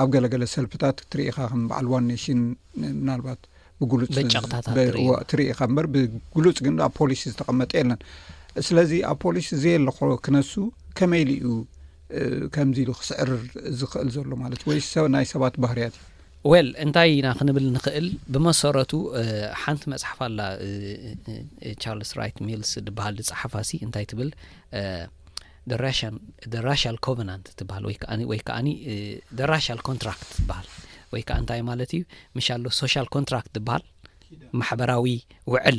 ኣብ 0.00 0.08
ገለገለ 0.14 0.44
ሰልፍታት 0.56 0.96
ትርኢኻ 1.12 1.38
ከም 1.52 1.62
በዓል 1.70 1.86
ዋን 1.92 2.06
ኔሽን 2.12 2.40
ምናልባት 3.02 3.42
ብፅትርኢኻ 3.90 5.58
ምበር 5.72 5.86
ብጉሉፅ 5.94 6.56
ግን 6.66 6.74
ኣብ 6.86 6.92
ፖሊሲ 7.02 7.20
ዝተቐመጠ 7.32 7.72
የለን 7.80 8.00
ስለዚ 8.66 8.92
ኣብ 9.10 9.18
ፖሊስ 9.24 9.48
እዘየ 9.56 9.74
ኣለኮ 9.80 9.98
ክነሱ 10.26 10.52
ከመይ 10.98 11.22
ሉ 11.30 11.32
ዩ 11.46 11.56
ከምዚ 12.54 12.76
ኢሉ 12.84 12.90
ክስዕር 13.00 13.30
ዝኽእል 13.80 14.08
ዘሎ 14.14 14.30
ማለት 14.42 14.60
እ 14.64 14.68
ወይሰናይ 14.70 15.26
ሰባት 15.32 15.54
ባህርያት 15.64 15.96
እዩ 16.00 16.04
ወል 16.50 16.68
እንታይ 16.84 17.10
ኢና 17.16 17.28
ክንብል 17.38 17.66
ንኽእል 17.76 18.06
ብመሰረቱ 18.32 18.92
ሓንቲ 19.62 19.82
መፅሓፍኣላ 19.92 20.40
ቻርልስ 21.82 22.10
ራይት 22.20 22.38
ሚልስ 22.48 22.70
ድበሃል 22.86 23.16
ዝፀሓፋሲ 23.28 23.70
እንታይ 23.86 24.06
ትብል 24.12 24.30
ደ 26.52 26.58
ራሽ 26.68 26.82
ኮቨናንት 27.08 27.46
ትበሃል 27.60 27.84
ወወይ 27.90 28.40
ከዓኒ 28.48 28.68
ራሽ 29.52 29.66
ኮንትራክት 29.90 30.26
ትበሃል 30.38 30.68
ወይ 31.14 31.22
ከዓ 31.28 31.36
እንታይ 31.42 31.60
ማለት 31.70 31.90
እዩ 31.98 32.02
ምሻሎ 32.38 32.64
ሶሻል 32.80 33.06
ኮንትራክት 33.16 33.50
ትበሃል 33.58 33.84
ማሕበራዊ 34.60 35.06
ውዕል 35.52 35.78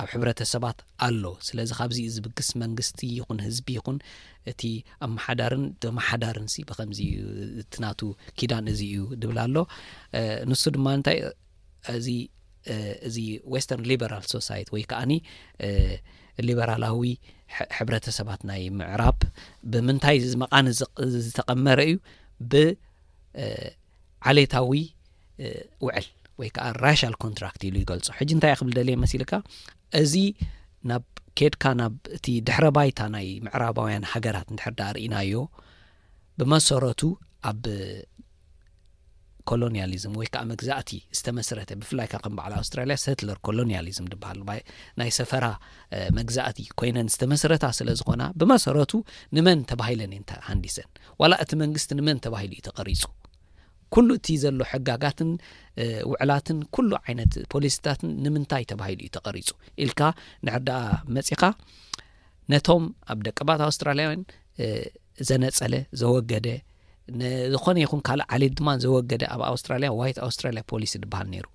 ኣብ 0.00 0.08
ሕብረተሰባት 0.14 0.78
ኣሎ 1.06 1.24
ስለዚ 1.46 1.70
ካብዚ 1.78 1.98
ዝብግስ 2.14 2.48
መንግስቲ 2.62 2.98
ይኹን 3.16 3.38
ህዝቢ 3.46 3.66
ይኹን 3.78 3.98
እቲ 4.50 4.62
ኣመሓዳርን 5.06 5.64
ብማሓዳርን 5.82 6.46
ብከምዚ 6.68 7.00
እዩ 7.14 7.20
እቲናቱ 7.64 8.00
ኪዳን 8.38 8.64
እዚ 8.72 8.80
እዩ 8.92 8.98
ድብላ 9.22 9.38
ኣሎ 9.48 9.56
ንሱ 10.50 10.62
ድማ 10.76 10.86
ንታይ 11.00 11.18
እዚ 11.98 12.08
እዚ 13.08 13.16
ወስተርን 13.54 13.84
ሊበራል 13.90 14.24
ሶሳይቲ 14.34 14.66
ወይ 14.76 14.82
ከዓኒ 14.92 15.12
ሊበራላዊ 16.48 17.02
ሕብረተሰባት 17.78 18.40
ናይ 18.50 18.62
ምዕራብ 18.78 19.18
ብምንታይ 19.72 20.16
እዚ 20.26 20.32
መቃኒ 20.44 20.66
ዝተቐመረ 21.26 21.78
እዩ 21.90 21.94
ብዓሌታዊ 22.54 24.70
ውዕል 25.86 26.08
ወይ 26.40 26.48
ከዓ 26.56 26.66
ራሽል 26.84 27.14
ኮንትራክት 27.26 27.60
ኢሉ 27.68 27.74
ይገልፆ 27.84 28.06
ሕጂ 28.18 28.28
እንታይ 28.36 28.52
ክብል 28.60 28.72
ደልየ 28.78 28.96
መስልካ 29.02 29.32
እዚ 30.02 30.14
ናብ 30.90 31.04
ኬድካ 31.38 31.64
ናብ 31.80 31.94
እቲ 32.16 32.26
ድሕረ 32.48 32.66
ባይታ 32.76 33.00
ናይ 33.14 33.28
ምዕራባውያን 33.46 34.06
ሃገራት 34.12 34.48
ንድሕርዳ 34.54 34.80
ርኢናዮ 34.96 35.42
ብመሰረቱ 36.40 37.00
ኣብ 37.50 37.64
ኮሎኒያሊዝም 39.50 40.14
ወይ 40.20 40.28
ከዓ 40.32 40.40
መግዛእቲ 40.50 40.90
ዝተመስረተ 41.18 41.70
ብፍላይ 41.80 42.08
ከ 42.12 42.16
ከም 42.24 42.34
በዓል 42.38 42.52
ኣውስትራልያ 42.60 42.96
ሰትለር 43.04 43.38
ኮሎኒያሊዝም 43.46 44.08
ድበሃል 44.12 44.40
ናይ 45.00 45.10
ሰፈራ 45.18 45.46
መግዛእቲ 46.18 46.60
ኮይነን 46.80 47.08
ዝተመስረታ 47.14 47.64
ስለ 47.78 47.88
ዝኮና 48.00 48.22
ብመሰረቱ 48.42 48.94
ንመን 49.38 49.62
ተባሂለን 49.72 50.12
እየንተሃንዲሰን 50.16 50.90
ዋላ 51.22 51.32
እቲ 51.46 51.52
መንግስቲ 51.64 51.92
ንመን 52.00 52.20
ተባሂሉ 52.26 52.52
እዩ 52.58 52.62
ተቐሪፁ 52.68 53.02
ኩሉ 53.94 54.08
እቲ 54.18 54.28
ዘሎ 54.42 54.60
ሕጋጋትን 54.72 55.30
ውዕላትን 56.10 56.58
ኩሉ 56.76 56.90
ዓይነት 57.04 57.32
ፖሊሲታትን 57.54 58.10
ንምንታይ 58.24 58.64
ተባሂሉ 58.72 58.98
ዩ 59.06 59.10
ተቐሪፁ 59.16 59.48
ኢልካ 59.84 60.00
ንሕርዳኣ 60.48 60.82
መፂኻ 61.16 61.42
ነቶም 62.52 62.84
ኣብ 63.12 63.18
ደቀ 63.26 63.38
ባት 63.50 63.60
ኣውስትራልያውያን 63.68 64.22
ዘነፀለ 65.28 65.74
ዘወገደ 66.00 66.46
ዝኮነ 67.52 67.76
ይኹን 67.84 68.00
ካልእ 68.06 68.26
ዓሊት 68.34 68.52
ድማ 68.58 68.68
ዘወገደ 68.84 69.22
ኣብ 69.34 69.40
ኣውስትራ 69.50 69.72
ዋይት 70.00 70.18
ኣውስትራሊያ 70.28 70.62
ፖሊሲ 70.72 70.92
ዝብሃል 71.04 71.26
ነይሩ 71.34 71.46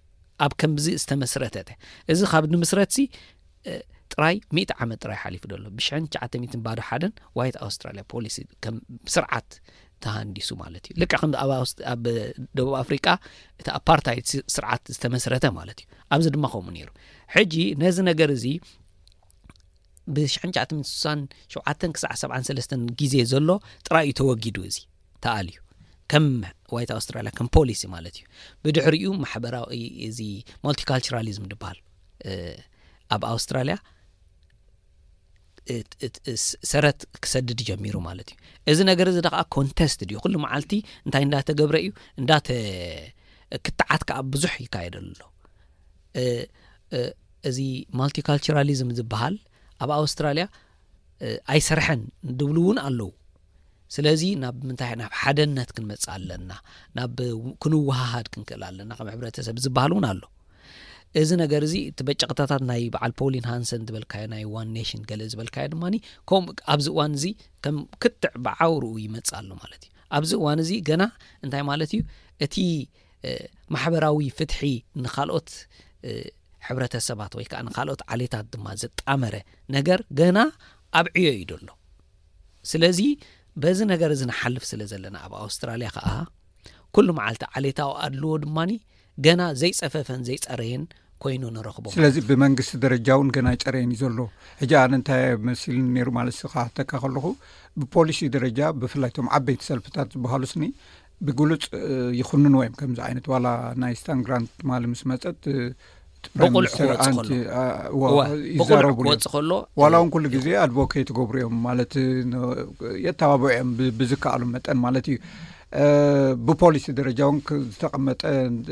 ኣብ 0.45 0.53
ከምዚ 0.61 0.85
ዝተመስረተተ 1.01 1.69
እዚ 2.13 2.19
ካብ 2.31 2.45
ንምስረትዚ 2.53 2.95
ጥራይ 4.13 4.35
10ት 4.61 4.71
ዓመት 4.83 4.99
ጥራይ 5.05 5.17
ሓሊፉ 5.21 5.43
ዘሎ 5.51 5.63
ብሽን 5.77 6.03
ሸ 6.53 6.57
ባዶ 6.65 6.79
ሓደን 6.89 7.13
ዋይት 7.39 7.55
ኣስትራልያ 7.67 8.03
ፖሊሲ 8.13 8.35
ከም 8.63 8.75
ስርዓት 9.13 9.49
ተሃንዲሱ 10.03 10.49
ማለት 10.61 10.83
እዩ 10.89 10.95
ልቃ 11.01 11.13
ከምዚ 11.21 11.35
ኣብ 11.91 12.01
ደቡብ 12.57 12.73
አፍሪቃ 12.83 13.05
እቲ 13.59 13.67
ኣፓርታይድ 13.79 14.25
ስርዓት 14.55 14.83
ዝተመስረተ 14.95 15.45
ማለት 15.59 15.77
እዩ 15.83 15.87
ኣብዚ 16.15 16.25
ድማ 16.35 16.45
ከምኡ 16.53 16.69
ነይሩ 16.77 16.89
ሕጂ 17.35 17.53
ነዚ 17.83 17.97
ነገር 18.09 18.29
እዚ 18.37 18.45
ብሽ96ሳ 20.15 21.13
7 21.53 21.87
ክሳዕ 21.95 22.11
7ሰስ 22.23 22.67
ግዜ 22.99 23.15
ዘሎ 23.31 23.49
ጥራይ 23.87 24.03
እዩ 24.07 24.13
ተወጊዱ 24.19 24.57
እዚ 24.69 24.77
ተኣልዩ 25.25 25.55
ከም 26.13 26.25
ዋይት 26.75 26.89
ኣውስትራሊያ 26.97 27.31
ከም 27.37 27.47
ፖሊሲ 27.57 27.81
ማለት 27.95 28.15
እዩ 28.19 28.25
ብድሕሪኡ 28.65 29.11
ማሕበራዊ 29.23 29.79
እዚ 30.07 30.19
ማልቲካልቸራሊዝም 30.65 31.47
ድበሃል 31.53 31.79
ኣብ 33.15 33.23
ኣውስትራልያ 33.33 33.77
ሰረት 36.71 36.99
ክሰድድ 37.23 37.59
ጀሚሩ 37.69 37.95
ማለት 38.07 38.29
እዩ 38.33 38.39
እዚ 38.73 38.79
ነገር 38.91 39.07
እዚ 39.11 39.17
ደከዓ 39.25 39.41
ኮንቴስት 39.55 39.99
ድ 40.09 40.17
ኩሉ 40.25 40.33
መዓልቲ 40.45 40.73
እንታይ 41.05 41.23
እንዳተገብረ 41.27 41.75
እዩ 41.83 41.89
እንዳክትዓት 42.21 44.03
ከዓ 44.09 44.17
ብዙሕ 44.33 44.53
ይካየደሉኣሎ 44.65 45.21
እዚ 47.49 47.57
ማልቲካልቸራሊዝም 48.01 48.91
ዝበሃል 48.99 49.35
ኣብ 49.85 49.89
ኣውስትራልያ 49.99 50.45
ኣይሰርሐን 51.53 52.01
ድብሉ 52.39 52.57
እውን 52.65 52.77
ኣለዉ 52.87 53.11
ስለዚ 53.95 54.21
ናብ 54.43 54.55
ምታይናብ 54.69 55.11
ሓደነት 55.23 55.69
ክንመፅእ 55.75 56.09
ኣለና 56.15 56.51
ናብ 56.99 57.17
ክንወሃሃድ 57.63 58.27
ክንክእል 58.33 58.63
ኣለና 58.69 58.91
ከም 58.99 59.09
ሕብረተሰብ 59.15 59.57
ዝበሃል 59.65 59.91
ውን 59.97 60.05
ኣሎ 60.13 60.21
እዚ 61.21 61.29
ነገር 61.41 61.61
እዚ 61.67 61.73
እቲ 61.89 61.99
በጨቅታታት 62.07 62.61
ናይ 62.69 62.81
በዓል 62.93 63.11
ፖሊን 63.19 63.45
ሃንሰን 63.51 63.81
ዝበልካዮ 63.87 64.25
ናይ 64.33 64.41
ዋን 64.53 64.69
ኔሽን 64.77 65.01
ገልእ 65.09 65.27
ዝበልካዮ 65.33 65.65
ድማኒ 65.73 65.95
ከኡ 66.29 66.39
ኣብዚ 66.73 66.87
እዋን 66.93 67.13
እዚ 67.17 67.25
ከም 67.65 67.77
ክትዕ 68.03 68.31
ብዓውርኡ 68.45 68.87
ይመፅእ 69.03 69.31
ኣሉ 69.39 69.49
ማለት 69.61 69.81
እዩ 69.85 69.93
ኣብዚ 70.17 70.31
እዋን 70.39 70.59
እዚ 70.63 70.71
ገና 70.89 71.03
እንታይ 71.43 71.63
ማለት 71.71 71.91
እዩ 71.97 72.01
እቲ 72.47 72.55
ማሕበራዊ 73.75 74.19
ፍትሒ 74.39 74.59
ንካልኦት 75.05 75.49
ሕብረተሰባት 76.67 77.33
ወይ 77.39 77.47
ከዓ 77.51 77.61
ንካልኦት 77.69 78.01
ዓሌታት 78.13 78.45
ድማ 78.55 78.67
ዘጣመረ 78.83 79.35
ነገር 79.77 79.99
ገና 80.19 80.37
ኣብዕዮ 81.01 81.27
እዩ 81.37 81.41
ዶሎ 81.53 81.69
ስለዚ 82.73 82.99
በዚ 83.63 83.79
ነገር 83.93 84.09
እዚ 84.17 84.21
ንሓልፍ 84.31 84.63
ስለ 84.71 84.81
ዘለና 84.91 85.17
ኣብ 85.25 85.33
ኣውስትራልያ 85.45 85.89
ከዓ 85.97 86.07
ኩሉ 86.95 87.07
መዓልቲ 87.19 87.43
ዓሌታዊ 87.57 87.91
ኣድልዎ 88.05 88.33
ድማኒ 88.45 88.71
ገና 89.25 89.41
ዘይፀፈፈን 89.61 90.21
ዘይፀረየን 90.27 90.83
ኮይኑ 91.23 91.43
ንረኽቦስለዚ 91.55 92.15
ብመንግስቲ 92.29 92.73
ደረጃ 92.85 93.07
እውን 93.17 93.29
ገና 93.35 93.47
ይጨረአን 93.55 93.91
እዩ 93.95 93.99
ዘሎ 94.01 94.17
ሕጂ 94.61 94.71
ኣነ 94.81 94.91
እንታይ 94.99 95.21
ኣብ 95.35 95.41
መሲል 95.49 95.77
ነይሩ 95.95 96.07
ማለት 96.19 96.37
ከተካ 96.53 96.91
ከለኹ 97.03 97.25
ብፖሊሲ 97.81 98.19
ደረጃ 98.35 98.59
ብፍላይቶም 98.81 99.29
ዓበይቲ 99.37 99.61
ሰልፍታት 99.69 100.09
ዝበሃሉ 100.15 100.43
ስኒ 100.53 100.65
ብጉልፅ 101.27 101.63
ይኽንንዎእዮም 102.19 102.75
ከምዚ 102.79 102.99
ዓይነት 103.07 103.27
ዋላ 103.33 103.47
ናይ 103.83 103.93
ስታንግራንት 104.01 104.51
ማል 104.69 104.83
ምስ 104.91 105.01
መፀጥ 105.11 105.35
ቲ 105.45 105.53
ፕራ 106.35 106.43
ልኒዕስተር 106.55 106.91
ኣሎ 107.05 107.25
ይብዛቁረዕ 108.55 108.93
ቡ 108.97 109.01
ክእወፅእ 109.07 109.31
ከሎ 109.33 109.51
ዋላ 109.81 109.93
እውን 109.99 110.09
ኩሉ 110.15 110.25
ግዜ 110.35 110.47
ኣድቮኬት 110.65 111.09
ገብሩ 111.17 111.35
እዮም 111.41 111.57
ማለት 111.67 111.91
የተባቢዒ 113.07 113.49
እዮም 113.55 113.71
ብዝከኣሉ 113.99 114.43
መጠን 114.55 114.79
ማለት 114.85 115.05
እዩ 115.13 115.17
ብፖሊሲ 116.47 116.85
ደረጃ 116.99 117.19
እውን 117.27 117.37
ዝተቐመጠ 117.73 118.21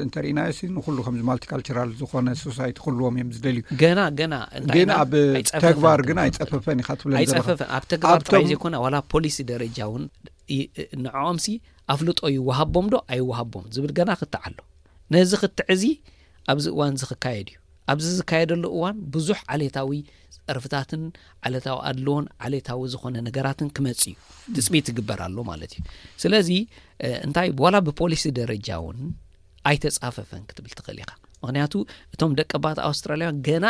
እንተርኢናዮ 0.04 0.52
ንኩሉ 0.76 0.98
ከምዚ 1.06 1.22
ማልቲካልቸራል 1.30 1.90
ዝኾነ 2.00 2.28
ሶሳይቲ 2.44 2.78
ክህልዎም 2.84 3.16
እዮም 3.18 3.30
ዝደልዩ 3.38 3.64
ገና 3.82 4.00
ገና 4.20 4.36
ግን 4.76 4.90
ኣብ 5.00 5.12
ተግባር 5.66 6.02
ግን 6.10 6.20
ኣይፀፈፈን 6.24 6.82
ኢ 6.84 6.86
ትብለይፀፈፈን 7.02 7.70
ኣብ 7.78 7.86
ተግባ 7.94 8.42
ዘኮነ 8.52 8.76
ዋላ 8.86 8.96
ፖሊሲ 9.14 9.38
ደረጃ 9.52 9.78
እውን 9.90 10.06
ንዕኦምሲ 11.06 11.48
ኣፍልጦ 11.96 12.22
ይወሃቦም 12.38 12.88
ዶ 12.94 13.02
ኣይወሃቦም 13.16 13.66
ዝብል 13.78 13.92
ገና 14.00 14.10
ክትዓሎ 14.22 14.56
ነዚ 15.16 15.32
ክትዕዝ 15.44 15.84
ኣብዚ 16.54 16.66
እዋን 16.76 16.96
ዚ 17.02 17.12
ክካየድ 17.12 17.50
እዩ 17.54 17.58
ኣብዚ 17.92 18.06
ዝካየደሉ 18.18 18.64
እዋን 18.76 18.98
ብዙሕ 19.14 19.40
ዓሌታዊ 19.56 19.90
ጠርፍታትን 20.50 21.02
ዓለታዊ 21.48 21.76
ኣድልዎን 21.90 22.26
ዓሌታዊ 22.48 22.82
ዝኮነ 22.94 23.16
ነገራትን 23.28 23.68
ክመፅ 23.76 24.02
እዩ 24.12 24.16
ትፅቢት 24.56 24.84
ትግበርኣሎ 24.90 25.38
ማለት 25.52 25.72
እዩ 25.78 25.84
ስለዚ 26.24 26.50
እንታይ 27.26 27.48
ዋላ 27.64 27.76
ብፖሊሲ 27.88 28.24
ደረጃ 28.40 28.68
እውን 28.84 29.00
ኣይተፃፈፈን 29.72 30.42
ክትብል 30.50 30.74
ትኽእል 30.80 30.98
ኢካ 31.04 31.12
ምክንያቱ 31.44 31.74
እቶም 32.14 32.32
ደቀ 32.40 32.52
ባት 32.64 32.78
ኣውስትራላያውያን 32.88 33.40
ገና 33.50 33.66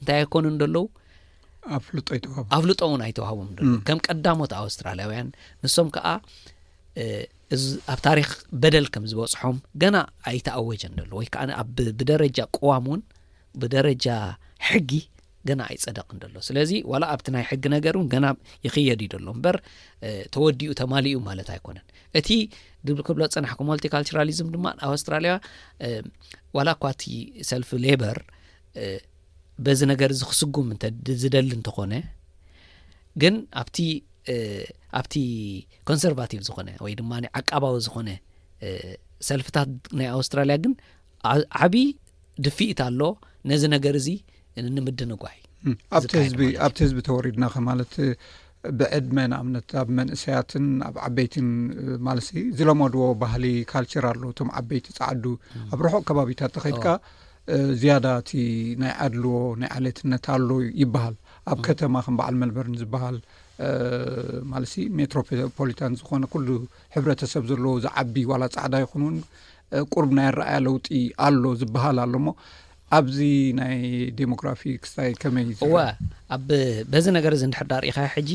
እንታይ 0.00 0.18
ኣይኮኑ 0.22 0.44
ደሎዉፍጦኣፍልጦ 0.62 2.80
እውን 2.88 3.00
ኣይተዋህቦም 3.08 3.50
ሎ 3.58 3.60
ከም 3.88 3.98
ቀዳሞት 4.08 4.52
ኣውስትራላያውያን 4.62 5.28
ንሶም 5.64 5.88
ከዓ 5.96 6.06
ኣብ 7.94 7.98
ታሪክ 8.08 8.28
በደል 8.62 8.86
ከም 8.94 9.04
ዝበፅሖም 9.12 9.56
ገና 9.84 9.96
ኣይተኣወጀን 10.32 10.94
ሎ 11.10 11.12
ወይ 11.20 11.28
ከዓብደረጃ 11.34 12.38
ዋም 12.70 12.84
ውን 12.92 13.00
ብደረጃ 13.62 14.06
ሕጊ 14.68 14.92
ገና 15.48 15.60
ኣይፀደቅን 15.70 16.16
ደሎ 16.22 16.34
ስለዚ 16.46 16.70
ዋላ 16.92 17.04
ኣብቲ 17.12 17.26
ናይ 17.34 17.44
ሕጊ 17.50 17.64
ነገር 17.74 17.94
እውን 17.98 18.08
ገና 18.14 18.26
ይክየድ 18.66 19.00
ዩ 19.04 19.06
ደሎ 19.14 19.26
እምበር 19.36 19.56
ተወዲኡ 20.34 20.72
ተማሊ 20.80 21.06
ዩ 21.14 21.18
ማለት 21.28 21.48
ኣይኮነን 21.54 21.86
እቲ 22.20 22.28
ግብክብሎ 22.88 23.22
ፀናሕ 23.34 23.52
ማልቲካልቸራሊዝም 23.70 24.48
ድማ 24.54 24.66
ኣውስትራልያ 24.90 25.32
ዋላ 26.56 26.68
ኳ 26.82 26.90
እቲ 26.96 27.04
ሰልፊ 27.50 27.70
ሌበር 27.86 28.18
በዚ 29.66 29.80
ነገር 29.92 30.10
እዚ 30.16 30.22
ክስጉም 30.32 30.68
ዝደሊ 31.22 31.48
እንተኾነ 31.58 31.94
ግን 33.22 33.34
ኣብቲ 33.62 33.78
ኣብቲ 34.98 35.14
ኮንሰርቫቲቭ 35.88 36.40
ዝኾነ 36.48 36.68
ወይ 36.84 36.92
ድማ 37.00 37.12
ዓቀባዊ 37.40 37.76
ዝኾነ 37.86 38.08
ሰልፍታት 39.30 39.70
ናይ 39.98 40.08
ኣውስትራልያ 40.18 40.56
ግን 40.66 40.72
ዓብይ 41.64 41.88
ድፊኢት 42.46 42.80
ኣሎ 42.88 43.00
ነዚ 43.50 43.62
ነገር 43.76 43.94
እዚ 44.00 44.08
ንምድ 44.76 45.00
ንጓኣዝኣብቲ 45.10 46.78
ህዝቢ 46.86 46.98
ተወሪድና 47.08 47.44
ኸ 47.52 47.62
ማለት 47.68 47.92
ብዕድ 48.78 49.06
መን 49.16 49.32
ኣምነት 49.40 49.68
ኣብ 49.80 49.88
መንእሰያትን 49.98 50.64
ኣብ 50.88 50.96
ዓበይትን 51.06 51.48
ማለሲ 52.06 52.28
ዝለመድዎ 52.58 53.02
ባህሊ 53.22 53.44
ካልቸር 53.70 54.04
ኣሎ 54.12 54.22
እቶም 54.32 54.50
ዓበይቲ 54.60 54.86
ፃዓዱ 54.98 55.24
ኣብ 55.74 55.78
ርሑቕ 55.86 56.02
ከባቢታት 56.08 56.52
ተኸድካ 56.56 56.86
ዝያዳ 57.82 58.06
እቲ 58.22 58.32
ናይ 58.82 58.92
ዓድልዎ 59.04 59.32
ናይ 59.60 59.70
ዓሌየትነት 59.76 60.26
ኣሎ 60.34 60.50
ይበሃል 60.82 61.14
ኣብ 61.52 61.58
ከተማ 61.68 61.94
ከም 62.06 62.16
በዓል 62.20 62.36
መልበርን 62.42 62.76
ዝበሃል 62.82 63.16
ማለሲ 64.50 64.76
ሜትሮፖሊታን 64.98 65.96
ዝኾነ 66.00 66.22
ኩሉ 66.34 66.48
ሕብረተሰብ 66.96 67.42
ዘለዎ 67.52 67.72
ዝዓቢ 67.86 68.14
ዋላ 68.32 68.42
ፃዕዳ 68.56 68.74
ይኹን 68.84 69.02
እውን 69.06 69.16
ቁርብ 69.94 70.10
ናይ 70.18 70.28
ረኣያ 70.38 70.56
ለውጢ 70.66 70.86
ኣሎ 71.26 71.42
ዝበሃል 71.60 71.98
ኣሎሞ 72.04 72.26
ኣብዚ 72.98 73.18
ናይ 73.58 73.74
ዴሞክራፊ 74.20 74.60
ስታ 74.90 74.98
ከመይእወ 75.22 75.74
ኣበዚ 76.36 77.04
ነገር 77.18 77.32
እዚ 77.36 77.42
ሕርዳ 77.58 77.72
ርኢኻ 77.84 77.98
ሕጂ 78.14 78.30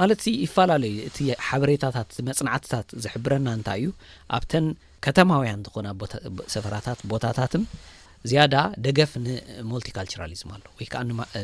ማለት 0.00 0.22
ይፈላለዩ 0.44 0.94
እቲ 1.08 1.18
ሓበሬታታት 1.48 2.10
መፅናዕትታት 2.28 2.88
ዝሕብረና 3.04 3.46
እንታይ 3.58 3.82
እዩ 3.82 3.90
ኣብተን 4.38 4.66
ከተማውያን 5.06 5.62
ዝኾነ 5.68 5.88
ሰፈራታት 6.54 7.00
ቦታታትን 7.12 7.64
ዝያዳ 8.30 8.56
ደገፍ 8.86 9.12
ንማልቲካልቸራሊዝም 9.26 10.50
ኣሎ 10.56 10.64
ወይ 10.80 10.88
ከዓ 10.92 11.02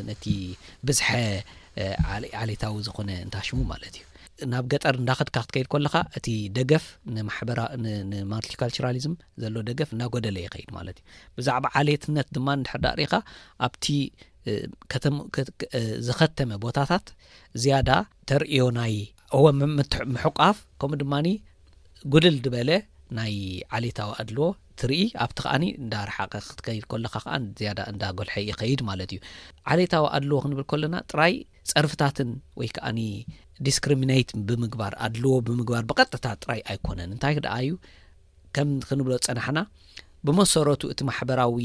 ነቲ 0.09 0.25
ብዝሐ 0.89 1.09
ዓሌታዊ 2.43 2.75
ዝኮነ 2.87 3.09
እንታሽሙ 3.25 3.57
ማለት 3.73 3.93
እዩ 3.99 4.05
ናብ 4.51 4.65
ገጠር 4.71 4.95
እንዳክድካ 5.01 5.35
ክትከይድ 5.45 5.67
ከለኻ 5.73 5.93
እቲ 6.17 6.27
ደገፍ 6.57 6.85
ንማልቲካልቸራሊዝም 8.11 9.13
ዘሎ 9.43 9.55
ደገፍ 9.69 9.89
እና 9.95 10.03
ጎደለ 10.13 10.35
ይኸይድ 10.45 10.69
ማለት 10.77 10.97
እዩ 10.99 11.39
ብዛዕባ 11.39 11.65
ዓሌየትነት 11.81 12.27
ድማ 12.37 12.47
ሕዳ 12.73 12.85
ርኢኻ 12.99 13.13
ኣብቲ 13.67 13.87
ተዝኸተመ 15.73 16.51
ቦታታት 16.65 17.07
ዝያዳ 17.63 17.89
ተርእዮ 18.31 18.63
ናይ 18.79 18.95
ወ 19.45 19.47
ምሕቋፍ 20.15 20.59
ከምኡ 20.81 20.99
ድማኒ 21.03 21.27
ጉድል 22.13 22.37
ዝበለ 22.45 22.69
ናይ 23.17 23.33
ዓሌታዊ 23.77 24.11
ኣድልዎ 24.21 24.47
ትርኢ 24.81 24.99
ኣብቲ 25.23 25.37
ከዓኒ 25.45 25.63
እንዳርሓቀ 25.83 26.33
ክትከይድ 26.49 26.83
ከለካ 26.91 27.15
ከዓ 27.23 27.33
ዝያዳ 27.59 27.79
እንዳ 27.91 28.03
ጎልሐ 28.19 28.35
ይከይድ 28.49 28.81
ማለት 28.89 29.09
እዩ 29.15 29.19
ዓሌታዊ 29.73 30.05
ኣድልዎ 30.17 30.37
ክንብል 30.43 30.65
ከሎና 30.71 30.95
ጥራይ 31.11 31.33
ፀርፍታትን 31.71 32.29
ወይ 32.59 32.69
ከዓኒ 32.75 32.99
ዲስክሪሚነትን 33.67 34.39
ብምግባር 34.49 34.93
ኣድልዎ 35.07 35.33
ብምግባር 35.49 35.83
ብቀጥታ 35.89 36.25
ጥራይ 36.43 36.61
ኣይኮነን 36.73 37.09
እንታይ 37.15 37.35
ደኣ 37.47 37.55
እዩ 37.65 37.73
ከም 38.57 38.69
ክንብሎ 38.89 39.13
ፀናሐና 39.27 39.59
ብመሰረቱ 40.27 40.81
እቲ 40.93 40.99
ማሕበራዊ 41.09 41.57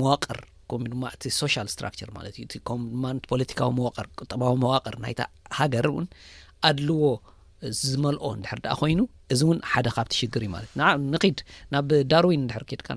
መዋቅር 0.00 0.38
ከምኡ 0.70 0.88
ድማ 0.92 1.04
እቲ 1.16 1.24
ሶሻል 1.42 1.66
ስትራክቸር 1.76 2.10
ማለት 2.16 2.34
እዩኡ 2.42 2.68
ድማ 2.92 3.04
ፖለቲካዊ 3.30 3.70
መዋቅር 3.78 4.06
ቁጠዊ 4.20 4.52
መዋቅር 4.64 4.94
ናይታ 5.04 5.22
ሃገር 5.58 5.86
እውን 5.90 6.06
ኣድልዎ 6.68 7.02
ዝመልኦ 7.82 8.24
እንድሕር 8.38 8.58
ዳኣ 8.64 8.74
ኮይኑ 8.80 9.00
እዚ 9.34 9.40
እውን 9.46 9.58
ሓደ 9.72 9.86
ካብቲ 9.96 10.14
ሽግር 10.20 10.42
እዩ 10.44 10.50
ማለት 10.56 10.70
እ 10.74 10.82
ንክድ 11.14 11.38
ናብ 11.74 11.90
ዳርዊን 12.10 12.42
እድሕር 12.46 12.64
ኬድካ 12.72 12.88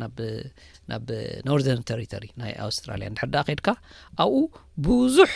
ናብ 0.91 1.07
ኖርዘርን 1.49 1.85
ተሪተሪ 1.91 2.25
ናይ 2.41 2.51
ኣውስትራልያ 2.67 3.07
ንድሕር 3.13 3.29
ዳኣ 3.35 3.43
ከድካ 3.49 3.67
ኣብኡ 4.23 4.39
ብዙሕ 4.87 5.31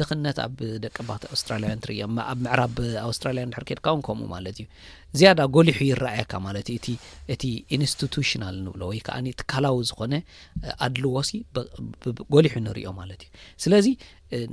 ድኽነት 0.00 0.38
ኣብ 0.44 0.58
ደቂ 0.82 0.96
ባት 1.06 1.22
ኣስትራሊያን 1.34 1.80
ትርዮኣብ 1.84 2.10
ምዕራብ 2.44 2.76
ኣውስትራሊያ 3.06 3.44
ድሕር 3.52 3.64
ኬድካ 3.70 3.86
እውን 3.92 4.02
ከምኡ 4.06 4.26
ማለት 4.34 4.56
እዩ 4.62 4.66
ዝያዳ 5.18 5.40
ጎሊሑ 5.54 5.78
ይረኣየካ 5.88 6.32
ማለት 6.46 6.66
እዩ 6.74 6.78
እ 6.92 6.94
እቲ 7.34 7.42
ኢንስቲቱሽናል 7.76 8.56
ንብሎ 8.66 8.82
ወይ 8.90 9.00
ከዓኒ 9.06 9.26
እቲካላዊ 9.34 9.78
ዝኾነ 9.90 10.14
ኣድልዎሲ 10.86 11.30
ጎሊሑ 12.34 12.54
ንሪዮ 12.66 12.90
ማለት 13.00 13.22
እዩ 13.26 13.32
ስለዚ 13.64 13.88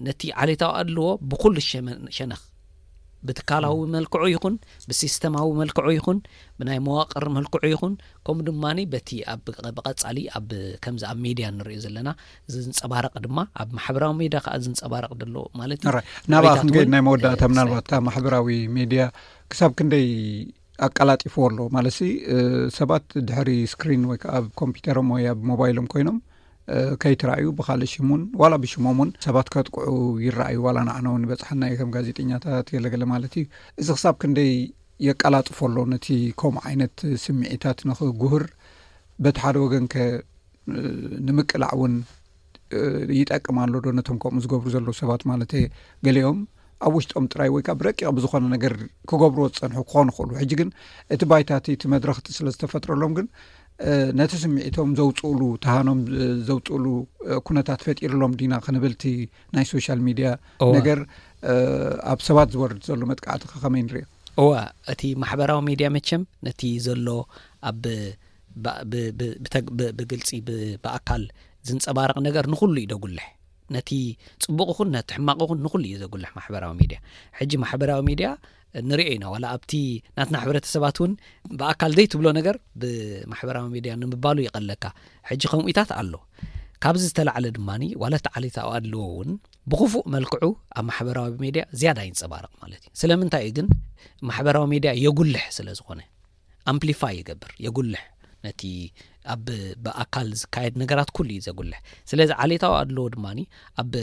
ነቲ 0.07 0.21
ዓሌታዊ 0.43 0.71
ኣድልዎ 0.81 1.05
ብኩሉ 1.33 1.55
ሸነኽ 2.17 2.41
ብትካላዊ 3.27 3.79
መልክዑ 3.95 4.21
ይኹን 4.33 4.53
ብሲስተማዊ 4.89 5.49
መልክዑ 5.61 5.87
ይኹን 5.97 6.19
ብናይ 6.59 6.79
መዋቅር 6.85 7.25
መልክዑ 7.37 7.59
ይኹን 7.73 7.93
ከምኡ 8.27 8.45
ድማኒ 8.49 8.79
በቲ 8.93 9.09
ኣብብቀፃሊ 9.33 10.17
ኣ 10.37 10.41
ከምዚ 10.83 11.03
ኣብ 11.11 11.17
ሜድያ 11.25 11.47
ንርዩ 11.57 11.79
ዘለና 11.85 12.09
ዝንፀባረቂ 12.53 13.13
ድማ 13.25 13.37
ኣብ 13.63 13.69
ማሕበራዊ 13.79 14.13
ሜድያ 14.21 14.39
ከዓ 14.45 14.55
ዝንፀባረቅ 14.67 15.11
ደሎ 15.23 15.35
ማለት 15.61 15.83
እናብኣ 16.27 16.53
ክንድ 16.61 16.77
ናይ 16.95 17.03
መወዳእታ 17.09 17.43
ምናልባትካ 17.53 17.91
ማሕበራዊ 18.07 18.49
ሜድያ 18.77 19.03
ክሳብ 19.51 19.73
ክንደይ 19.79 20.07
ኣቀላጢፉዎ 20.87 21.45
ኣሎ 21.51 21.57
ማለት 21.77 21.93
ሲ 21.99 22.09
ሰባት 22.79 23.05
ድሕሪ 23.29 23.49
እስክሪን 23.67 24.03
ወይከዓ 24.11 24.33
ኣብ 24.41 24.45
ኮምፒተሮም 24.61 25.07
ወይ 25.15 25.25
ኣብ 25.31 25.39
ሞባይሎም 25.49 25.87
ኮይኖም 25.93 26.19
ከይትረኣዩ 27.01 27.47
ብካልእ 27.59 27.89
ሽሙን 27.93 28.21
ዋላ 28.41 28.53
ብሽሞም 28.63 28.97
ውን 29.01 29.09
ሰባት 29.25 29.47
ከጥቅዑ 29.53 29.93
ይረኣዩ 30.25 30.57
ዋላ 30.65 30.77
ንዓነው 30.89 31.13
ንበፅሓና 31.23 31.63
ከም 31.79 31.89
ጋዜጠኛታት 31.95 32.67
ገለገለ 32.75 33.03
ማለት 33.13 33.33
እዩ 33.41 33.45
እዚ 33.81 33.87
ክሳብ 33.97 34.15
ክንደይ 34.21 34.51
የቀላጥፈሎ 35.07 35.77
ነቲ 35.93 36.07
ከምኡ 36.41 36.63
ዓይነት 36.69 36.95
ስምዒታት 37.25 37.79
ንክጉህር 37.89 38.43
በቲ 39.25 39.37
ሓደ 39.43 39.55
ወገን 39.65 39.85
ከ 39.93 40.05
ንምቅላዕ 41.27 41.71
እውን 41.77 41.93
ይጠቅማሎዶ 43.19 43.85
ነቶም 43.99 44.17
ከምኡ 44.23 44.41
ዝገብሩ 44.45 44.67
ዘለዉ 44.77 44.93
ሰባት 45.01 45.21
ማለት 45.31 45.53
እየ 45.59 45.65
ገሊኦም 46.07 46.39
ኣብ 46.87 46.93
ውሽጦም 46.97 47.25
ጥራይ 47.33 47.49
ወይ 47.53 47.61
ከ 47.67 47.71
ብረቂቕ 47.79 48.09
ብዝኾነ 48.17 48.43
ነገር 48.55 48.73
ክገብርዎ 49.09 49.45
ዝፀንሑ 49.55 49.79
ክኾኑ 49.89 50.07
ይኽእሉ 50.11 50.29
ሕጂ 50.41 50.51
ግን 50.59 50.69
እቲ 51.13 51.21
ባይታቲ 51.31 51.65
እቲ 51.77 51.83
መድረክቲ 51.93 52.29
ስለ 52.37 52.47
ዝተፈጥረሎም 52.53 53.13
ግን 53.17 53.25
ነቲ 54.19 54.33
ስምዒቶም 54.43 54.89
ዘውፅእሉ 54.99 55.41
ተሃኖም 55.63 55.99
ዘውፅእሉ 56.47 56.85
ኩነታት 57.47 57.81
ፈጢሩሎም 57.87 58.33
ዲና 58.39 58.53
ክንብልቲ 58.65 59.03
ናይ 59.55 59.65
ሶሻል 59.73 59.99
ሚድያ 60.07 60.29
ነገር 60.77 60.99
ኣብ 62.13 62.19
ሰባት 62.27 62.49
ዝወርድ 62.55 62.79
ዘሎ 62.89 63.01
መጥቃዕቲ 63.11 63.43
ከከመይ 63.51 63.83
ንር 63.87 63.95
እዋ 64.41 64.51
እቲ 64.93 65.01
ማሕበራዊ 65.21 65.59
ሚድያ 65.69 65.87
መቸም 65.97 66.21
ነቲ 66.47 66.61
ዘሎ 66.87 67.07
ኣብብግልፂ 67.71 68.59
ብኣካል 70.83 71.23
ዝንፀባርቂ 71.69 72.17
ነገር 72.27 72.45
ንኩሉ 72.53 72.75
እዩ 72.81 72.85
ደጉልሕ 72.93 73.25
ነቲ 73.75 73.89
ፅቡቅ 74.43 74.69
ኹን 74.77 74.87
ነቲ 74.97 75.09
ሕማቕ 75.17 75.39
ኹን 75.49 75.59
ንኩሉ 75.65 75.83
እዩ 75.89 75.95
ዘጉልሕ 76.03 76.29
ማሕበራዊ 76.37 76.71
ሚድያ 76.81 76.97
ሕጂ 77.39 77.51
ማሕበራዊ 77.63 78.01
ሚድያ 78.09 78.29
ንሪኦ 78.89 79.07
ኢና 79.15 79.25
ዋላ 79.33 79.45
ኣብቲ 79.55 79.73
ናትና 80.17 80.35
ሕብረተሰባት 80.43 80.97
እውን 81.01 81.13
ብኣካል 81.59 81.91
ዘይትብሎ 81.97 82.27
ነገር 82.39 82.55
ብማሕበራዊ 82.81 83.67
ሜድያ 83.75 83.91
ንምባሉ 84.01 84.37
ይቀለካ 84.47 84.83
ሕጂ 85.29 85.41
ከምኢታት 85.51 85.89
ኣሎ 85.99 86.13
ካብዚ 86.83 87.01
ዝተላዓለ 87.11 87.45
ድማኒ 87.57 87.83
ዋለእቲ 88.01 88.27
ዓሌታዊ 88.39 88.67
ኣድልዎ 88.77 89.01
ውን 89.19 89.31
ብክፉእ 89.71 90.05
መልክዑ 90.13 90.43
ኣብ 90.79 90.83
ማሕበራዊ 90.89 91.31
ሜድያ 91.45 91.63
ዝያዳ 91.79 91.99
ይንፅባርቅ 92.07 92.51
ማለት 92.61 92.81
እዩ 92.85 92.89
ስለምንታይ 93.01 93.43
እኡ 93.49 93.53
ግን 93.57 93.67
ማሕበራዊ 94.29 94.65
ሜድያ 94.75 94.91
የጉልሕ 95.05 95.43
ስለ 95.57 95.67
ዝኾነ 95.79 95.99
ኣምፕሊፋይ 96.73 97.13
ይገብር 97.21 97.51
የጉልሕ 97.65 98.03
ነቲ 98.47 98.61
ኣብብኣካል 99.33 100.27
ዝካየድ 100.41 100.75
ነገራት 100.83 101.09
ኩሉ 101.17 101.29
እዩ 101.35 101.41
ዘጉልሕ 101.47 101.79
ስለዚ 102.11 102.29
ዓሌታዊ 102.45 102.73
ኣድለዎ 102.83 103.05
ድማ 103.15 103.25
ኣብ 103.81 103.93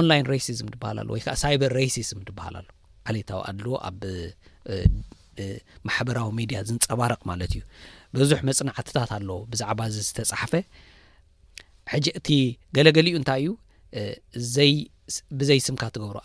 ኦንላይን 0.00 0.28
ሬሲዝም 0.32 0.68
ትበሃልሎ 0.74 1.08
ወይከዓ 1.16 1.34
ሳይበር 1.44 1.72
ሬሲዝም 1.80 2.20
ትበሃል 2.28 2.56
ሉ 2.66 2.70
ዓሌታዊ 3.10 3.40
ኣድልዎ 3.50 3.74
ኣብ 3.88 4.00
ማሕበራዊ 5.88 6.28
ሚድያ 6.38 6.58
ዝንፀባረቕ 6.68 7.20
ማለት 7.30 7.52
እዩ 7.56 7.62
ብዙሕ 8.20 8.38
መፅናዓትታት 8.48 9.10
ኣለዎ 9.16 9.38
ብዛዕባ 9.52 9.80
ዚ 9.94 10.02
ዝተፃሓፈ 10.08 10.52
ሕጂ 11.92 12.06
እቲ 12.18 12.28
ገለገሊኡ 12.76 13.14
እንታይ 13.20 13.44
እዩ 13.48 13.56
ብዘይ 15.40 15.58
ስምካ 15.68 15.82
ትገብሮ 15.94 16.16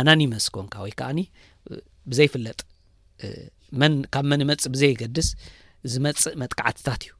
ኣናኒመ 0.00 0.32
ስኮንካ 0.44 0.74
ወይ 0.84 0.92
ከዓኒ 0.98 1.18
ብዘይፍለጥ 2.10 2.60
ካብ 4.14 4.24
መን 4.30 4.42
መፅእ 4.50 4.68
ብዘይገድስ 4.74 5.28
ዝመፅእ 5.92 6.34
መጥቃዓትታት 6.42 7.02
እዩ 7.06 7.12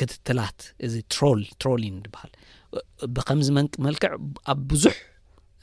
ክትትላት 0.00 0.60
እዚ 0.86 0.94
ትሮሊን 1.12 1.96
ትበሃል 2.06 2.32
ብከምዝ 3.16 3.48
መልክዕ 3.86 4.10
ኣብ 4.52 4.60
ብዙሕ 4.72 4.94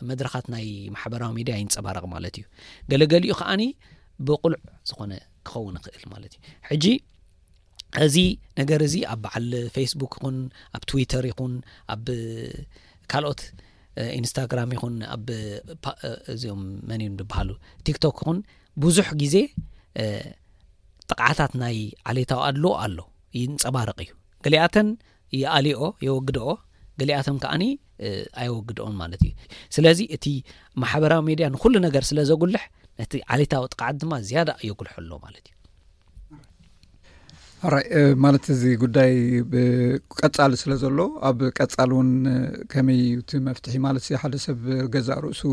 መድረካት 0.09 0.45
ናይ 0.53 0.65
ማሕበራዊ 0.95 1.31
ሚድያ 1.39 1.55
ይንፀባርቂ 1.61 2.03
ማለት 2.15 2.35
እዩ 2.41 2.45
ገለገሊኡ 2.91 3.31
ከዓኒ 3.39 3.63
ብቁልዕ 4.27 4.59
ዝኾነ 4.89 5.11
ክኸውን 5.49 5.75
ይክእል 5.79 6.05
ማለት 6.13 6.33
እዩ 6.37 6.47
ሕጂ 6.69 6.85
እዚ 8.05 8.15
ነገር 8.59 8.81
እዚ 8.87 8.95
ኣብ 9.13 9.19
በዓል 9.23 9.47
ፌስቡክ 9.75 10.13
ይኹን 10.19 10.37
ኣብ 10.77 10.83
ትዊተር 10.89 11.25
ይኹን 11.31 11.53
ኣብ 11.95 12.05
ካልኦት 13.11 13.41
ኢንስታግራም 14.19 14.69
ይኹን 14.75 14.95
ኣብእዚኦም 15.15 16.61
መንእ 16.89 17.09
ብበሃሉ 17.19 17.49
ቲክቶክ 17.87 18.15
ኹን 18.27 18.37
ብዙሕ 18.83 19.09
ግዜ 19.21 19.35
ጠቕዓታት 21.09 21.51
ናይ 21.63 21.77
ዓሌታዊ 22.11 22.41
ኣድልዎ 22.47 22.71
ኣሎ 22.83 22.99
ይንፀባርቂ 23.39 23.97
እዩ 24.05 24.11
ገሊኣተን 24.45 24.87
የኣሊኦ 25.41 25.79
የወግድኦ 26.05 26.47
ገሊኣተም 27.01 27.37
ከዓኒ 27.43 27.63
ኣይወግድኦም 28.41 28.95
ማለት 29.01 29.21
እዩ 29.27 29.31
ስለዚ 29.75 29.99
እቲ 30.15 30.25
ማሕበራዊ 30.83 31.21
ሜድያ 31.29 31.45
ንኩሉ 31.55 31.73
ነገር 31.87 32.03
ስለ 32.09 32.19
ዘጉልሕ 32.29 32.63
ነቲ 33.01 33.13
ዓሌታዊ 33.35 33.63
ጥቃዓት 33.73 33.95
ድማ 34.01 34.13
ዝያዳ 34.29 34.49
የጉልሑ 34.67 34.93
ኣሎ 35.03 35.11
ማለት 35.25 35.45
እዩአራ 37.65 37.75
ማለት 38.25 38.45
እዚ 38.53 38.63
ጉዳይ 38.83 39.13
ብቀፃሊ 39.51 40.53
ስለ 40.63 40.73
ዘሎዎ 40.83 41.07
ኣብ 41.29 41.39
ቀፃሊ 41.59 41.89
እውን 41.95 42.09
ከመይቲመፍትሒ 42.73 43.75
ማለት 43.87 44.05
ሓደ 44.23 44.35
ሰብ 44.45 44.63
ገዛእ 44.95 45.21
ርእሱ 45.25 45.43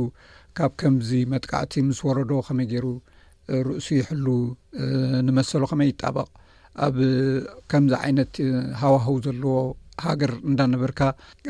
ካብ 0.58 0.72
ከምዚ 0.82 1.10
መጥቃዕቲ 1.34 1.74
ምስ 1.88 1.98
ወረዶ 2.08 2.32
ከመይ 2.48 2.66
ገይሩ 2.72 2.86
ርእሱ 3.68 3.86
ይሕሉ 4.00 4.26
ንመሰሉ 5.26 5.62
ከመይ 5.72 5.88
ይጣበቅ 5.92 6.28
ኣብ 6.86 6.96
ከምዚ 7.70 7.92
ዓይነት 8.02 8.34
ሃዋህው 8.80 9.16
ዘለዎ 9.26 9.54
ሃገር 10.06 10.32
እንዳነበርካ 10.50 11.00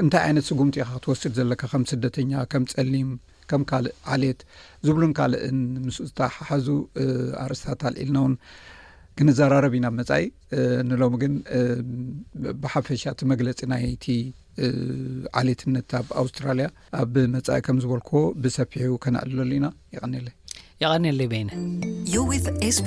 እንታይ 0.04 0.22
ዓይነት 0.28 0.44
ስጉምቲ 0.50 0.76
ኢካ 0.84 0.90
ክትወስድ 0.96 1.32
ዘለካ 1.38 1.62
ከም 1.72 1.82
ስደተኛ 1.92 2.32
ከም 2.52 2.64
ፀሊም 2.72 3.08
ከም 3.50 3.62
ካልእ 3.70 3.94
ዓሌት 4.14 4.40
ዝብሉን 4.86 5.12
ካልእ 5.18 5.40
ምስታሓሓዙ 5.86 6.66
ኣርስታት 7.44 7.80
ኣልዒልና 7.90 8.16
እውን 8.22 8.34
ክንዘራረብ 9.18 9.72
ኢና 9.78 9.86
ኣብ 9.90 9.94
መጻኢ 10.00 10.24
ንሎሚ 10.88 11.14
ግን 11.22 11.34
ብሓፈሻቲ 12.64 13.20
መግለፂ 13.32 13.60
ናይቲ 13.72 14.06
ዓሌየትነት 15.40 15.90
ኣብ 16.00 16.06
ኣውስትራልያ 16.22 16.68
ኣብ 17.00 17.14
መጻኢ 17.36 17.60
ከም 17.68 17.80
ዝበልክዎ 17.84 18.22
ብሰፊሑ 18.44 18.90
ከነዕልለሉ 19.06 19.50
ኢና 19.60 19.68
ይቀኒለ 19.96 20.28
ይኒለይ 20.84 21.28
ቤኒዩስስ 21.32 22.80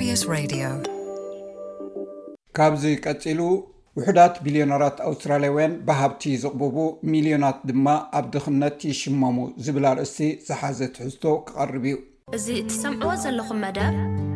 ካብዚ 2.58 2.84
ቀፂሉ 3.08 3.40
ውሕዳት 4.00 4.36
ቢልዮነራት 4.46 4.96
ኣውስትራልያውያን 5.08 5.74
ብሃብቲ 5.88 6.24
ዝቕብቡ 6.44 6.78
ሚልዮናት 7.14 7.58
ድማ 7.70 7.88
ኣብ 8.18 8.26
ድኽነት 8.34 8.78
ይሽመሙ 8.90 9.36
ዝብል 9.66 9.86
ኣርእሲ 9.92 10.16
ዝሓዘ 10.48 10.80
ትሕዝቶ 10.96 11.26
ክቐርብ 11.48 11.84
እዩ 11.90 11.96
እዚ 12.38 12.48
እትሰምዕዎ 12.62 13.12
ዘለኹም 13.24 13.60
መዳብ 13.66 13.94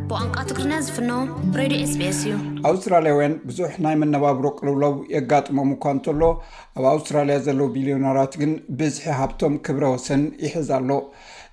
ብቋንቃ 0.10 0.36
ትግርና 0.50 0.74
ዝፍኖ 0.88 1.10
ሬድ 1.60 1.74
ስቤኤስ 1.94 2.20
እዩ 2.28 2.36
ኣውስትራለያውያን 2.72 3.36
ብዙሕ 3.48 3.72
ናይ 3.86 3.98
መነባብሮ 4.02 4.46
ቅልብሎው 4.60 4.94
የጋጥሞም 5.16 5.72
እኳ 5.78 5.84
እንከሎ 5.98 6.22
ኣብ 6.80 6.86
ኣውስትራልያ 6.94 7.38
ዘለዉ 7.48 7.68
ቢልዮነራት 7.78 8.36
ግን 8.42 8.54
ብዝሒ 8.82 9.08
ሃብቶም 9.22 9.56
ክብረ 9.68 9.84
ወሰን 9.96 10.24
ይሕዝ 10.48 10.70
ኣሎ 10.80 10.92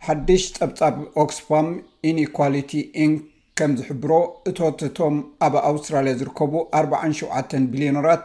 ሓድሽ 0.08 0.44
ፀብፃብ 0.60 0.98
ኦክስፋም 1.24 1.70
ኢንኳሊቲ 2.12 2.72
ን 3.12 3.12
ከም 3.58 3.72
ዝሕብሮ 3.78 4.12
እቶት 4.50 4.80
እቶም 4.86 5.16
ኣብ 5.46 5.54
ኣውስትራልያ 5.68 6.12
ዝርከቡ 6.20 6.54
47 6.78 7.54
ቢልዮነራት 7.72 8.22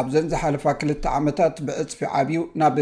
ኣብዘን 0.00 0.30
ዝሓለፋ 0.32 0.64
ክል 0.80 0.90
ዓመታት 1.18 1.56
ብዕፅፊ 1.68 2.00
ዓብዩ 2.20 2.38
ናብ 2.60 2.78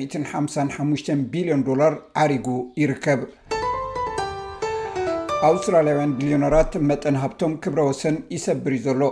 255 0.00 1.12
ቢልዮን 1.34 1.62
ዶላር 1.68 1.94
ዓሪጉ 2.24 2.48
ይርከብ 2.82 3.22
ኣውስትራለያውያን 5.48 6.12
ቢሊዮነራት 6.20 6.72
መጠን 6.90 7.16
ሃብቶም 7.22 7.52
ክብረ 7.64 7.80
ወሰን 7.88 8.16
ይሰብር 8.34 8.72
እዩ 8.76 8.80
ዘሎ 8.86 9.02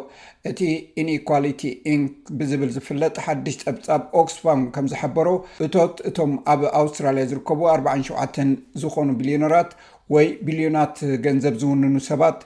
እቲ 0.51 0.61
ኢንኳሊቲ 1.03 1.63
ኢንክ 1.93 2.15
ብዝብል 2.39 2.71
ዝፍለጥ 2.77 3.15
ሓድሽ 3.25 3.57
ፀብፃብ 3.67 4.03
ኦክስፋርም 4.21 4.63
ከም 4.75 4.87
ዝሓበሮ 4.93 5.29
እቶት 5.67 5.95
እቶም 6.11 6.33
ኣብ 6.55 6.63
ኣውስትራልያ 6.81 7.25
ዝርከቡ 7.33 7.61
47 7.77 8.53
ዝኮኑ 8.83 9.09
ቢሊዮነራት 9.21 9.71
ወይ 10.15 10.27
ቢልዮናት 10.47 10.97
ገንዘብ 11.25 11.55
ዝውንኑ 11.61 11.95
ሰባት 12.11 12.37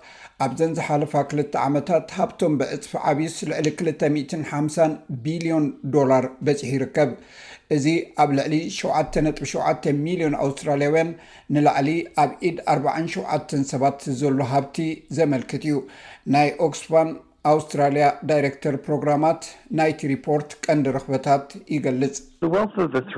ኣብ 0.44 0.52
ዘን 0.58 0.70
ዝሓለፋ 0.76 1.14
ክልተ 1.30 1.52
ዓመታት 1.68 2.06
ሃብቶም 2.18 2.52
ብእፅፊ 2.60 2.92
ዓብዩስ 3.10 3.34
ልዕሊ 3.50 3.66
25 4.04 4.94
ቢልዮን 5.24 5.66
ዶላር 5.96 6.24
በፂሒ 6.48 6.70
ይርከብ 6.76 7.10
እዚ 7.76 7.84
ኣብ 8.24 8.30
ልዕሊ 8.38 8.54
77 8.78 9.90
ሚሊዮን 10.06 10.36
ኣውስትራልያውያን 10.44 11.10
ንላዕሊ 11.56 11.90
ኣብ 12.24 12.30
ኢድ 12.50 12.56
47 12.76 13.54
ሰባት 13.72 14.00
ዘሎ 14.22 14.38
ሃብቲ 14.54 14.78
ዘመልክት 15.18 15.64
እዩ 15.68 15.76
ናይ 16.36 16.50
ኦክስፋም 16.68 17.10
ኣውስትራልያ 17.52 18.06
ዳይረክተር 18.32 18.74
ፕሮግራማት 18.88 19.44
ናይቲ 19.80 20.00
ሪፖርት 20.16 20.50
ቀንዲ 20.64 20.88
ረኽበታት 20.96 21.48
ይገልፅ 21.76 22.16
ሃብቲ 22.42 23.16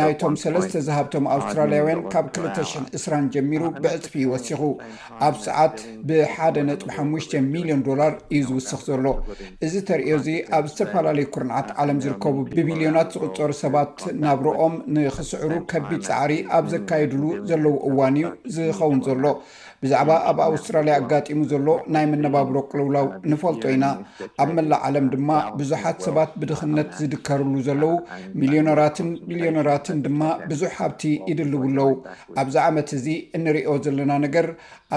ናይቶም 0.00 0.34
ሰለስተ 0.42 0.80
ዝሃብቶም 0.86 1.24
ኣውስትራልያውያን 1.34 2.00
ካብ 2.12 2.26
2ልተ 2.38 2.56
ሽ0ን 2.70 2.86
እስራን 2.98 3.26
ጀሚሩ 3.34 3.62
ብዕፅፊ 3.82 4.14
ይወሲኹ 4.24 4.62
ኣብ 5.26 5.36
ሰዓት 5.46 5.76
ብሓደ 6.10 6.56
ነጥ 6.70 6.80
ሓሙሽተ 6.96 7.32
ሚሊዮን 7.52 7.82
ዶላር 7.90 8.14
እዩ 8.36 8.42
ዝውስኽ 8.50 8.80
ዘሎ 8.88 9.06
እዚ 9.68 9.74
ተሪዮ 9.90 10.16
እዚ 10.22 10.30
ኣብ 10.58 10.64
ዝተፈላለዩ 10.72 11.28
ኩርንዓት 11.36 11.68
ዓለም 11.84 12.00
ዝርከቡ 12.06 12.36
ብሚልዮናት 12.56 13.12
ዝቕፀሩ 13.16 13.52
ሰባት 13.62 13.94
ናብ 14.24 14.40
ረኦም 14.50 14.76
ንክስዕሩ 14.96 15.52
ከቢድ 15.72 16.02
ፃዕሪ 16.10 16.34
ኣብ 16.58 16.66
ዘካየድሉ 16.74 17.22
ዘለው 17.52 17.76
እዋን 17.90 18.16
እዩ 18.22 18.26
ዝኸውን 18.56 19.02
ዘሎ 19.08 19.24
ብዛዕባ 19.82 20.10
ኣብ 20.28 20.38
ኣውስትራልያ 20.46 20.94
ኣጋጢሙ 21.02 21.40
ዘሎ 21.50 21.66
ናይ 21.94 22.04
መነባብሮ 22.12 22.56
ቁልውላው 22.70 23.06
ንፈልጦ 23.30 23.62
ኢና 23.74 23.84
ኣብ 24.42 24.48
መላእ 24.56 24.80
ዓለም 24.88 25.06
ድማ 25.12 25.28
ብዙሓት 25.58 25.98
ሰባት 26.06 26.30
ብድኽነት 26.40 26.90
ዝድከርሉ 27.00 27.52
ዘለው 27.68 27.92
ሚልዮነራትን 28.40 29.10
ሚሊዮነራትን 29.30 30.00
ድማ 30.06 30.20
ብዙሕ 30.50 30.72
ሃብቲ 30.80 31.04
ይድልብለው 31.30 31.90
ኣብዚ 32.42 32.56
ዓመት 32.66 32.88
እዚ 32.98 33.06
እንሪኦ 33.38 33.72
ዘለና 33.86 34.12
ነገር 34.26 34.48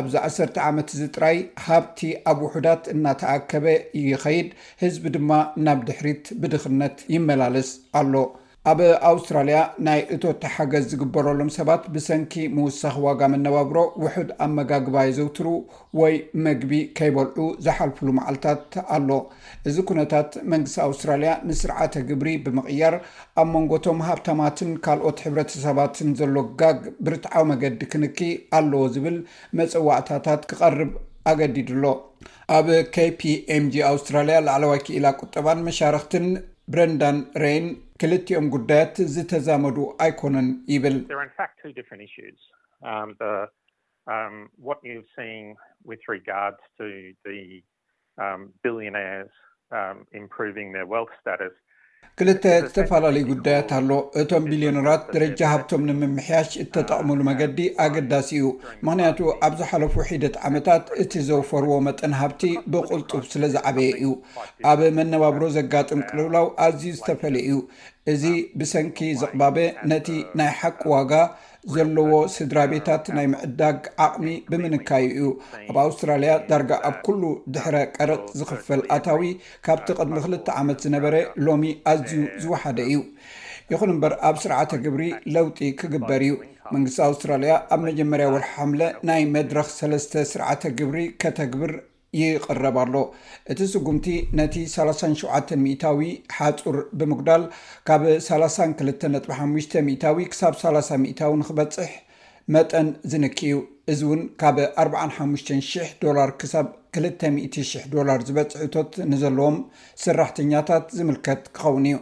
ኣብዚ 0.02 0.16
ዓሰርተ 0.28 0.58
ዓመት 0.72 0.90
እዚ 0.98 1.02
ጥራይ 1.16 1.38
ሃብቲ 1.68 2.00
ኣብ 2.32 2.42
ውሑዳት 2.48 2.84
እናተኣከበ 2.96 3.66
ይኸይድ 4.12 4.50
ህዝቢ 4.84 5.06
ድማ 5.18 5.32
ናብ 5.68 5.80
ድሕሪት 5.90 6.26
ብድኽነት 6.44 6.98
ይመላለስ 7.16 7.72
ኣሎ 8.02 8.14
ኣብ 8.70 8.80
ኣውስትራልያ 9.10 9.60
ናይ 9.86 10.00
እቶታ 10.16 10.44
ሓገዝ 10.56 10.84
ዝግበረሎም 10.92 11.48
ሰባት 11.56 11.84
ብሰንኪ 11.94 12.34
ምውሳኺ 12.56 12.94
ዋጋ 13.06 13.22
መነባብሮ 13.34 13.78
ውሑድ 14.04 14.30
ኣ 14.44 14.48
መጋግባይ 14.58 15.08
ዘውትሩ 15.18 15.48
ወይ 16.00 16.16
መግቢ 16.46 16.72
ከይበልዑ 16.98 17.46
ዝሓልፍሉ 17.68 18.08
መዓልታት 18.18 18.76
ኣሎ 18.98 19.10
እዚ 19.72 19.76
ኩነታት 19.92 20.30
መንግስቲ 20.54 20.78
ኣውስትራልያ 20.86 21.32
ንስርዓተ 21.48 21.96
ግብሪ 22.12 22.30
ብምቕያር 22.46 22.98
ኣብ 23.44 23.48
መንጎቶም 23.56 24.04
ሃብታማትን 24.10 24.72
ካልኦት 24.88 25.22
ሕብረተሰባትን 25.28 26.12
ዘሎ 26.22 26.36
ጋግ 26.62 26.80
ብርትዓዊ 27.08 27.46
መገዲ 27.54 27.82
ክንክ 27.94 28.20
ኣለዎ 28.60 28.84
ዝብል 28.96 29.18
መፅዋዕታታት 29.60 30.44
ክቐርብ 30.52 30.94
ኣገዲድሎ 31.32 31.84
ኣብ 32.60 32.70
kፒኤም 32.96 33.66
ጂ 33.74 33.86
ኣውስትራልያ 33.94 34.38
ላዕለ 34.50 34.64
ዋይ 34.74 34.82
ክኢላ 34.88 35.08
ቁጠባን 35.24 35.60
መሻርክትን 35.70 36.26
ብረንዳን 36.74 37.18
ሬይን 37.42 37.66
ክልቲኦም 38.02 38.46
ጉዳያት 38.54 38.96
ዝተዛመዱ 39.14 39.78
አይኮነን 40.04 40.48
ይብል 40.74 40.96
ድፍን 41.80 42.00
ስስ 42.14 42.46
ን 46.14 46.20
ጋር 46.30 46.56
ቢልንርስ 48.64 49.36
ን 50.72 50.82
ል 50.94 51.06
ታስ 51.28 51.54
ክልተ 52.20 52.44
ዝተፈላለዩ 52.64 53.24
ጉዳያት 53.32 53.70
ኣሎ 53.78 53.90
እቶም 54.22 54.44
ቢልዮነራት 54.52 55.04
ደረጃ 55.16 55.40
ሃብቶም 55.52 55.86
ንምምሕያሽ 55.90 56.50
እተጠቅምሉ 56.64 57.20
መገዲ 57.28 57.60
ኣገዳሲ 57.86 58.30
እዩ 58.38 58.48
ምክንያቱ 58.86 59.20
ኣብ 59.48 59.54
ዝሓለፉ 59.60 59.94
ሒደት 60.10 60.36
ዓመታት 60.50 60.84
እቲ 61.04 61.14
ዘውፈርዎ 61.30 61.74
መጠን 61.88 62.16
ሃብቲ 62.22 62.44
ብቁልጡብ 62.74 63.24
ስለዝዓበየ 63.34 63.90
እዩ 64.02 64.12
ኣብ 64.72 64.82
መነባብሮ 64.98 65.44
ዘጋጥም 65.60 66.04
ቅልብላው 66.10 66.48
ኣዝዩ 66.68 66.94
ዝተፈለ 67.00 67.36
እዩ 67.50 67.60
እዚ 68.14 68.24
ብሰንኪ 68.60 69.00
ዝቕባበ 69.22 69.58
ነቲ 69.92 70.08
ናይ 70.38 70.52
ሓቂ 70.60 70.82
ዋጋ 70.96 71.12
ዘለዎ 71.74 72.14
ስድራ 72.36 72.60
ቤታት 72.72 73.04
ናይ 73.16 73.28
ምዕዳግ 73.34 73.80
ዓቅሚ 74.06 74.28
ብምንካዩ 74.52 75.06
እዩ 75.18 75.28
ኣብ 75.70 75.76
ኣውስትራልያ 75.84 76.32
ዳርጋ 76.50 76.72
ኣብ 76.90 76.96
ኩሉ 77.06 77.24
ድሕረ 77.56 77.76
ቀረፅ 77.96 78.22
ዝኽፈል 78.40 78.82
ኣታዊ 78.96 79.26
ካብቲ 79.68 79.88
ቅድሚ 80.00 80.16
ክልተ 80.24 80.48
ዓመት 80.62 80.80
ዝነበረ 80.86 81.16
ሎሚ 81.48 81.66
ኣዝዩ 81.92 82.22
ዝወሓደ 82.46 82.78
እዩ 82.92 83.00
ይኹን 83.74 83.92
እምበር 83.96 84.14
ኣብ 84.30 84.36
ስርዓተ 84.46 84.72
ግብሪ 84.86 85.04
ለውጢ 85.36 85.60
ክግበር 85.82 86.22
እዩ 86.30 86.34
መንግስቲ 86.74 87.00
ኣውስትራልያ 87.10 87.54
ኣብ 87.76 87.80
መጀመርያ 87.90 88.28
ወርሕ 88.34 88.52
ሓምለ 88.60 88.82
ናይ 89.10 89.24
መድረክ 89.38 89.70
ሰለስተ 89.80 90.12
ስርዓተ 90.34 90.64
ግብሪ 90.80 91.00
ከተግብር 91.24 91.72
ይቕረባሎ 92.20 92.94
እቲ 93.52 93.60
ስጉምቲ 93.74 94.06
ነቲ 94.40 94.56
37 94.74 95.54
ሚታዊ 95.66 96.00
ሓፁር 96.38 96.78
ብምጉዳል 97.00 97.44
ካብ 97.90 98.04
325 98.26 99.78
ታዊ 100.04 100.20
ክሳብ 100.34 100.56
30 100.64 101.08
ታዊ 101.20 101.34
ንክበፅሕ 101.42 101.92
መጠን 102.54 102.88
ዝንክዩ 103.12 103.54
እዚ 103.94 104.02
እውን 104.08 104.22
ካብ 104.42 104.58
45,000 104.84 106.36
ክሳብ 106.42 106.68
20,000 107.00 108.26
ዝበፅሕቶት 108.28 108.94
ንዘለዎም 109.12 109.58
ስራሕተኛታት 110.06 110.86
ዝምልከት 110.98 111.42
ክኸውን 111.58 111.86
እዩ 111.90 111.98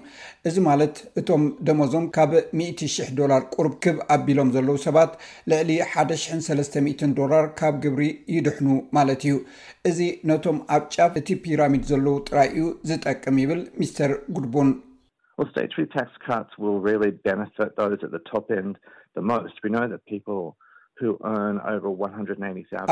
እዚ 0.48 0.58
ማለት 0.68 0.96
እቶም 1.20 1.42
ደመዞም 1.68 2.06
ካብ 2.16 2.32
ሚኢት 2.58 2.82
ሽሕ 2.94 3.08
ዶላር 3.20 3.42
ቁርብ 3.56 3.74
ክብ 3.84 3.98
ኣቢሎም 4.16 4.52
ዘለዉ 4.56 4.76
ሰባት 4.86 5.12
ልዕሊ 5.52 5.72
ሓደ 5.92 6.12
ሽን 6.24 6.42
ሰለስተ 6.48 6.84
ሚትን 6.86 7.16
ዶላር 7.20 7.46
ካብ 7.60 7.74
ግብሪ 7.84 8.06
ይድሕኑ 8.36 8.68
ማለት 8.98 9.24
እዩ 9.28 9.36
እዚ 9.90 10.00
ነቶም 10.30 10.60
ኣብ 10.76 10.84
ጫፍ 10.96 11.14
እቲ 11.22 11.30
ፒራሚድ 11.48 11.84
ዘለዉ 11.92 12.16
ጥራይ 12.30 12.50
እዩ 12.56 12.68
ዝጠቅም 12.92 13.40
ይብል 13.44 13.62
ሚስተር 13.82 14.14
ጉድቡንታ 14.38 15.44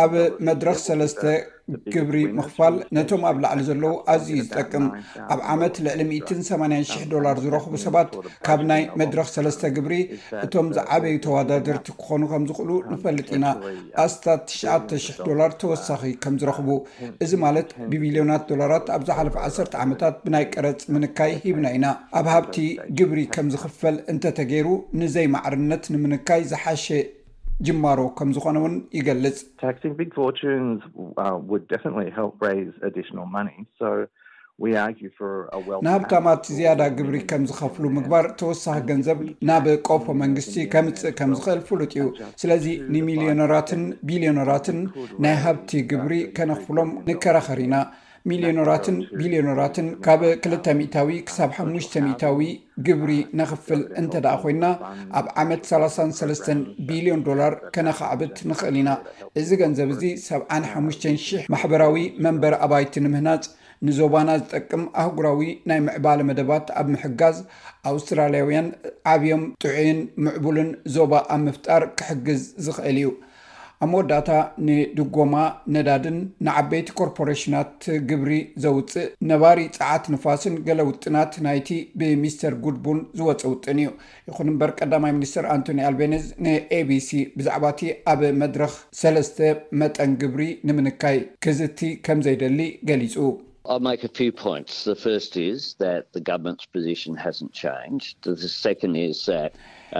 ኣብ 0.04 0.14
መድረክ 0.48 0.78
ሰለስተ 0.88 1.22
ግብሪ 1.94 2.18
ምክፋል 2.40 2.76
ነቶም 2.98 3.24
ኣብ 3.30 3.38
ላዕሊ 3.44 3.62
ዘለዉ 3.70 3.94
ኣዝዩ 4.14 4.36
ዝጠቅም 4.46 4.86
ኣብ 5.34 5.40
ዓመት 5.54 5.76
ልዕሊ 5.86 6.02
8ን00 6.30 7.10
ዶላር 7.14 7.36
ዝረክቡ 7.44 7.74
ሰባት 7.86 8.12
ካብ 8.48 8.62
ናይ 8.70 8.82
መድረክ 9.02 9.28
ሰለስተ 9.36 9.64
ግብሪ 9.78 9.96
እቶም 10.46 10.68
ዝዓበዩ 10.78 11.16
ተዋዳድርቲ 11.26 11.90
ክኾኑ 12.02 12.22
ከም 12.34 12.44
ዝኽእሉ 12.52 12.72
ንፈልጥ 12.94 13.28
ኢና 13.40 13.46
ኣስታት 14.06 14.44
ትሸዓ00 14.52 15.26
ዶላር 15.30 15.52
ተወሳኺ 15.64 16.02
ከም 16.26 16.38
ዝረክቡ 16.44 16.70
እዚ 17.26 17.32
ማለት 17.46 17.70
ብሚልዮናት 17.94 18.46
ዶላራት 18.54 18.88
ኣብዝሓለፍ 18.98 19.38
ዓሰርተ 19.46 19.74
ዓመታት 19.86 20.16
ብናይ 20.26 20.48
ቀረፅ 20.54 20.82
ምንካይ 20.96 21.34
ሂብና 21.46 21.66
ኢና 21.80 21.88
ኣብ 22.22 22.28
ሃብቲ 22.36 22.56
ግብሪ 23.00 23.20
ከም 23.36 23.50
ዝኽፈል 23.56 23.98
እንተተገይሩ 24.14 24.68
ንዘይ 25.02 25.28
ማዕርነት 25.38 25.84
ንምንካይ 25.96 26.42
ዝሓሸ 26.54 26.88
ጅማሮ 27.66 28.00
ከም 28.18 28.30
ዝኾነ 28.36 28.58
ውን 28.64 28.74
ይገልፅንሃብታማት 28.98 29.72
uh, 36.48 36.54
ዝያዳ 36.58 36.82
ግብሪ 36.98 37.16
ከም 37.32 37.44
ዝከፍሉ 37.52 37.84
ምግባር 37.98 38.26
ተወሳኪ 38.42 38.80
ገንዘብ 38.90 39.22
ናብ 39.50 39.66
ቆፎ 39.90 40.06
መንግስቲ 40.24 40.56
ከምፅእ 40.76 41.16
ከም 41.22 41.34
ዝክእል 41.40 41.62
ፍሉጥ 41.70 41.92
እዩ 41.98 42.06
ስለዚ 42.44 42.66
ንሚሊዮነራትን 42.96 43.84
ቢሊዮነራትን 44.10 44.80
ናይ 45.26 45.38
ሃብቲ 45.46 45.72
ግብሪ 45.94 46.14
ከነኽፍሎም 46.40 46.92
ንከራኸሪኢና 47.10 47.76
ሚሊዮኖራትን 48.30 48.96
ቢልዮኖራትን 49.20 49.86
ካብ 50.06 50.22
2 50.30 50.82
ታዊ 50.96 51.10
ክሳብ 51.28 51.52
ሓሽ 51.58 51.86
ታዊ 52.24 52.42
ግብሪ 52.88 53.12
ነኽፍል 53.40 53.82
እንተ 54.02 54.14
ደኣ 54.26 54.34
ኮይና 54.42 54.66
ኣብ 55.20 55.28
ዓመት 55.42 55.62
33 55.70 56.50
ቢልዮን 56.90 57.22
ዶላር 57.28 57.54
ከነካዕብት 57.76 58.40
ንኽእል 58.50 58.78
ኢና 58.82 58.90
እዚ 59.42 59.50
ገንዘብ 59.62 59.92
እዚ 59.96 60.04
7ሓ000 60.24 61.48
ማሕበራዊ 61.54 62.04
መንበሪ 62.26 62.56
ኣባይቲ 62.68 62.96
ንምህናፅ 63.06 63.46
ንዞባና 63.88 64.30
ዝጠቅም 64.42 64.84
ኣህጉራዊ 65.04 65.40
ናይ 65.70 65.80
ምዕባለ 65.88 66.20
መደባት 66.32 66.68
ኣብ 66.80 66.88
ምሕጋዝ 66.94 67.38
ኣውስትራልያውያን 67.92 68.68
ዓብዮም 69.14 69.44
ጥዑይን 69.64 70.00
ምዕቡልን 70.28 70.70
ዞባ 70.98 71.12
ኣብ 71.36 71.42
ምፍጣር 71.48 71.84
ክሕግዝ 72.00 72.42
ዝኽእል 72.68 72.98
እዩ 73.02 73.10
ኣብ 73.84 73.90
መወዳእታ 73.94 74.30
ንድጎማ 74.68 75.34
ነዳድን 75.74 76.16
ንዓበይቲ 76.46 76.88
ኮርፖሬሽናት 77.00 77.76
ግብሪ 78.10 78.32
ዘውፅእ 78.64 79.10
ነባሪ 79.30 79.60
ፀዓት 79.76 80.06
ንፋስን 80.14 80.56
ገለ 80.68 80.80
ውጥናት 80.90 81.34
ናይቲ 81.48 81.70
ብሚስተር 82.02 82.54
ጉድቡን 82.64 83.00
ዝወፀ 83.20 83.44
ውጥን 83.54 83.80
እዩ 83.84 83.90
ይኹን 84.30 84.50
እምበር 84.54 84.72
ቀዳማይ 84.80 85.14
ሚኒስትር 85.18 85.46
ኣንቶኒ 85.58 85.80
ኣልቤነዝ 85.90 86.26
ንኤቢሲ 86.46 87.12
ብዛዕባ 87.38 87.66
እቲ 87.76 87.82
ኣብ 88.14 88.22
መድረክ 88.44 88.74
ሰለስተ 89.02 89.38
መጠን 89.82 90.14
ግብሪ 90.24 90.44
ንምንካይ 90.70 91.20
ክዝ 91.46 91.60
ቲ 91.80 91.94
ከምዘይደሊ 92.08 92.60
ገሊፁ 92.92 93.16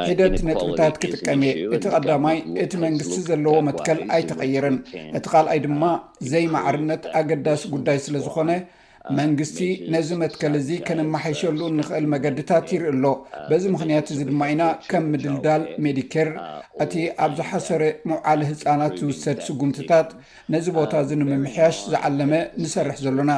ሂደት 0.08 0.34
ነጥብታት 0.48 0.96
ክጥቀምየ 1.02 1.52
እቲ 1.76 1.84
ቐዳማይ 1.94 2.38
እቲ 2.64 2.74
መንግስቲ 2.84 3.16
ዘለዎ 3.28 3.58
መ 3.68 3.72
ከል 3.88 4.00
ኣይተቐይረን 4.18 4.78
እቲ 5.18 5.24
ቓልኣይ 5.34 5.60
ድማ 5.66 5.84
uh, 5.96 6.02
ዘይማዕርነት 6.34 7.04
uh, 7.10 7.14
ኣገዳሲ 7.20 7.64
ጉዳይ 7.76 8.00
ስለዝኾነ 8.06 8.50
መንግስቲ 9.20 9.58
ነዚ 9.94 10.10
መትከለ 10.22 10.54
እዚ 10.62 10.70
ከነማሓሸሉ 10.88 11.60
ንኽእል 11.78 12.06
መገድታት 12.14 12.68
ይርኢ 12.76 12.90
ኣሎ 12.94 13.06
በዚ 13.50 13.64
ምክንያት 13.76 14.08
እዚ 14.14 14.20
ድማ 14.30 14.42
ኢና 14.54 14.64
ከም 14.92 15.06
ምድልዳል 15.14 15.64
ሜዲኬር 15.86 16.30
እቲ 16.84 16.94
ኣብዝሓሰረ 17.26 17.82
መውዓሊ 18.12 18.42
ህፃናት 18.50 18.96
ዝውሰድ 19.02 19.40
ስጉምትታት 19.48 20.10
ነዚ 20.56 20.66
ቦታ 20.80 20.92
እዚ 21.06 21.12
ንምምሕያሽ 21.22 21.78
ዝዓለመ 21.94 22.32
ንሰርሕ 22.64 22.98
ዘሎና 23.06 23.32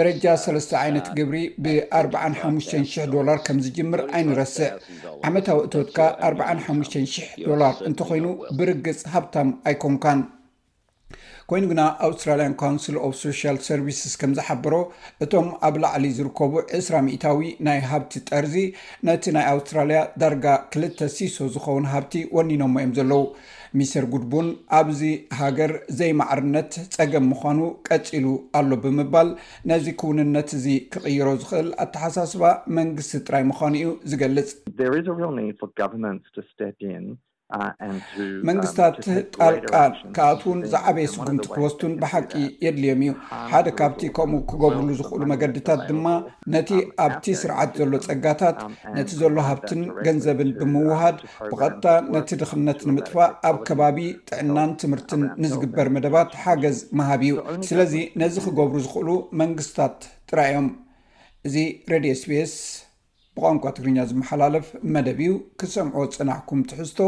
ደረጃ 0.00 0.24
3 0.46 0.74
ዓይነት 0.84 1.06
ግብሪ 1.20 1.38
ብ 1.64 1.76
45,000 2.02 3.12
ዶላር 3.16 3.38
ከምዝጅምር 3.48 4.02
ኣይንረስዕ 4.16 4.70
ዓመታዊ 5.30 5.58
እቶትካ 5.68 5.98
45000 6.32 7.16
ዶር 7.48 7.62
እንተኮይኑ 7.90 8.26
ብርግፅ 8.58 9.00
ሃብታም 9.14 9.50
ኣይኮንካን 9.70 10.20
ኮይኑ 11.50 11.64
ግና 11.70 11.82
ኣውስትራልያን 12.06 12.52
ካውንስል 12.60 12.96
ኦብ 13.06 13.12
ሶል 13.20 13.56
ሰርቪስስ 13.68 14.12
ከም 14.20 14.32
ዝሓብሮ 14.38 14.74
እቶም 15.24 15.46
ኣብ 15.66 15.74
ላዕሊ 15.82 16.04
ዝርከቡ 16.18 16.52
ዕስራ 16.78 16.94
ሚኢታዊ 17.06 17.48
ናይ 17.66 17.78
ሃብቲ 17.90 18.12
ጠርዚ 18.28 18.54
ነቲ 19.08 19.24
ናይ 19.36 19.46
ኣውስትራልያ 19.52 20.00
ዳርጋ 20.22 20.44
ክልተ 20.72 21.08
ሲሶ 21.14 21.38
ዝኸውን 21.54 21.86
ሃብቲ 21.94 22.12
ወኒኖሞ 22.36 22.74
እዮም 22.82 22.92
ዘለዉ 22.98 23.22
ሚስር 23.78 24.04
ጉድቡን 24.12 24.46
ኣብዚ 24.78 25.00
ሃገር 25.40 25.72
ዘይማዕርነት 26.00 26.72
ፀገም 26.98 27.26
ምዃኑ 27.32 27.58
ቀፂሉ 27.88 28.24
ኣሎ 28.60 28.70
ብምባል 28.84 29.28
ነዚ 29.72 29.86
ክውንነት 30.02 30.48
እዚ 30.58 30.66
ክቕይሮ 30.94 31.26
ዝክእል 31.42 31.70
ኣተሓሳስባ 31.86 32.44
መንግስቲ 32.78 33.14
ጥራይ 33.30 33.44
ምዃኑ 33.50 33.74
እዩ 33.82 33.88
ዝገልፅ 34.12 34.50
መንግስትታት 38.48 38.96
ጣልቃን 39.36 39.92
ካኣትውን 40.16 40.58
ዝዓበየ 40.72 41.06
ስጉምቲ 41.14 41.44
ክወስቱን 41.54 41.92
ብሓቂ 42.02 42.30
የድልዮም 42.64 43.00
እዩ 43.06 43.12
ሓደ 43.52 43.68
ካብቲ 43.78 44.02
ከምኡ 44.16 44.40
ክገብርሉ 44.50 44.88
ዝኽእሉ 44.98 45.22
መገዲታት 45.32 45.80
ድማ 45.88 46.06
ነቲ 46.54 46.70
ኣብቲ 47.04 47.24
ስርዓት 47.42 47.70
ዘሎ 47.80 47.94
ፀጋታት 48.06 48.58
ነቲ 48.96 49.08
ዘሎ 49.22 49.36
ሃብትን 49.48 49.82
ገንዘብን 50.08 50.50
ብምውሃድ 50.60 51.18
ብቐጥታ 51.52 51.86
ነቲ 52.16 52.30
ድኽነት 52.42 52.80
ንምጥፋእ 52.90 53.32
ኣብ 53.50 53.58
ከባቢ 53.70 53.98
ጥዕናን 54.30 54.72
ትምህርትን 54.82 55.22
ንዝግበር 55.44 55.90
መደባት 55.96 56.30
ሓገዝ 56.44 56.78
መሃብ 57.00 57.22
እዩ 57.28 57.34
ስለዚ 57.70 57.94
ነዚ 58.22 58.36
ክገብሩ 58.46 58.78
ዝኽእሉ 58.86 59.08
መንግስትታት 59.42 59.98
ጥራይ 60.30 60.50
እዮም 60.52 60.68
እዚ 61.48 61.54
ሬድዮ 61.94 62.14
ስፔስ 62.22 62.54
ብቋንቋ 63.38 63.64
ትግርኛ 63.76 63.98
ዝመሓላለፍ 64.10 64.66
መደብ 64.94 65.18
እዩ 65.24 65.32
ክሰምዖ 65.60 65.98
ፅናዕኩም 66.16 66.60
ትሕዝቶ 66.70 67.00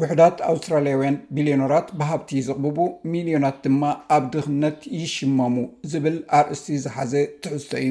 ውሕዳት 0.00 0.36
ኣውስትራልያውያን 0.50 1.16
ሚልዮኖራት 1.36 1.88
ብሃብቲ 2.00 2.30
ዝቕብቡ 2.48 2.78
ሚልዮናት 3.14 3.56
ድማ 3.64 3.82
ኣብ 4.16 4.24
ድኽነት 4.34 4.78
ይሽመሙ 5.00 5.56
ዝብል 5.94 6.18
ኣርእስቲ 6.40 6.68
ዝሓዘ 6.84 7.12
ትሕዝቶ 7.44 7.72
እዩ 7.84 7.90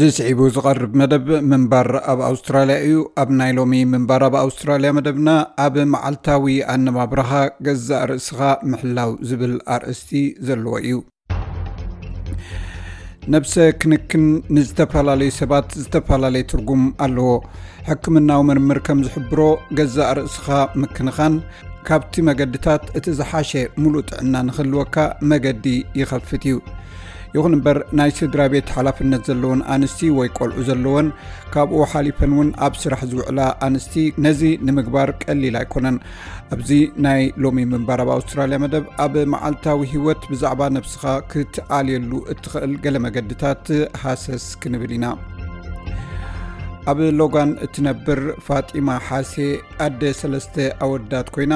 ዚስዒቡ 0.00 0.38
ዝቐርብ 0.54 0.92
መደብ 0.98 1.26
ምንባር 1.50 1.88
ኣብ 2.10 2.18
ኣውስትራልያ 2.28 2.76
እዩ 2.84 2.98
ኣብ 3.22 3.28
ናይ 3.38 3.50
ሎሚ 3.58 3.72
ምንባር 3.92 4.22
ኣብ 4.26 4.34
ኣውስትራልያ 4.42 4.90
መደብና 4.98 5.28
ኣብ 5.64 5.74
መዓልታዊ 5.94 6.54
ኣነባብረኻ 6.74 7.30
ገዛእ 7.66 8.04
ርእስኻ 8.10 8.38
ምሕላው 8.70 9.10
ዝብል 9.28 9.54
ኣርእስቲ 9.74 10.10
ዘለዎ 10.48 10.74
እዩ 10.86 10.98
ነብሰ 13.34 13.54
ክንክን 13.82 14.24
ንዝተፈላለዩ 14.56 15.30
ሰባት 15.40 15.68
ዝተፈላለዩ 15.82 16.44
ትርጉም 16.52 16.84
ኣለዎ 17.06 17.28
ሕክምናዊ 17.90 18.40
ምርምር 18.50 18.80
ከም 18.88 19.00
ዝሕብሮ 19.08 19.40
ገዛእ 19.80 20.10
ርእስኻ 20.20 20.46
ምክንኻን 20.84 21.36
ካብቲ 21.88 22.14
መገድታት 22.30 22.82
እቲ 23.00 23.06
ዝሓሸ 23.20 23.52
ሙሉእ 23.82 24.06
ጥዕና 24.10 24.34
ንኽልወካ 24.50 24.96
መገዲ 25.32 25.64
ይከፍት 26.00 26.42
እዩ 26.52 26.56
ይኹን 27.36 27.54
እምበር 27.56 27.78
ናይ 27.98 28.10
ስድራ 28.18 28.40
ቤት 28.52 28.68
ሓላፍነት 28.76 29.22
ዘለዎን 29.28 29.60
ኣንስቲ 29.74 30.00
ወይ 30.18 30.28
ቆልዑ 30.38 30.58
ዘለዎን 30.68 31.06
ካብኡ 31.54 31.78
ሓሊፈን 31.92 32.32
እውን 32.36 32.48
ኣብ 32.66 32.74
ስራሕ 32.82 33.00
ዝውዕላ 33.10 33.40
ኣንስቲ 33.66 33.94
ነዚ 34.26 34.42
ንምግባር 34.68 35.10
ቀሊል 35.22 35.56
ኣይኮነን 35.62 35.96
እብዚ 36.56 36.70
ናይ 37.06 37.22
ሎሚ 37.44 37.64
ምንባር 37.72 38.02
ኣብ 38.04 38.10
ኣውስትራልያ 38.16 38.58
መደብ 38.64 38.86
ኣብ 39.06 39.16
መዓልታዊ 39.34 39.82
ህወት 39.94 40.24
ብዛዕባ 40.32 40.62
ነብስኻ 40.78 41.04
ክትኣልየሉ 41.32 42.12
እትኽእል 42.34 42.74
ገለ 42.86 42.96
መገድታት 43.06 43.64
ሓሰስ 44.02 44.46
ክንብል 44.64 44.94
ኢና 44.98 45.06
ኣብ 46.90 47.00
ሎጋን 47.18 47.50
እትነብር 47.64 48.20
ፋጢማ 48.46 48.88
ሓሴ 49.08 49.34
ኣደ 49.84 50.00
3ስተ 50.20 50.54
ኣወድዳት 50.84 51.28
ኮይና 51.34 51.54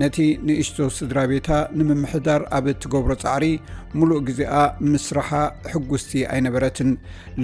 ነቲ 0.00 0.16
ንእሽቶ 0.46 0.78
ስድራ 0.96 1.18
ቤታ 1.32 1.48
ንምምሕዳር 1.78 2.42
ኣብ 2.58 2.66
እትገብሮ 2.72 3.10
ፃዕሪ 3.22 3.44
ሙሉእ 4.00 4.22
ግዜኣ 4.28 4.54
ምስራሓ 4.92 5.30
ሕጉስቲ 5.72 6.12
ኣይነበረትን 6.34 6.90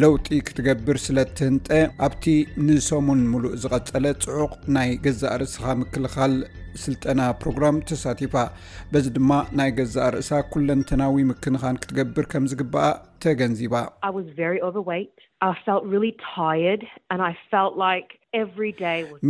ለውጢ 0.03 0.29
ክትገብር 0.49 0.99
ስለትህንጠ 1.07 1.69
ኣብቲ 2.09 2.25
ንሶሙን 2.69 3.23
ሙሉእ 3.33 3.57
ዝቐፀለ 3.65 4.07
ፅዑቅ 4.27 4.53
ናይ 4.77 4.93
ገዛእ 5.07 5.37
ርእስኻ 5.43 5.65
ምክልኻል 5.83 6.37
ስልጠና 6.85 7.21
ፕሮግራም 7.41 7.77
ተሳቲፋ 7.89 8.33
በዚ 8.93 9.05
ድማ 9.17 9.33
ናይ 9.59 9.71
ገዛእ 9.81 10.09
ርእሳ 10.15 10.31
ኩለንተናዊ 10.53 11.17
ምክንኻን 11.33 11.77
ክትገብር 11.83 12.25
ከምዝግበኣ 12.33 12.87
ተገንዚባ 13.25 13.75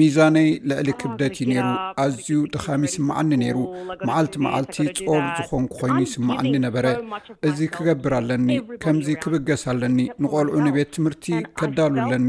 ሚዛነይ 0.01 0.49
ልዕሊ 0.71 0.89
oh, 0.93 0.97
ክደት 1.01 1.35
ዩ 1.41 1.45
ነይሩ 1.51 1.65
ኣዝዩ 2.03 2.29
ድኻሚ 2.55 2.83
ስማዓኒ 2.93 3.31
ነይሩ 3.43 3.57
ማዓልቲ 4.09 4.37
መዓልቲ 4.45 4.77
ፀር 4.99 5.25
ዝኮንኩ 5.39 5.73
ኮይኑ 5.81 5.97
ይስማዕኒ 6.05 6.47
ነበረ 6.67 6.85
እዚ 7.49 7.59
ክገብር 7.75 8.13
ኣለኒ 8.19 8.49
ከምዚ 8.85 9.09
ክብገስ 9.25 9.63
ኣለኒ 9.73 9.99
ንቆልዑ 10.25 10.55
ንቤት 10.67 10.91
ትምህርቲ 10.97 11.27
ከዳሉለኒ 11.61 12.29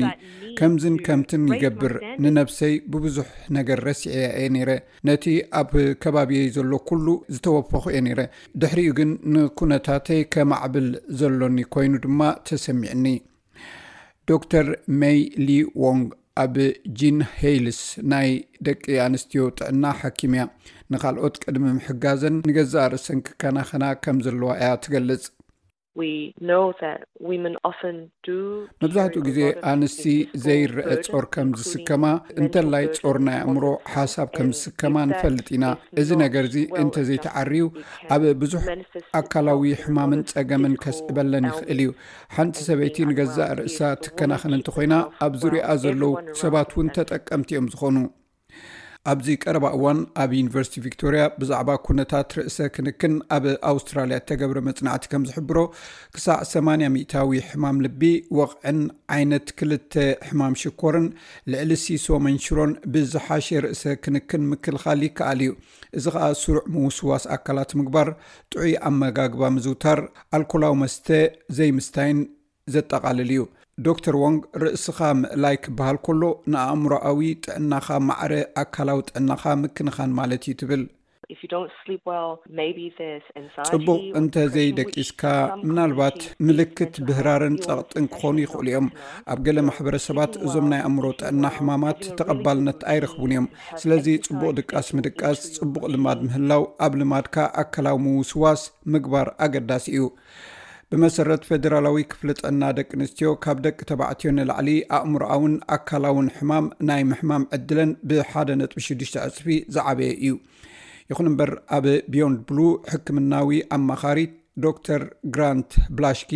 ከምዝን 0.61 0.97
ከምቲን 1.05 1.45
ይገብር 1.55 1.95
ንነብሰይ 2.25 2.75
ብብዙሕ 2.95 3.29
ነገር 3.59 3.81
ረሲዐያ 3.89 4.25
የ 4.45 4.49
ነይረ 4.55 4.71
ነቲ 5.09 5.25
ኣብ 5.61 5.71
ከባቢ 6.05 6.33
ዘሎ 6.57 6.71
ኩሉ 6.89 7.05
ዝተወፈኩ 7.35 7.85
እየ 7.95 8.03
ነይረ 8.07 8.21
ድሕሪኡ 8.63 8.93
ግን 8.99 9.11
ንኩነታተይ 9.35 10.21
ከማዕብል 10.35 10.89
ዘሎኒ 11.21 11.57
ኮይኑ 11.75 11.95
ድማ 12.07 12.19
ተሰሚዕኒ 12.49 13.07
ዶ 14.29 14.35
ተር 14.51 14.67
ሜይ 15.01 15.17
ሊ 15.45 15.55
ዎንግ 15.81 16.05
ኣብ 16.43 16.55
ጂን 16.99 17.17
ሂልስ 17.39 17.81
ናይ 18.11 18.29
ደቂ 18.67 18.81
ኣንስትዮ 19.05 19.43
ጥዕና 19.57 19.83
ሓኪም 19.99 20.33
እያ 20.37 20.43
ንኻልኦት 20.93 21.35
ቅድሚ 21.43 21.63
ምሕጋዘን 21.77 22.35
ንገዛእ 22.49 22.87
ርእሰንክከናኸና 22.93 23.83
ከም 24.03 24.17
ዘለዋ 24.25 24.49
እያ 24.61 24.71
ትገልጽ 24.85 25.25
መብዛሕትኡ 28.83 29.21
ግዜ 29.27 29.39
ኣንስቲ 29.71 30.03
ዘይረአ 30.45 30.89
ጾር 31.05 31.25
ከም 31.33 31.49
ዝስከማ 31.59 32.03
እንተላይ 32.39 32.85
ጾር 32.97 33.17
ናይ 33.27 33.37
ኣእምሮ 33.45 33.65
ሓሳብ 33.93 34.27
ከም 34.37 34.49
ዝስከማ 34.57 34.95
ንፈልጥ 35.11 35.47
ኢና 35.57 35.65
እዚ 36.03 36.09
ነገር 36.23 36.47
ዚ 36.55 36.65
እንተዘይተዓርዩ 36.81 37.63
ኣብ 38.15 38.25
ብዙሕ 38.41 38.63
ኣካላዊ 39.21 39.65
ሕማምን 39.83 40.23
ፀገምን 40.33 40.75
ከስዕበለን 40.83 41.47
ይኽእል 41.51 41.79
እዩ 41.85 41.91
ሓንቲ 42.35 42.55
ሰበይቲ 42.69 42.97
ንገዛእ 43.11 43.51
ርእሳ 43.61 43.79
ትከናኽን 44.03 44.57
እንተ 44.59 44.67
ኮይና 44.77 44.93
ኣብ 45.27 45.33
ዝርያ 45.43 45.63
ዘለዉ 45.85 46.13
ሰባት 46.43 46.71
እውን 46.75 46.93
ተጠቀምቲ 46.99 47.49
እዮም 47.55 47.67
ዝኾኑ 47.73 47.95
ኣብዚ 49.11 49.27
ቀረባ 49.43 49.65
እዋን 49.77 49.99
ኣብ 50.21 50.31
ዩኒቨርስቲ 50.37 50.75
ቪክቶርያ 50.85 51.21
ብዛዕባ 51.39 51.69
ኩነታት 51.85 52.29
ርእሰ 52.37 52.57
ክንክን 52.75 53.15
ኣብ 53.35 53.43
ኣውስትራልያ 53.71 54.17
እተገብረ 54.21 54.57
መፅናዕቲ 54.67 55.05
ከም 55.11 55.25
ዝሕብሮ 55.29 55.57
ክሳዕ 56.15 56.37
80 56.51 56.87
0ታዊ 57.01 57.31
ሕማም 57.49 57.77
ልቢ 57.85 58.01
ወቕዕን 58.39 58.79
ዓይነት 59.15 59.47
ክልተ 59.61 59.93
ሕማም 60.29 60.55
ሽኮርን 60.61 61.05
ልዕሊ 61.53 61.71
ሲሶ 61.83 62.07
መንሽሮን 62.27 62.73
ብዝሓሸ 62.95 63.47
ርእሰ 63.65 63.83
ክንክን 64.05 64.45
ምክልኻል 64.53 65.03
ይከኣል 65.07 65.41
እዩ 65.47 65.53
እዚ 65.99 66.05
ከዓ 66.15 66.29
ስሩዕ 66.43 66.63
ምውስዋስ 66.77 67.25
ኣካላት 67.37 67.73
ምግባር 67.81 68.09
ጥዑይ 68.53 68.73
ኣመጋግባ 68.91 69.41
ምዝውታር 69.57 70.01
ኣልኮላዊ 70.37 70.73
መስተ 70.83 71.07
ዘይምስታይን 71.59 72.21
ዘጠቓልል 72.75 73.29
እዩ 73.35 73.41
ዶ 73.83 73.93
ተር 74.03 74.15
ዎንግ 74.23 74.41
ርእስካ 74.61 74.99
ምእላይ 75.21 75.55
ክበሃል 75.63 75.97
ከሎ 76.05 76.21
ንኣእምሮኣዊ 76.51 77.19
ጥዕናካ 77.45 77.87
ማዕረ 78.07 78.33
ኣካላዊ 78.61 78.99
ጥዕናካ 79.09 79.43
ምክንኻን 79.63 80.11
ማለት 80.19 80.45
እዩ 80.49 80.53
ትብል 80.61 80.83
ፅቡቅ 83.71 83.99
እንተዘይደቂስካ 84.19 85.23
ምናልባት 85.67 86.19
ምልክት 86.47 86.93
ብህራርን 87.07 87.57
ፀቕጥን 87.67 88.05
ክኾኑ 88.15 88.35
ይክእሉ 88.43 88.65
እዮም 88.71 88.87
ኣብ 89.33 89.39
ገለ 89.47 89.59
ማሕበረሰባት 89.69 90.33
እዞም 90.45 90.67
ናይ 90.73 90.81
ኣእምሮ 90.87 91.05
ጥዕና 91.19 91.43
ሕማማት 91.57 92.01
ተቐባልነት 92.19 92.79
ኣይረክቡን 92.95 93.31
እዮም 93.35 93.49
ስለዚ 93.83 94.07
ፅቡቅ 94.29 94.51
ድቃስ 94.61 94.89
ምድቃስ 94.99 95.41
ፅቡቅ 95.59 95.83
ልማድ 95.95 96.21
ምህላው 96.27 96.65
ኣብ 96.87 96.95
ልማድካ 97.01 97.35
ኣካላዊ 97.63 97.97
ምውስዋስ 98.07 98.63
ምግባር 98.95 99.29
ኣገዳሲ 99.47 99.85
እዩ 99.99 100.05
ብመሰረት 100.93 101.43
ፈደራላዊ 101.49 101.97
ክፍሊ 102.11 102.29
ጥዕና 102.39 102.63
ደቂ 102.77 102.89
ኣንስትዮ 102.97 103.29
ካብ 103.43 103.57
ደቂ 103.65 103.77
ተባዕትዮ 103.91 104.29
ንላዕሊ 104.37 104.69
ኣእምርኣውን 104.97 105.53
ኣካላውን 105.75 106.27
ሕማም 106.35 106.65
ናይ 106.89 107.01
ምሕማም 107.11 107.45
ዕድለን 107.55 107.91
ብሓደ 108.09 108.49
ነጥ6ዱሽ 108.61 109.11
ዕፅፊ 109.27 109.47
ዝዓበየ 109.75 110.09
እዩ 110.25 110.33
ይኹን 111.11 111.27
እምበር 111.31 111.51
ኣብ 111.77 111.85
ቢዮንድ 112.15 112.37
ብሉ 112.51 112.59
ሕክምናዊ 112.91 113.57
ኣማኻሪት 113.77 114.33
ዶር 114.65 115.03
ግራንት 115.37 115.71
ብላሽኪ 115.95 116.33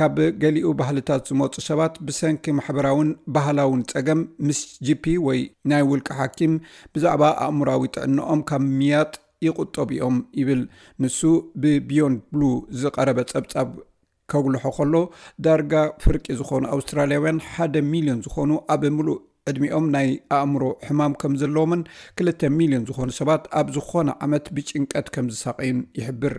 ካብ 0.00 0.14
ገሊኡ 0.44 0.68
ባህልታት 0.82 1.24
ዝመፁ 1.30 1.54
ሰባት 1.68 1.96
ብሰንኪ 2.08 2.44
ማሕበራውን 2.60 3.10
ባህላውን 3.36 3.82
ፀገም 3.94 4.22
ምስ 4.46 4.60
gp 4.86 5.04
ወይ 5.26 5.42
ናይ 5.72 5.84
ውልቂ 5.90 6.08
ሓኪም 6.20 6.54
ብዛዕባ 6.94 7.24
ኣእምራዊ 7.46 7.82
ጥዕንኦም 7.96 8.42
ካብ 8.52 8.64
ምያጥ 8.78 9.12
ይቁጠብ 9.46 9.88
እኦም 9.96 10.16
ይብል 10.40 10.62
ንሱ 11.02 11.18
ብቢዮንድ 11.62 12.18
ብሉ 12.34 12.42
ዝቀረበ 12.82 13.18
ፀብጻብ 13.32 13.68
ከጉልሖ 14.32 14.64
ከሎ 14.76 14.94
ዳርጋ 15.44 15.72
ፍርቂ 16.04 16.24
ዝኾኑ 16.40 16.62
ኣውስትራልያውያን 16.76 17.42
ሓደ 17.50 17.74
ሚልዮን 17.92 18.20
ዝኾኑ 18.26 18.50
ኣብ 18.74 18.82
ምሉእ 18.96 19.18
ዕድሚኦም 19.50 19.86
ናይ 19.94 20.08
ኣእምሮ 20.36 20.62
ሕማም 20.88 21.14
ከም 21.20 21.32
ዘለዎምን 21.40 21.82
ክልተ 22.18 22.40
ሚልዮን 22.58 22.86
ዝኾኑ 22.90 23.08
ሰባት 23.20 23.42
ኣብ 23.60 23.68
ዝኾነ 23.76 24.08
ዓመት 24.26 24.46
ብጭንቀት 24.56 25.06
ከም 25.16 25.26
ዝሳቀዩን 25.34 25.80
ይሕብር 26.00 26.34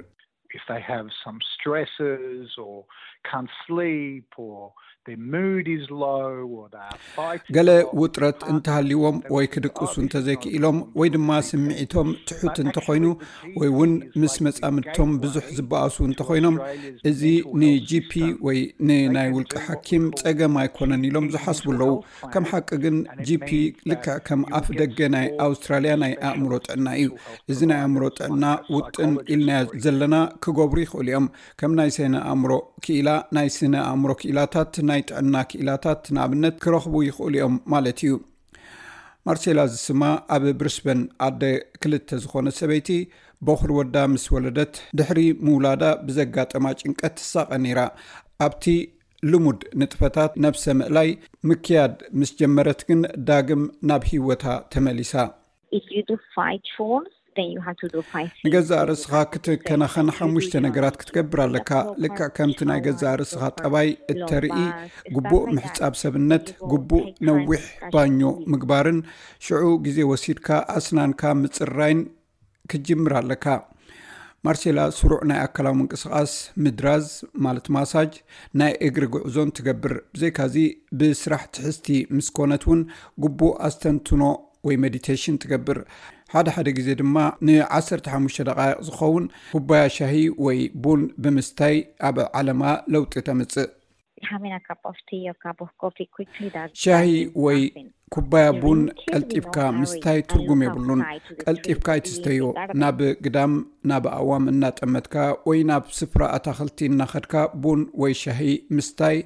ገለ 7.56 7.70
ውጥረት 8.02 8.40
እንተሃልዎም 8.52 9.18
ወይ 9.36 9.46
ክድቅሱ 9.54 9.94
እንተዘይክኢሎም 10.04 10.78
ወይ 11.00 11.10
ድማ 11.16 11.30
ስምዒቶም 11.50 12.10
ትሑት 12.30 12.58
እንተኮይኑ 12.66 13.06
ወይ 13.60 13.70
እውን 13.74 13.94
ምስ 14.24 14.36
መፃምድቶም 14.48 15.12
ብዙሕ 15.24 15.46
ዝበኣሱ 15.58 15.98
እንተኮይኖም 16.10 16.58
እዚ 17.12 17.22
ንጂፒ 17.64 18.12
ወይ 18.50 18.60
ንናይ 18.90 19.30
ውልቂ 19.38 19.54
ሓኪም 19.68 20.06
ፀገም 20.22 20.56
ኣይኮነን 20.66 21.04
ኢሎም 21.12 21.28
ዝሓስቡ 21.36 21.68
ኣለው 21.76 21.92
ከም 22.36 22.48
ሓቂ 22.52 22.70
ግን 22.86 22.98
ጂፒ 23.30 23.50
ልክዕ 23.92 24.16
ከም 24.30 24.42
ኣፍ 24.60 24.70
ደገ 24.82 25.00
ናይ 25.16 25.28
ኣውስትራልያ 25.48 25.94
ናይ 26.06 26.16
ኣእምሮ 26.30 26.54
ጥዕና 26.68 26.88
እዩ 27.02 27.10
እዚ 27.54 27.60
ናይ 27.72 27.82
ኣእምሮ 27.88 28.06
ጥዕና 28.20 28.46
ውጥን 28.78 29.14
ኢልና 29.34 29.60
ዘለና 29.86 30.16
ክገብሩ 30.44 30.78
ይኽእሉ 30.84 31.08
እዮም 31.12 31.26
ከም 31.60 31.72
ናይ 31.80 31.90
ሰነ 31.98 32.14
ኣእምሮ 32.32 32.52
ክኢላ 32.84 33.10
ናይ 33.36 33.50
ሰነ 33.58 33.76
ኣእምሮ 33.92 34.10
ክኢላታት 34.22 34.74
ናይ 34.90 35.02
ጥዕና 35.10 35.36
ክኢላታት 35.52 36.02
ንኣብነት 36.16 36.56
ክረክቡ 36.64 36.96
ይኽእሉ 37.10 37.34
እዮም 37.40 37.56
ማለት 37.74 38.00
እዩ 38.06 38.14
ማርሴላ 39.28 39.60
ዝስማ 39.74 40.04
ኣብ 40.36 40.44
ብሪስበን 40.60 41.02
ኣደ 41.28 41.44
ክልተ 41.82 42.08
ዝኾነ 42.24 42.48
ሰበይቲ 42.60 42.90
በኹር 43.48 43.72
ወዳ 43.78 43.96
ምስ 44.16 44.26
ወለደት 44.36 44.74
ድሕሪ 44.98 45.22
ምውላዳ 45.46 45.84
ብዘጋጠማ 46.08 46.66
ጭንቀት 46.80 47.16
ትሳቀ 47.22 47.50
ኒራ 47.66 47.80
ኣብቲ 48.46 48.66
ልሙድ 49.32 49.60
ንጥፈታት 49.82 50.32
ነብሰ 50.46 50.64
ምዕላይ 50.80 51.10
ምክያድ 51.50 51.94
ምስ 52.20 52.32
ጀመረት 52.40 52.82
ግን 52.90 53.02
ዳግም 53.30 53.62
ናብ 53.90 54.04
ሂወታ 54.12 54.44
ተመሊሳ 54.76 55.14
ንገዛእ 58.48 58.82
ርእስኻ 58.90 59.12
ክትከናኸን 59.34 60.08
ሓሙሽተ 60.18 60.54
ነገራት 60.66 60.96
ክትገብር 61.02 61.40
ኣለካ 61.46 61.70
ልካዕ 62.04 62.30
ከምቲ 62.38 62.60
ናይ 62.70 62.80
ገዛ 62.86 63.02
ርስኻ 63.20 63.42
ጠባይ 63.60 63.90
እተርኢ 64.14 64.58
ግቡእ 65.16 65.46
ምሕፃብ 65.56 65.94
ሰብነት 66.02 66.46
ግቡእ 66.72 67.06
ነዊሕ 67.28 67.64
ባኞ 67.94 68.20
ምግባርን 68.52 69.00
ሽዑ 69.46 69.64
ግዜ 69.86 69.98
ወሲድካ 70.12 70.48
ኣስናንካ 70.78 71.22
ምፅራይን 71.42 72.02
ክጅምር 72.72 73.14
ኣለካ 73.22 73.46
ማርሴላ 74.48 74.80
ስሩዕ 75.00 75.22
ናይ 75.30 75.40
ኣካላዊ 75.48 75.74
ምንቅስቃስ 75.80 76.32
ምድራዝ 76.64 77.06
ማለት 77.48 77.68
ማሳጅ 77.78 78.14
ናይ 78.62 78.74
እግሪ 78.90 79.04
ግዕዞን 79.16 79.54
ትገብር 79.58 79.94
ብዘካዚ 80.16 80.56
ብስራሕ 81.00 81.44
ትሕዝቲ 81.56 81.88
ምስኮነት 82.18 82.64
እውን 82.70 82.82
ግቡእ 83.26 83.56
ኣስተንትኖ 83.70 84.22
ወይ 84.68 84.76
ሜዲቴሽን 84.84 85.38
ትገብር 85.44 85.78
ሓደ 86.34 86.50
ሓደ 86.54 86.68
ግዜ 86.78 86.90
ድማ 87.00 87.16
ንዓሰርተ 87.48 88.06
ሓሙሽተ 88.14 88.44
ደቃቅ 88.48 88.72
ዝኸውን 88.86 89.26
ኩባያ 89.56 89.82
ሻሂ 89.96 90.14
ወይ 90.46 90.60
ቡን 90.84 91.02
ብምስታይ 91.24 91.76
ኣብ 92.08 92.18
ዓለማ 92.40 92.62
ለውጢ 92.94 93.14
ተምፅእ 93.28 93.68
ሻሂ 96.84 97.06
ወይ 97.44 97.62
ኩባያ 98.16 98.48
ቡን 98.64 98.82
ቀልጢፍካ 99.12 99.58
ምስታይ 99.82 100.20
ትርጉም 100.32 100.64
የብሉን 100.68 101.04
ቀልጢብካ 101.44 101.88
ይትዝተዮ 102.00 102.48
ናብ 102.84 103.00
ግዳም 103.26 103.54
ናብ 103.92 104.06
ኣዋም 104.20 104.48
እናጠመትካ 104.56 105.16
ወይ 105.50 105.62
ናብ 105.72 105.86
ስፍራ 106.02 106.22
ኣታክልቲ 106.40 106.80
እናኸድካ 106.92 107.36
ቡን 107.66 107.82
ወይ 108.04 108.16
ሻሂ 108.26 108.42
ምስታይ 108.78 109.20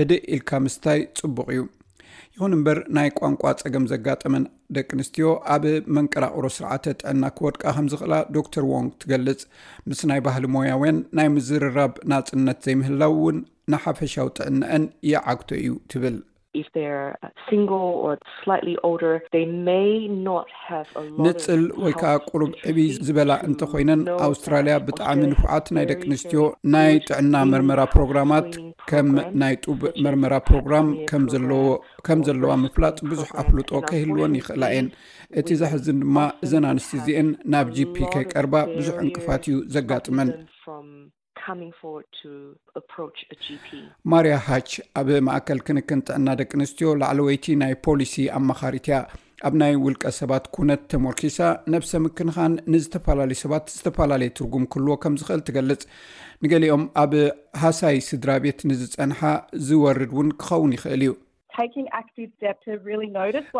ህደእ 0.00 0.22
ኢልካ 0.36 0.50
ምስታይ 0.66 1.00
ጽቡቕ 1.20 1.48
እዩ 1.54 1.62
ይኹን 2.36 2.52
እምበር 2.56 2.78
ናይ 2.96 3.08
ቋንቋ 3.18 3.42
ፀገም 3.62 3.84
ዘጋጠመን 3.92 4.44
ደቂ 4.76 4.88
ኣንስትዮ 4.96 5.28
ኣብ 5.54 5.64
መንቀራቅሮ 5.96 6.44
ስርዓተ 6.56 6.84
ጥዕና 7.00 7.24
ክወድቃ 7.38 7.62
ከምዝኽእላ 7.76 8.14
ዶ 8.34 8.44
ተር 8.56 8.64
ዎንግ 8.74 8.92
ትገልጽ 9.02 9.42
ምስ 9.90 10.00
ናይ 10.10 10.20
ባህሊ 10.26 10.44
ሞያውያን 10.56 10.98
ናይ 11.18 11.28
ምዝርራብ 11.36 11.94
ናፅነት 12.12 12.60
ዘይምህላው 12.66 13.14
እውን 13.20 13.38
ንሓፈሻው 13.74 14.28
ጥዕነአን 14.38 14.84
ይዓግቶ 15.10 15.50
እዩ 15.62 15.70
ትብል 15.92 16.16
Uh, 16.58 17.30
ንፅል 21.28 21.62
ወይ 21.82 21.92
ከዓ 22.00 22.08
ቅሩብ 22.30 22.52
ዕብይ 22.70 22.88
ዝበላ 23.06 23.32
እንተኮይነን 23.48 24.02
ኣውስትራልያ 24.28 24.74
ብጣዕሚ 24.86 25.20
ንፉዓት 25.32 25.66
ናይ 25.76 25.84
ደቂ 25.90 26.00
ኣንስትዮ 26.10 26.40
ናይ 26.74 26.90
ጥዕና 27.08 27.34
መርመራ 27.52 27.80
ፕሮግራማት 27.94 28.48
ከም 28.92 29.08
ናይ 29.42 29.54
ጡብ 29.66 29.80
መርመራ 30.06 30.34
ፕሮግራም 30.48 30.88
ከምዘለዎ 31.10 31.62
ከም 32.08 32.22
ዘለዋ 32.30 32.50
ምፍላጥ 32.64 32.96
ብዙሕ 33.12 33.30
ኣፍልጦ 33.44 33.70
ከይህልወን 33.88 34.36
ይኽእላ 34.40 34.62
እየን 34.74 34.88
እቲ 35.42 35.48
ዘሕዝን 35.62 36.00
ድማ 36.06 36.18
እዘን 36.46 36.66
ኣንስት 36.72 36.92
እዚአን 37.00 37.30
ናብ 37.54 37.70
ጂፒኬ 37.78 38.14
ቀርባ 38.34 38.54
ብዙሕ 38.78 38.96
እንቅፋት 39.06 39.44
እዩ 39.52 39.56
ዘጋጥመን 39.76 40.30
ማርያ 44.12 44.34
ሃች 44.48 44.70
ኣብ 45.00 45.08
ማእከል 45.28 45.58
ክንክን 45.66 46.00
ጥዕና 46.08 46.26
ደቂ 46.40 46.50
ኣንስትዮ 46.58 46.88
ላዕለ 47.00 47.18
ወይቲ 47.28 47.44
ናይ 47.62 47.74
ፖሊሲ 47.86 48.14
ኣማኻሪት 48.38 48.86
እያ 48.90 48.96
ኣብ 49.48 49.54
ናይ 49.62 49.72
ውልቀ 49.84 50.02
ሰባት 50.20 50.44
ኩነት 50.56 50.82
ተሞርኪሳ 50.92 51.38
ነብሰ 51.74 51.92
ምክንኻን 52.06 52.52
ንዝተፈላለዩ 52.74 53.38
ሰባት 53.44 53.66
ዝተፈላለየ 53.76 54.34
ትርጉም 54.40 54.64
ኩህልዎ 54.74 54.96
ከም 55.04 55.14
ዝኽእል 55.22 55.42
ትገልጽ 55.48 55.82
ንገሊኦም 56.44 56.84
ኣብ 57.04 57.14
ሃሳይ 57.62 57.98
ስድራ 58.10 58.30
ቤት 58.46 58.60
ንዝፀንሓ 58.70 59.20
ዝወርድ 59.70 60.12
ውን 60.18 60.30
ክኸውን 60.42 60.74
ይኽእል 60.78 61.02
እዩ 61.08 61.12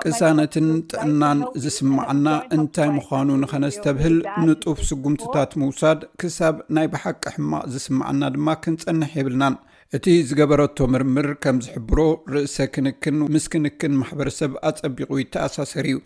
ቅሳነትን 0.06 0.66
ጥዕናን 0.92 1.38
ዝስመዐና 1.64 2.26
እንታይ 2.56 2.88
ምዃኑ 2.96 3.28
ንኸነዝተብህል 3.42 4.16
ንጡፍ 4.46 4.78
ስጉምትታት 4.90 5.52
ምውሳድ 5.62 6.00
ክሳብ 6.22 6.56
ናይ 6.76 6.86
በሓቂ 6.92 7.22
ሕማቅ 7.36 7.64
ዝስማዐና 7.74 8.22
ድማ 8.36 8.48
ክንፀንሕ 8.66 9.12
የብልናን 9.18 9.56
እቲ 9.98 10.06
ዝገበረቶ 10.28 10.76
ምርምር 10.94 11.28
ከም 11.44 11.56
ዝሕብሮ 11.66 12.00
ርእሰ 12.34 12.56
ክንክን 12.74 13.16
ምስክንክን 13.36 13.98
ማሕበረሰብ 14.02 14.52
ኣፀቢቑ 14.70 15.10
ተኣሳሰር 15.34 15.86
እዩ 15.92 15.98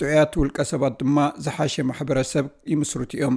ጥዑያት 0.00 0.32
ውልቀ 0.42 0.58
ሰባት 0.74 0.94
ድማ 1.02 1.16
ዝሓሸ 1.46 1.74
ማሕበረሰብ 1.90 2.46
ይምስርት 2.74 3.10
እዮም 3.18 3.36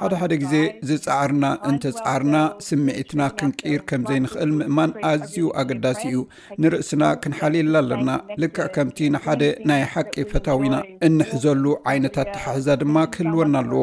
ሓደ 0.00 0.12
ሓደ 0.20 0.34
ግዜ 0.42 0.54
ዝፃዕርና 0.88 1.46
እንተፃዕርና 1.70 2.36
ስምዒትና 2.66 3.22
ክንቅር 3.38 3.80
ከምዘይንክእል 3.90 4.50
ምእማን 4.58 4.90
ኣዝዩ 5.10 5.36
ኣገዳሲ 5.62 6.00
እዩ 6.10 6.18
ንርእስና 6.64 7.02
ክንሓሊየላ 7.24 7.74
ኣለና 7.82 8.10
ልክዕ 8.42 8.66
ከምቲ 8.76 8.98
ንሓደ 9.14 9.42
ናይ 9.70 9.82
ሓቂ 9.94 10.14
ፈታዊና 10.32 10.76
እንሕዘሉ 11.08 11.64
ዓይነታት 11.94 12.30
ተሓሕዛ 12.36 12.68
ድማ 12.84 12.96
ክህልወና 13.16 13.54
ኣለዎ 13.64 13.82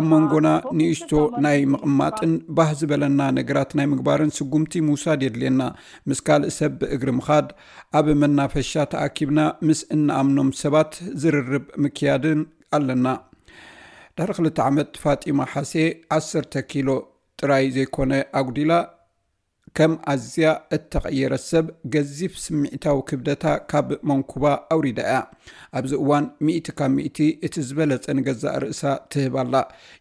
ኣብ 0.00 0.04
መንጎና 0.12 0.48
ንእሽቶ 0.80 1.12
ናይ 1.46 1.58
ምቕማጥን 1.76 2.34
ባህ 2.58 2.72
ዝበለና 2.82 3.20
ነገራት 3.38 3.72
ናይ 3.80 3.88
ምግባርን 3.94 4.34
ስጉምቲ 4.40 4.74
ምውሳድ 4.90 5.20
የድልየና 5.28 5.62
ምስ 6.10 6.22
ካልእ 6.28 6.54
ሰብ 6.60 6.74
ብእግሪ 6.84 7.10
ምካድ 7.20 7.48
ኣብ 8.00 8.06
መናፈሻ 8.24 8.72
ተኣኪብና 8.94 9.40
ምስ 9.70 9.82
እናኣምኖም 9.98 10.48
ሰባት 10.62 10.92
ዝርርብ 11.22 11.64
ምክያድን 11.84 12.40
ኣለና 12.76 13.06
ዳሕሪ 14.16 14.32
2ልተ 14.38 14.58
ዓመት 14.68 14.92
ፋጢማ 15.02 15.40
ሓሴ 15.52 15.72
1ተ 16.20 16.52
ኪሎ 16.70 16.88
ጥራይ 17.40 17.66
ዘይኮነ 17.76 18.12
ኣጉዲላ 18.40 18.72
ከም 19.78 19.92
ኣዝያ 20.12 20.48
እተቐየረ 20.76 21.34
ሰብ 21.48 21.66
ገዚፍ 21.94 22.32
ስሚዒታዊ 22.44 22.96
ክብደታ 23.08 23.44
ካብ 23.70 23.88
መንኩባ 24.10 24.44
ኣውሪዳ 24.74 24.98
እያ 25.10 25.18
ኣብዚ 25.78 25.92
እዋን 26.04 26.24
1እቲ 26.46 26.68
ካብ 26.78 26.90
ሚእቲ 26.96 27.18
እቲ 27.46 27.54
ዝበለፀኒገዛእ 27.68 28.58
ርእሳ 28.64 28.82
ትህብላ 29.14 29.54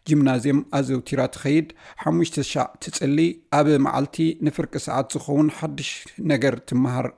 ጂምናዚም 0.09 0.61
ኣዘውቲራ 0.79 1.19
ትኸይድ 1.35 1.69
ሓሙሽ 2.03 2.31
0ሻዕ 2.39 2.65
ትፅሊ 2.85 3.17
ኣብ 3.59 3.69
መዓልቲ 3.87 4.17
ንፍርቂ 4.47 4.73
ሰዓት 4.87 5.09
ዝኸውን 5.15 5.49
ሓድሽ 5.59 5.91
ነገር 6.33 6.57
ትምሃር 6.71 7.09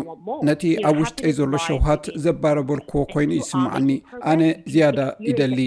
ነቲ 0.49 0.63
ኣብ 0.89 0.97
ውሽጠይ 1.03 1.31
ዘሎ 1.39 1.53
ሸውሃት 1.65 2.03
ዘባረበልክዎ 2.25 3.01
ኮይኑ 3.15 3.31
ይስማዐኒ 3.41 3.89
ኣነ 4.33 4.41
ዝያዳ 4.73 4.99
ይደሊ 5.29 5.59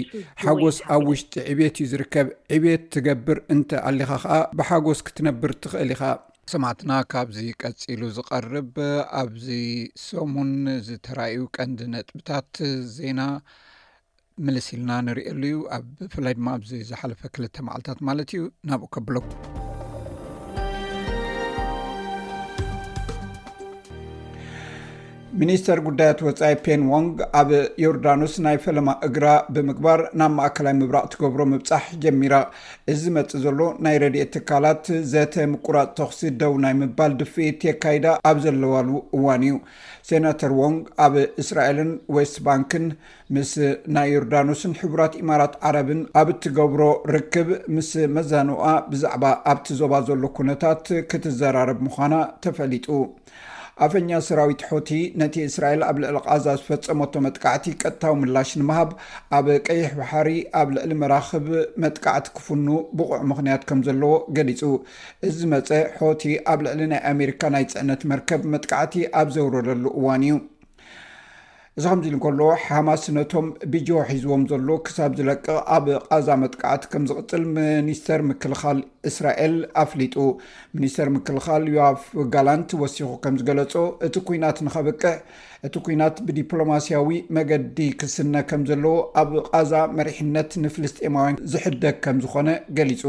ሓጎስ 0.45 0.77
ኣብ 0.95 1.03
ውሽጢ 1.11 1.33
ዕብት 1.53 1.75
እዩ 1.83 1.87
ዝርከብ 1.93 2.27
ዕቤት 2.57 2.83
ትገብር 2.95 3.39
እንተ 3.55 3.71
ኣሊኻ 3.91 4.11
ከዓ 4.25 4.37
ብሓጎስ 4.61 4.99
ክትነብር 5.09 5.51
ትኽእል 5.65 5.91
ኢኻ 5.97 6.01
ሰማዕትና 6.51 6.91
ካብዚ 7.11 7.37
ቀፂሉ 7.61 8.01
ዝቐርብ 8.17 8.75
ኣብዚ 9.21 9.47
ሰሙን 10.05 10.51
ዝተራእዩ 10.87 11.39
ቀንዲ 11.57 11.79
ነጥብታት 11.93 12.53
ዜና 12.97 13.21
ምልስ 14.47 14.67
ኢልና 14.75 14.91
ንርእሉ 15.07 15.43
እዩ 15.51 15.57
ኣብ 15.77 15.85
ብፍላይ 16.05 16.35
ድማ 16.37 16.47
ኣዚ 16.59 16.69
ዝሓለፈ 16.91 17.21
ክልተ 17.37 17.55
መዓልታት 17.69 18.01
ማለት 18.09 18.31
እዩ 18.37 18.45
ናብኡ 18.69 18.89
ከብሎ 18.95 19.15
ሚኒስተር 25.41 25.79
ጉዳያት 25.87 26.19
ወፃኢ 26.25 26.53
ፔን 26.65 26.81
ዎንግ 26.91 27.17
ኣብ 27.39 27.49
ዮርዳኖስ 27.83 28.33
ናይ 28.45 28.55
ፈለማ 28.63 28.89
እግራ 29.07 29.25
ብምግባር 29.53 29.99
ናብ 30.19 30.31
ማእከላይ 30.37 30.73
ምብራቅ 30.77 31.03
ትገብሮ 31.13 31.41
ምብፃሕ 31.51 31.83
ጀሚራ 32.03 32.35
እዚ 32.91 33.03
መፅእ 33.17 33.41
ዘሎ 33.43 33.59
ናይ 33.85 33.97
ረድኤ 34.03 34.23
ትካላት 34.35 34.85
ዘተምቁራፅ 35.11 35.89
ተኽሲ 35.99 36.21
ደው 36.41 36.53
ናይ 36.63 36.73
ምባል 36.79 37.11
ድፊኢት 37.19 37.61
የካይዳ 37.69 38.07
ኣብ 38.29 38.39
ዘለዋሉ 38.45 38.89
እዋን 39.17 39.43
እዩ 39.49 39.57
ሴናተር 40.11 40.51
ዎንግ 40.61 40.81
ኣብ 41.05 41.15
እስራኤልን 41.43 41.91
ወስትባንክን 42.17 42.87
ምስ 43.37 43.51
ናይ 43.97 44.09
ዮርዳኖስን 44.15 44.73
ሕቡራት 44.81 45.13
ኢማራት 45.21 45.55
ዓረብን 45.69 46.01
ኣብ 46.21 46.27
እትገብሮ 46.35 46.81
ርክብ 47.17 47.51
ምስ 47.75 47.91
መዛንኣ 48.17 48.63
ብዛዕባ 48.93 49.25
ኣብቲ 49.53 49.67
ዞባ 49.81 49.93
ዘሎ 50.09 50.23
ኩነታት 50.39 50.83
ክትዘራረብ 51.13 51.81
ምዃና 51.87 52.13
ተፈሊጡ 52.45 52.87
ኣፈኛ 53.85 54.11
ሰራዊት 54.27 54.61
ሆቲ 54.69 54.89
ነቲ 55.21 55.35
እስራኤል 55.49 55.81
ኣብ 55.87 55.97
ልዕሊ 56.03 56.17
ቓዛዝ 56.27 56.57
ዝፈፀመቶ 56.61 57.13
መጥቃዕቲ 57.25 57.65
ቀጥታዊ 57.81 58.13
ምላሽ 58.21 58.49
ንምሃብ 58.61 58.89
ኣብ 59.39 59.47
ቀይሕ 59.67 59.89
በሓሪ 59.99 60.29
ኣብ 60.61 60.69
ልዕሊ 60.75 60.91
መራክብ 61.01 61.45
መጥቃዕቲ 61.83 62.27
ክፍኑ 62.39 62.67
ብቑዕ 62.99 63.19
ምኽንያት 63.31 63.63
ከም 63.71 63.81
ዘለዎ 63.89 64.13
ገሊጹ 64.39 64.61
እዚ 65.29 65.39
መፀ 65.53 65.69
ሆቲ 66.01 66.23
ኣብ 66.53 66.61
ልዕሊ 66.67 66.81
ናይ 66.93 67.01
ኣሜሪካ 67.13 67.41
ናይ 67.57 67.65
ፅዕነት 67.75 68.03
መርከብ 68.13 68.43
መጥቃዕቲ 68.55 68.95
ኣብ 69.21 69.27
ዘውረለሉ 69.37 69.85
እዋን 69.99 70.23
እዩ 70.29 70.37
እዚ 71.79 71.85
ከምዚ 71.89 72.05
ኢሉ 72.09 72.13
እንከሎ 72.17 72.41
ሓማስ 72.65 73.01
ነቶም 73.15 73.47
ብጅ 73.71 73.87
ወሒዝዎም 73.95 74.43
ዘሎ 74.51 74.67
ክሳብ 74.85 75.11
ዝለቅቕ 75.17 75.55
ኣብ 75.75 75.85
ቃዛ 76.11 76.27
መጥቃዕቲ 76.43 76.83
ከም 76.91 77.03
ዝቕፅል 77.09 77.43
ምኒስተር 77.55 78.21
ምክልኻል 78.29 78.79
እስራኤል 79.09 79.53
ኣፍሊጡ 79.83 80.15
ሚኒስተር 80.77 81.09
ምክልኻል 81.17 81.65
ዮኣፍ 81.75 82.01
ጋላንት 82.37 82.71
ወሲኹ 82.81 83.11
ከምዝገለፆ 83.25 83.75
እቲ 84.09 84.15
ኩናት 84.31 84.57
ንኸበቅዕ 84.67 85.13
እቲ 85.69 85.75
ኩናት 85.85 86.17
ብዲፕሎማስያዊ 86.29 87.09
መገዲ 87.39 87.77
ክስነ 87.99 88.35
ከም 88.51 88.63
ዘለዎ 88.71 88.95
ኣብ 89.23 89.31
ቃዛ 89.51 89.73
መሪሕነት 89.99 90.51
ንፍልስጢማውያን 90.65 91.41
ዝሕደግ 91.55 91.95
ከም 92.05 92.19
ዝኾነ 92.25 92.49
ገሊፁ 92.79 93.03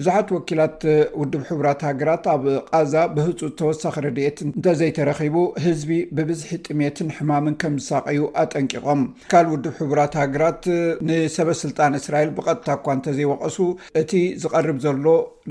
ብዙሓት 0.00 0.28
ወኪላት 0.34 0.80
ውድብ 1.20 1.42
ሕቡራት 1.48 1.80
ሃገራት 1.88 2.24
ኣብ 2.32 2.44
ቃዛ 2.70 2.94
ብህፁፅ 3.16 3.50
ተወሳኺ 3.58 3.94
ረድኤት 4.06 4.38
እንተዘይተረኺቡ 4.46 5.34
ህዝቢ 5.64 5.90
ብብዝሒ 6.16 6.50
ጥሜትን 6.66 7.10
ሕማምን 7.16 7.54
ከም 7.62 7.74
ዝሳቀዩ 7.82 8.20
ኣጠንቂቖም 8.42 9.02
ካል 9.32 9.46
ውድብ 9.52 9.74
ሕቡራት 9.80 10.14
ሃገራት 10.22 10.62
ንሰበስልጣን 11.08 11.98
እስራኤል 12.00 12.30
ብቐጥታ 12.38 12.66
እኳ 12.78 12.86
እንተዘይወቐሱ 12.98 13.58
እቲ 14.00 14.12
ዝቐርብ 14.44 14.78
ዘሎ 14.86 15.06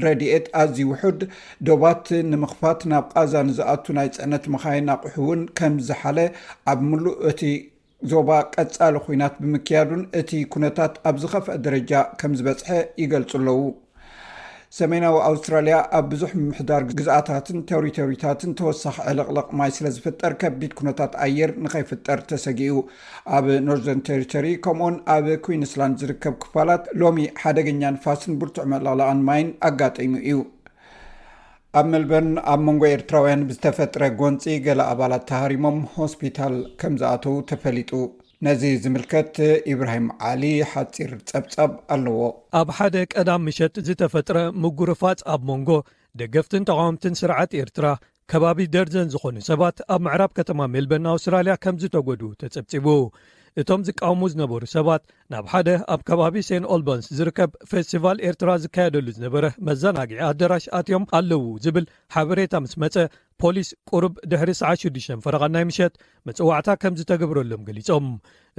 ረድኤት 0.06 0.46
ኣዝዩ 0.64 0.82
ውሑድ 0.92 1.22
ደባት 1.70 2.06
ንምኽፋት 2.32 2.82
ናብ 2.94 3.08
ቃዛ 3.16 3.34
ንዝኣቱ 3.52 3.86
ናይ 4.00 4.10
ፅዕነት 4.18 4.46
ምካይ 4.56 4.82
ኣቑሑ 4.96 5.16
እውን 5.26 5.42
ከም 5.60 5.76
ዝሓለ 5.90 6.18
ኣብ 6.72 6.80
ምሉእ 6.90 7.16
እቲ 7.32 7.42
ዞባ 8.16 8.30
ቀጻሊ 8.58 8.96
ኩናት 9.06 9.36
ብምክያዱን 9.46 10.02
እቲ 10.24 10.30
ኩነታት 10.56 10.94
ኣብ 11.12 11.16
ዝኸፍአ 11.24 11.56
ደረጃ 11.68 11.92
ከም 12.22 12.34
ዝበፅሐ 12.42 12.70
ይገልፁ 13.04 13.32
ኣለዉ 13.42 13.62
ሰሜናዊ 14.78 15.16
ኣውስትራልያ 15.30 15.76
ኣብ 15.98 16.06
ብዙሕ 16.12 16.30
ምምሕዳር 16.44 16.84
ግዝኣታትን 16.92 17.58
ተሪቶሪታትን 17.70 18.54
ተወሳኺ 18.60 18.96
ዕልቕልቕ 19.10 19.46
ማይ 19.60 19.72
ስለ 19.76 19.86
ዝፍጠር 19.96 20.34
ከቢድ 20.42 20.72
ኩነታት 20.80 21.12
ኣየር 21.26 21.52
ንከይፍጠር 21.64 22.22
ተሰጊኡ 22.30 22.78
ኣብ 23.40 23.46
ኖርዘርን 23.66 24.02
ተሪቶሪ 24.08 24.48
ከምኡን 24.68 24.96
ኣብ 25.16 25.28
ኩንስላንድ 25.48 25.98
ዝርከብ 26.04 26.36
ክፋላት 26.46 26.88
ሎሚ 27.02 27.26
ሓደገኛን 27.42 28.02
ፋስን 28.06 28.34
ብርቱዕ 28.44 28.66
መለቕልኣን 28.74 29.22
ማይን 29.28 29.52
ኣጋጠሙ 29.70 30.12
እዩ 30.30 30.40
ኣብ 31.82 31.86
መልበርን 31.94 32.34
ኣብ 32.54 32.60
መንጎ 32.70 32.84
ኤርትራውያን 32.96 33.48
ዝተፈጥረ 33.56 34.02
ጎንፂ 34.22 34.44
ገለ 34.70 34.82
ኣባላት 34.94 35.26
ተሃሪሞም 35.34 35.80
ሆስፒታል 36.00 36.56
ከም 36.82 36.96
ዝኣተው 37.04 37.38
ተፈሊጡ 37.52 37.94
ነዚ 38.46 38.64
ዝምልከት 38.84 39.36
ኢብራሂም 39.74 40.08
ዓሊ 40.30 40.44
ሓፂር 40.72 41.12
ጸብጻብ 41.30 41.70
ኣለዎ 41.94 42.18
ኣብ 42.60 42.70
ሓደ 42.78 42.96
ቀዳም 43.14 43.44
ምሸጥ 43.48 43.76
ዝተፈጥረ 43.88 44.38
ምጉር 44.64 44.90
ፋፅ 45.02 45.20
ኣብ 45.34 45.42
መንጎ 45.50 45.70
ደገፍትን 46.22 46.66
ተቃወምትን 46.70 47.14
ስርዓት 47.22 47.54
ኤርትራ 47.62 47.86
ከባቢ 48.34 48.60
ደርዘን 48.76 49.12
ዝኾኑ 49.14 49.36
ሰባት 49.50 49.78
ኣብ 49.96 50.02
ምዕራብ 50.08 50.32
ከተማ 50.40 50.60
ሜልበን 50.74 51.08
ኣውስትራልያ 51.14 51.56
ከም 51.66 51.78
ዝተጎዱ 51.84 52.22
ተጸብጺቡ 52.42 52.88
እቶም 53.62 53.82
ዝቃወሙ 53.88 54.22
ዝነበሩ 54.34 54.62
ሰባት 54.76 55.02
ናብ 55.32 55.46
ሓደ 55.52 55.70
ኣብ 55.94 56.00
ከባቢ 56.10 56.36
ሴን 56.48 56.64
ኦልበንስ 56.74 57.06
ዝርከብ 57.18 57.50
ፌስቲቫል 57.72 58.18
ኤርትራ 58.30 58.50
ዝካየደሉ 58.64 59.06
ዝነበረ 59.18 59.44
መዘናግዒ 59.68 60.20
ኣዳራሽ 60.30 60.66
ኣትዮም 60.80 61.06
ኣለዉ 61.18 61.44
ዝብል 61.66 61.86
ሓበሬታ 62.16 62.54
ምስ 62.64 62.74
መፀ 62.84 62.96
ፖሊስ 63.44 63.70
ቁርብ 63.90 64.14
ድሕሪ 64.32 64.50
96 64.62 65.14
ፈረቓን 65.26 65.52
ናይ 65.56 65.64
ምሸት 65.70 65.94
መፅዋዕታ 66.28 66.68
ከም 66.82 66.94
ዝተገብረሎም 67.00 67.64
ገሊፆም 67.70 68.08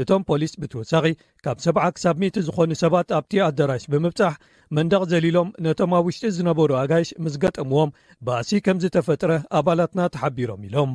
እቶም 0.03 0.23
ፖሊስ 0.31 0.53
ብተወሳኺ 0.63 1.05
ካብ 1.45 1.59
ሰብዓ 1.67 1.83
ክሳብ 1.97 2.17
ሚቲ 2.23 2.37
ዝኾኑ 2.49 2.71
ሰባት 2.85 3.11
ኣብቲ 3.19 3.35
ኣዳራሽ 3.49 3.83
ብምብፃሕ 3.93 4.35
መንደቕ 4.77 5.03
ዘሊሎም 5.13 5.49
ነቶም 5.67 5.93
ኣብ 5.99 6.05
ውሽጢ 6.09 6.31
ዝነበሩ 6.39 6.71
ኣጋይሽ 6.83 7.11
ምስ 7.25 7.35
ገጠምዎም 7.45 7.91
ባኣሲ 8.29 8.51
ከም 8.67 8.81
ዝተፈጥረ 8.85 9.33
ኣባላትና 9.61 10.01
ተሓቢሮም 10.17 10.63
ኢሎም 10.69 10.93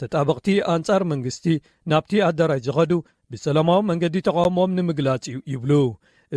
ተጣበቕቲ 0.00 0.48
ኣንጻር 0.74 1.02
መንግስቲ 1.12 1.44
ናብቲ 1.90 2.12
ኣደራሽ 2.28 2.60
ዝኸዱ 2.66 2.92
ብሰለማዊ 3.32 3.80
መንገዲ 3.90 4.16
ተቃውሞም 4.28 4.74
ንምግላጽ 4.76 5.24
እዩ 5.30 5.38
ይብሉ 5.52 5.72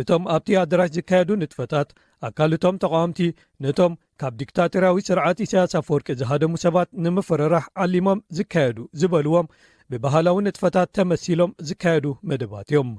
እቶም 0.00 0.22
ኣብቲ 0.34 0.48
ኣደራሽ 0.62 0.90
ዝካየዱ 0.96 1.30
ንጥፈታት 1.42 1.88
ኣካልእቶም 2.26 2.76
ተቃውምቲ 2.82 3.20
ነቶም 3.64 3.92
ካብ 4.20 4.34
ዲክታተራያዊ 4.40 5.00
ስርዓቲ 5.08 5.40
ሰያስ 5.50 5.74
ፈወርቂ 5.88 6.06
ዝሃደሙ 6.20 6.52
ሰባት 6.64 6.88
ንምፍረራህ 7.04 7.64
ዓሊሞም 7.84 8.22
ዝካየዱ 8.38 8.78
ዝበልዎም 9.00 9.50
ብባህላዊ 9.92 10.38
ንጥፈታት 10.46 10.90
ተመሲሎም 10.98 11.50
ዝካየዱ 11.70 12.06
መደባት 12.30 12.68
እዮም 12.72 12.90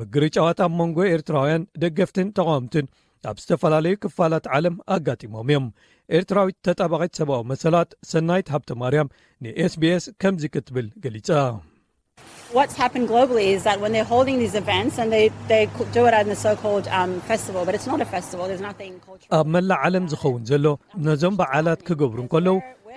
ምግሪ 0.00 0.24
ጨዋት 0.36 0.58
ብ 0.70 0.72
መንጎ 0.80 0.98
ኤርትራውያን 1.16 1.62
ደገፍትን 1.84 2.30
ተቃውምትን 2.38 2.86
ኣብ 3.30 3.36
ዝተፈላለዩ 3.42 3.94
ክፋላት 4.04 4.44
ዓለም 4.56 4.74
ኣጋጢሞም 4.96 5.46
እዮም 5.52 5.68
ኤርትራዊት 6.16 6.56
ተጣባቒት 6.66 7.12
ሰብኣዊ 7.18 7.40
መሰላት 7.52 7.90
ሰናይት 8.12 8.48
ሃብተ 8.54 8.70
ማርያም 8.82 9.08
ንስቢስ 9.44 10.04
ከምዚ 10.22 10.44
ክትብል 10.54 10.86
ገሊጻ 11.04 11.28
um, 11.50 11.58
ኣብ 19.38 19.46
መላእ 19.54 19.78
ዓለም 19.86 20.04
ዝኸውን 20.12 20.42
ዘሎ 20.50 20.64
ነዞም 21.06 21.34
በዓላት 21.40 21.80
ክገብሩን 21.88 22.30
ከለዉ 22.34 22.56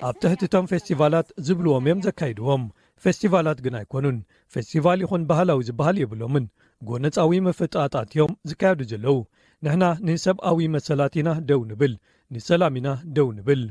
ኣብ 0.10 0.16
ተሕትቶም 0.24 0.70
ፌስቲቫላት 0.74 1.28
ዝብልዎም 1.48 1.86
እዮም 1.90 2.04
ዘካይድዎም 2.08 2.64
ፌስቲቫላት 3.06 3.60
ግን 3.66 3.78
ኣይኮኑን 3.82 4.18
ፌስቲቫል 4.54 5.02
ይኹን 5.06 5.26
ባህላዊ 5.32 5.62
ዝብሃል 5.70 5.98
የብሎምን 6.04 6.46
ጎነፃዊ 6.92 7.40
መፍጣጣት 7.50 8.10
እዮም 8.16 8.34
ዝካየዱ 8.52 8.82
ዘለዉ 8.94 9.18
ንሕና 9.66 9.84
ንሰብኣዊ 10.08 10.62
መሰላት 10.76 11.16
ና 11.28 11.32
ደው 11.50 11.62
ንብል 11.70 11.94
ንሰላም 12.34 12.76
ኢና 12.80 12.90
ደው 13.16 13.28
ንብል 13.38 13.62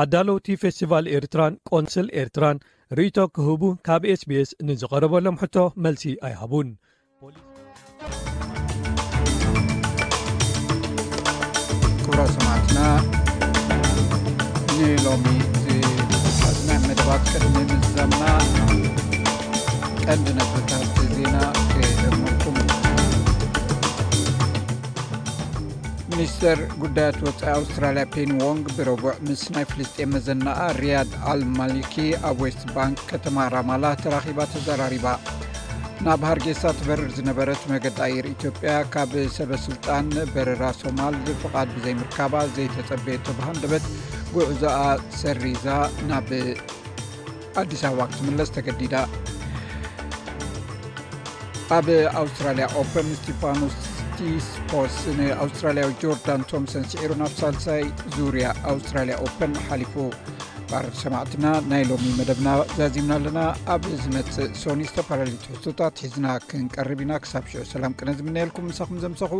ኣዳለውቲ 0.00 0.46
ፌስቲቫል 0.62 1.04
ኤርትራን 1.16 1.54
ቆንስል 1.72 2.08
ኤርትራን 2.22 2.56
ርእቶ 2.98 3.16
ክህቡ 3.36 3.62
ካብ 3.86 4.02
ስbስ 4.20 4.50
ንዝቀረበ 4.68 5.14
ለምሕቶ 5.26 5.56
መልሲ 5.84 6.14
ኣይሃቡንፖዜ 6.28 6.76
ኒስትር 26.18 26.58
ጉዳያት 26.82 27.16
ወፃኢ 27.24 27.46
ኣውስትራያ 27.58 28.02
ፔንዎንግ 28.14 28.64
ብረጉዕ 28.76 29.12
ምስ 29.26 29.42
ናይ 29.54 29.64
ፍልጤ 29.70 29.96
መዘናኣ 30.12 30.56
ሪያድ 30.78 31.10
ኣልማሊኪ 31.32 31.94
ኣብ 32.28 32.38
ዌስትባንክ 32.46 32.98
ከተማ 33.10 33.36
ራማላ 33.54 33.84
ተራኺባ 34.02 34.38
ተዘራሪባ 34.52 35.06
ናብሃር 36.06 36.38
ጌሳ 36.46 36.64
ትበርር 36.78 37.06
ዝነበረት 37.18 37.60
መገዲ 37.72 37.96
ኣየር 38.06 38.26
ኢትዮጵያ 38.36 38.72
ካብ 38.94 39.12
ሰበስልጣን 39.36 40.08
በረራ 40.36 40.62
ሶማል 40.80 41.16
ፍቓድ 41.42 41.68
ብዘይ 41.76 41.94
ምርካባ 42.00 42.34
ዘይተፀብየ 42.56 43.18
ተብሃንደበት 43.28 43.86
ጉዕዙኣ 44.36 44.76
ሰሪዛ 45.22 45.66
ናብ 46.10 46.30
ኣዲስ 47.62 47.84
ኣባ 47.90 48.00
ክትምለስ 48.14 48.52
ተገዲዳ 48.58 48.96
ኣብ 51.78 51.86
ኣውስትራያ 52.22 52.68
ኦፐንስ 52.82 53.22
ስፖርትስ 54.46 55.02
ንኣውስትራልያዊ 55.18 55.90
ጆርዳን 56.02 56.42
ቶምሰን 56.50 56.84
ሲዒሩ 56.92 57.10
ናብ 57.20 57.32
ሳልሳይ 57.40 57.82
ዙርያ 58.16 58.46
ኣውስትራልያ 58.72 59.16
ኦፐን 59.26 59.52
ሓሊፉ 59.66 59.94
ባር 60.72 60.86
ሰማዕትና 61.02 61.46
ናይ 61.72 61.84
ሎሚ 61.90 62.06
መደብና 62.18 62.48
ዘዚምና 62.78 63.12
ኣለና 63.18 63.40
ኣብ 63.74 63.84
ዝመፅእ 64.02 64.50
ሶኒ 64.62 64.82
ዝተፈላለዩ 64.90 65.36
ትሕዝቶታት 65.44 66.02
ሒዝና 66.04 66.26
ክንቀርብ 66.48 67.00
ኢና 67.06 67.14
ክሳብ 67.24 67.46
ሽዑ 67.52 67.64
ሰላም 67.76 67.96
ቅነ 68.00 68.08
ዝምናየልኩም 68.20 68.68
ንሳኩም 68.72 69.00
ዘምሰኹ 69.06 69.32